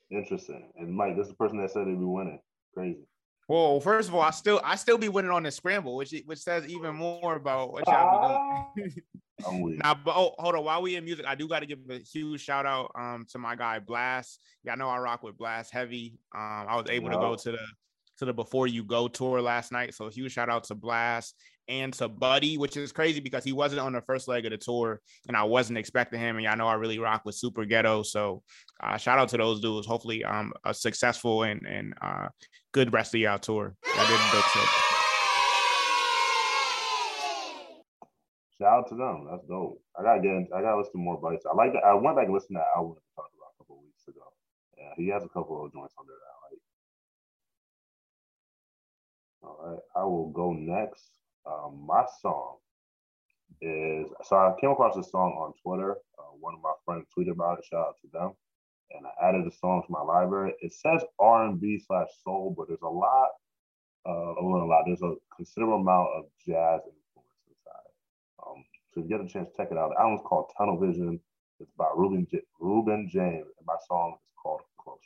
[0.09, 0.71] Interesting.
[0.77, 2.39] And Mike, this is the person that said they'd be winning.
[2.73, 3.05] Crazy.
[3.47, 6.39] Well, first of all, I still I still be winning on the scramble, which which
[6.39, 8.93] says even more about what y'all be doing.
[9.39, 10.63] Now, but oh, hold on.
[10.63, 13.37] While we in music, I do got to give a huge shout out um to
[13.37, 14.41] my guy Blast.
[14.63, 16.17] Yeah, I know I rock with Blast heavy.
[16.35, 17.67] Um, I was able to go to the
[18.17, 19.93] to the Before You Go tour last night.
[19.93, 21.35] So huge shout out to Blast
[21.67, 24.57] and to Buddy, which is crazy because he wasn't on the first leg of the
[24.57, 26.37] tour, and I wasn't expecting him.
[26.37, 28.01] And y'all know I really rock with Super Ghetto.
[28.01, 28.41] So
[28.81, 29.85] uh, shout out to those dudes.
[29.85, 32.29] Hopefully, um, a successful and and uh
[32.77, 33.75] good rest of y'all tour.
[33.83, 33.95] Did.
[38.59, 39.25] Shout out to them.
[39.31, 39.81] That's dope.
[39.97, 40.29] I gotta get.
[40.29, 41.47] In, I gotta listen to more bites.
[41.51, 41.83] I like that.
[41.83, 44.21] I went back and listened to that album we talked about a couple weeks ago.
[44.77, 46.61] Yeah, he has a couple of joints on there that I like.
[49.41, 51.09] All right, I will go next.
[51.47, 52.57] Um, my song
[53.59, 55.97] is so I came across this song on Twitter.
[56.19, 57.65] Uh, one of my friends tweeted about it.
[57.65, 58.33] Shout out to them.
[58.91, 60.53] And I added the song to my library.
[60.61, 63.29] It says R and B slash soul, but there's a lot.
[64.07, 64.83] Uh, a lot.
[64.85, 67.89] There's a considerable amount of jazz influence inside.
[68.45, 69.91] Um, so if you get a chance, check it out.
[69.93, 71.19] The album's called Tunnel Vision.
[71.59, 75.01] It's by Ruben J- Reuben James, and my song is called Closer.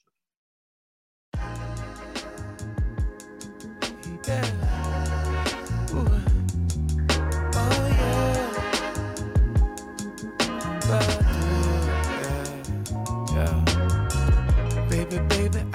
[4.28, 4.61] Yeah.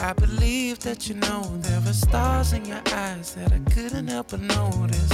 [0.06, 4.28] I believe that you know there are stars in your eyes that I couldn't help
[4.30, 5.10] but notice.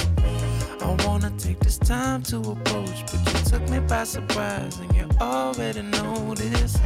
[0.83, 5.09] I wanna take this time to approach, but you took me by surprise and you
[5.19, 6.79] already know this.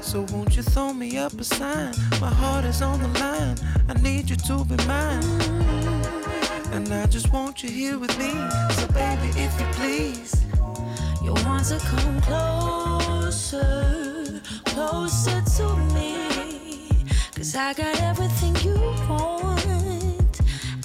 [0.00, 1.92] So won't you throw me up a sign?
[2.22, 3.58] My heart is on the line.
[3.90, 5.22] I need you to be mine.
[6.72, 8.30] And I just want you here with me.
[8.76, 10.42] So baby, if you please.
[11.22, 13.60] You want to come closer,
[14.64, 16.19] closer to me.
[17.40, 19.64] Cause I got everything you want.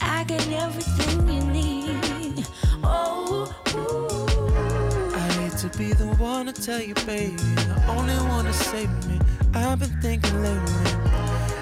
[0.01, 2.47] I got everything you need.
[2.81, 5.13] Oh, ooh.
[5.13, 7.35] I hate to be the one to tell you, baby.
[7.35, 9.19] The only one to save me.
[9.53, 10.83] I've been thinking lately.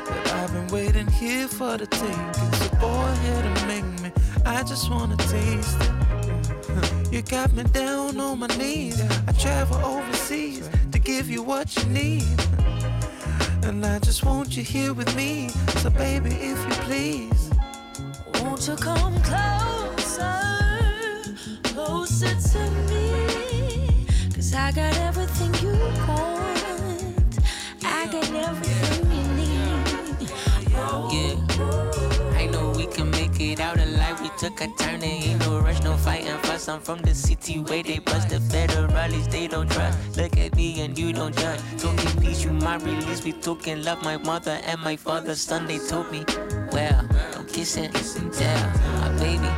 [0.06, 2.34] That I've been waiting here for the taking.
[2.34, 4.12] So go ahead and make me.
[4.46, 5.92] I just wanna taste it.
[7.12, 9.02] You got me down on my knees.
[9.28, 12.63] I travel overseas to give you what you need.
[13.66, 15.48] And I just want you here with me.
[15.82, 17.50] So, baby, if you please,
[18.36, 20.36] won't you come closer,
[21.64, 24.06] closer to me?
[24.36, 25.78] Cause I got everything you
[26.08, 27.40] want.
[27.84, 30.30] I got everything you need.
[30.70, 32.38] Yeah.
[32.38, 34.03] I know we can make it out alive.
[34.22, 36.68] We took a turn and ain't no rush, no fighting fuss.
[36.70, 40.18] I'm from the city where they bust the federalists, they don't trust.
[40.18, 41.60] Look at me and you don't judge.
[41.78, 43.24] Talking peace, you my release.
[43.24, 45.68] We talking love, my mother and my father, son.
[45.68, 46.24] They told me,
[46.72, 48.70] well, don't kiss it, tell
[49.00, 49.50] my baby,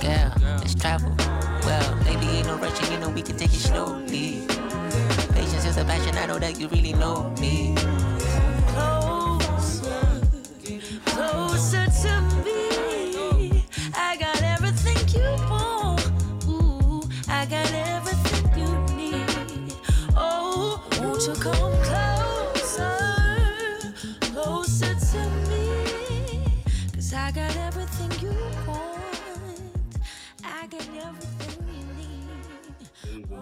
[0.00, 1.14] girl, let's travel.
[1.64, 4.46] Well, maybe ain't no rushing, you know we can take it slowly.
[5.34, 7.74] Patience is a passion, I know that you really know me.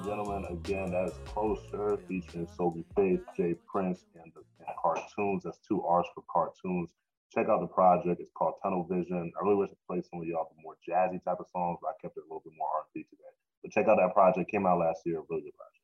[0.08, 5.42] Gentlemen, again, that is Closer featuring Sophie Faith, Jay Prince, and the and cartoons.
[5.44, 6.88] That's two R's for cartoons.
[7.34, 8.18] Check out the project.
[8.18, 9.30] It's called Tunnel Vision.
[9.36, 11.88] I really wish to play some of y'all the more jazzy type of songs, but
[11.88, 13.22] I kept it a little bit more R&B today.
[13.62, 14.50] But check out that project.
[14.50, 15.20] Came out last year.
[15.28, 15.78] Really good project.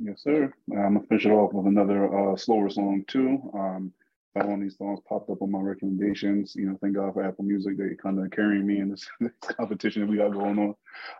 [0.00, 0.52] Yes, sir.
[0.72, 3.48] I'm gonna finish it off with another uh, slower song too.
[3.54, 3.92] Um,
[4.34, 6.54] that one of these songs popped up on my recommendations.
[6.56, 7.76] You know, thank God for Apple Music.
[7.76, 10.74] They kind of carrying me in this, this competition that we got going on.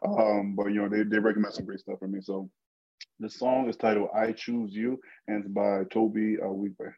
[0.05, 2.21] Um, but you know, they they recommend some great stuff for me.
[2.23, 2.51] So
[3.21, 6.93] the song is titled "I Choose You" and it's by Tobe uh, Nwigwe.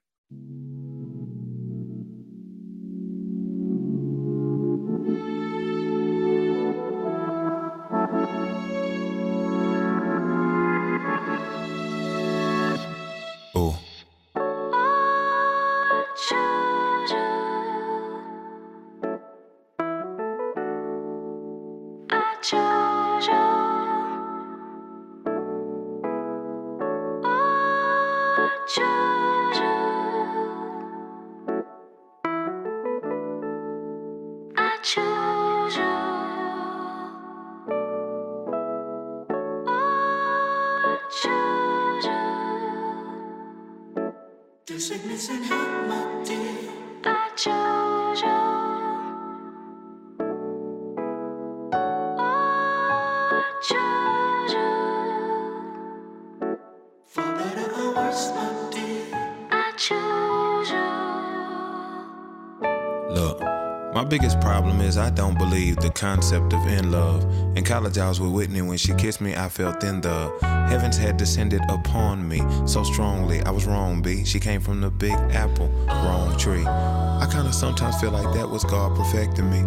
[64.19, 67.25] Biggest problem is I don't believe the concept of in love.
[67.57, 68.63] In college, I was with Whitney.
[68.63, 70.31] When she kissed me, I felt then the
[70.71, 73.43] heavens had descended upon me so strongly.
[73.43, 74.25] I was wrong, B.
[74.25, 76.65] She came from the big apple, wrong tree.
[76.65, 79.63] I kinda sometimes feel like that was God perfecting me.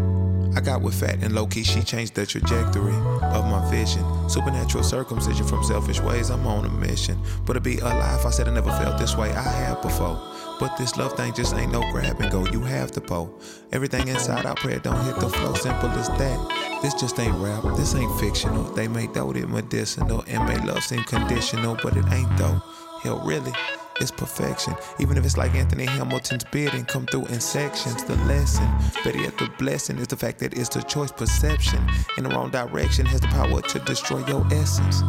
[0.55, 2.95] I got with fat and low key, she changed the trajectory
[3.35, 4.03] of my vision.
[4.29, 7.19] Supernatural circumcision from selfish ways, I'm on a mission.
[7.45, 10.17] But to be alive, I said I never felt this way, I have before.
[10.59, 13.39] But this love thing just ain't no grab and go, you have to pull.
[13.71, 16.79] Everything inside, I pray it don't hit the flow, simple as that.
[16.81, 18.63] This just ain't rap, this ain't fictional.
[18.63, 22.61] They may doubt it medicinal and make love seem conditional, but it ain't though.
[23.03, 23.53] Hell, really?
[23.99, 24.75] It's perfection.
[24.99, 28.03] Even if it's like Anthony Hamilton's and come through in sections.
[28.03, 28.67] The lesson,
[29.03, 31.83] better yet, the blessing is the fact that it's the choice perception.
[32.17, 35.01] In the wrong direction has the power to destroy your essence.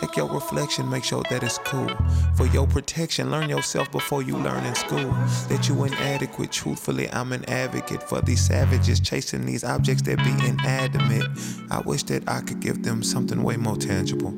[0.00, 1.88] Check your reflection, make sure that it's cool.
[2.36, 5.10] For your protection, learn yourself before you learn in school.
[5.48, 10.46] That you inadequate, truthfully, I'm an advocate for these savages chasing these objects that be
[10.46, 11.26] inanimate.
[11.70, 14.34] I wish that I could give them something way more tangible.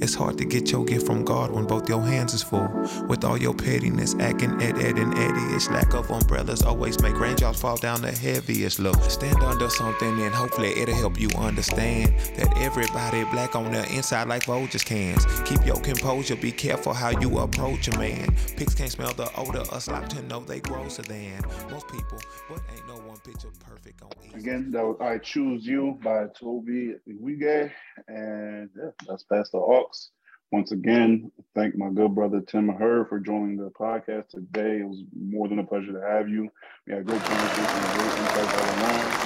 [0.00, 2.68] It's hard to get your gift from God when both your hands is full.
[3.08, 5.68] With all your pettiness, acting Ed, Ed, and Eddie-ish.
[5.70, 8.78] Lack of umbrellas always make raindrops fall down the heaviest.
[8.78, 13.84] Look, stand under something and hopefully it'll help you understand that everybody black on the
[13.92, 15.26] inside like Folgers cans.
[15.42, 18.36] Keep your composure, be careful how you approach a man.
[18.56, 22.18] Pigs can't smell the odor, us like to know they grosser than most people.
[22.48, 24.34] But ain't no one picture perfect on each.
[24.34, 27.70] Again, that was I Choose You by Tobe Nwigwe.
[28.06, 29.58] And yeah, that's Pastor
[29.88, 30.10] Ox.
[30.50, 34.80] Once again, thank my good brother Tim Herd for joining the podcast today.
[34.80, 36.48] It was more than a pleasure to have you.
[36.86, 39.18] We had a great conversation, great insights all around.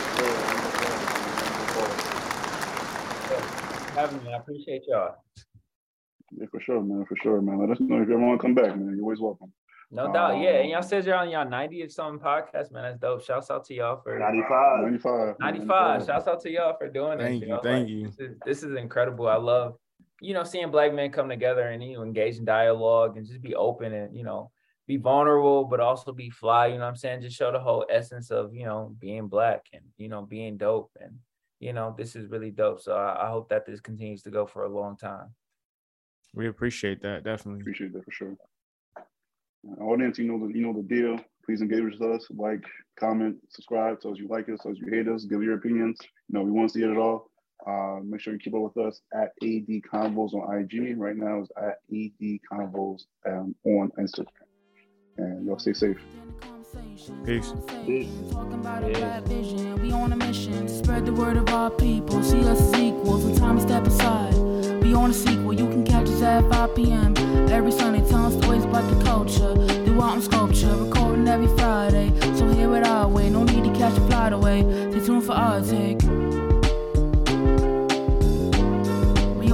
[3.95, 5.17] Having me, I appreciate y'all.
[6.33, 7.05] Yeah, for sure, man.
[7.07, 7.61] For sure, man.
[7.61, 8.95] Let us know if you ever want to come back, man.
[8.97, 9.53] You're always welcome.
[9.93, 10.57] No doubt, yeah.
[10.57, 12.83] And Um, y'all said you're on y'all 90 or something podcast, man.
[12.85, 13.23] That's dope.
[13.23, 14.85] Shouts out to y'all for 95.
[14.85, 15.37] 95.
[15.39, 16.07] 95.
[16.07, 17.27] Shouts out to y'all for doing this.
[17.27, 18.07] Thank you, know, thank like, you.
[18.07, 19.29] This is, this is incredible.
[19.29, 19.77] I love,
[20.23, 23.43] you know, seeing black men come together and you know engage in dialogue and just
[23.43, 24.51] be open and you know
[24.87, 26.69] be vulnerable, but also be fly.
[26.69, 27.23] You know what I'm saying?
[27.23, 30.91] Just show the whole essence of you know being black and you know being dope
[31.01, 31.19] and
[31.59, 32.81] you know this is really dope.
[32.81, 35.35] So I, I hope that this continues to go for a long time.
[36.35, 37.63] We appreciate that definitely.
[37.63, 38.37] Appreciate that for sure.
[38.97, 41.19] Uh, Audience, you know the you know the deal.
[41.45, 42.29] Please engage with us.
[42.31, 42.63] Like,
[42.97, 43.99] comment, subscribe.
[44.01, 45.99] So as you like us, so as you hate us, give your opinions.
[46.29, 47.32] You know we want to see it at all.
[47.67, 50.97] Uh, make sure you keep up with us at AD Convos on IG.
[50.99, 54.27] Right now is at AD Convos um, on Instagram.
[55.19, 55.99] And y'all stay safe.
[57.35, 57.53] Peace.
[58.31, 59.81] Talking about a bad vision.
[59.83, 62.23] We on a mission to spread the word of our people.
[62.23, 63.27] See us as equals.
[63.27, 64.35] It's time step aside.
[64.83, 65.53] We on a sequel.
[65.53, 67.15] You can catch us at 5 p.m.
[67.51, 68.01] every Sunday.
[68.09, 69.55] Tell us stories about the culture.
[69.85, 70.75] Do art and sculpture.
[70.75, 72.13] Recording every Friday.
[72.37, 73.29] So hear it our way.
[73.29, 74.63] No need to catch a flight away.
[74.91, 75.71] Stay tuned for us.
[75.71, 75.99] Hey.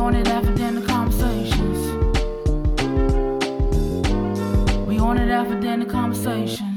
[0.09, 0.55] on it after
[0.87, 1.79] conversations.
[4.89, 6.68] We wanted it conversations.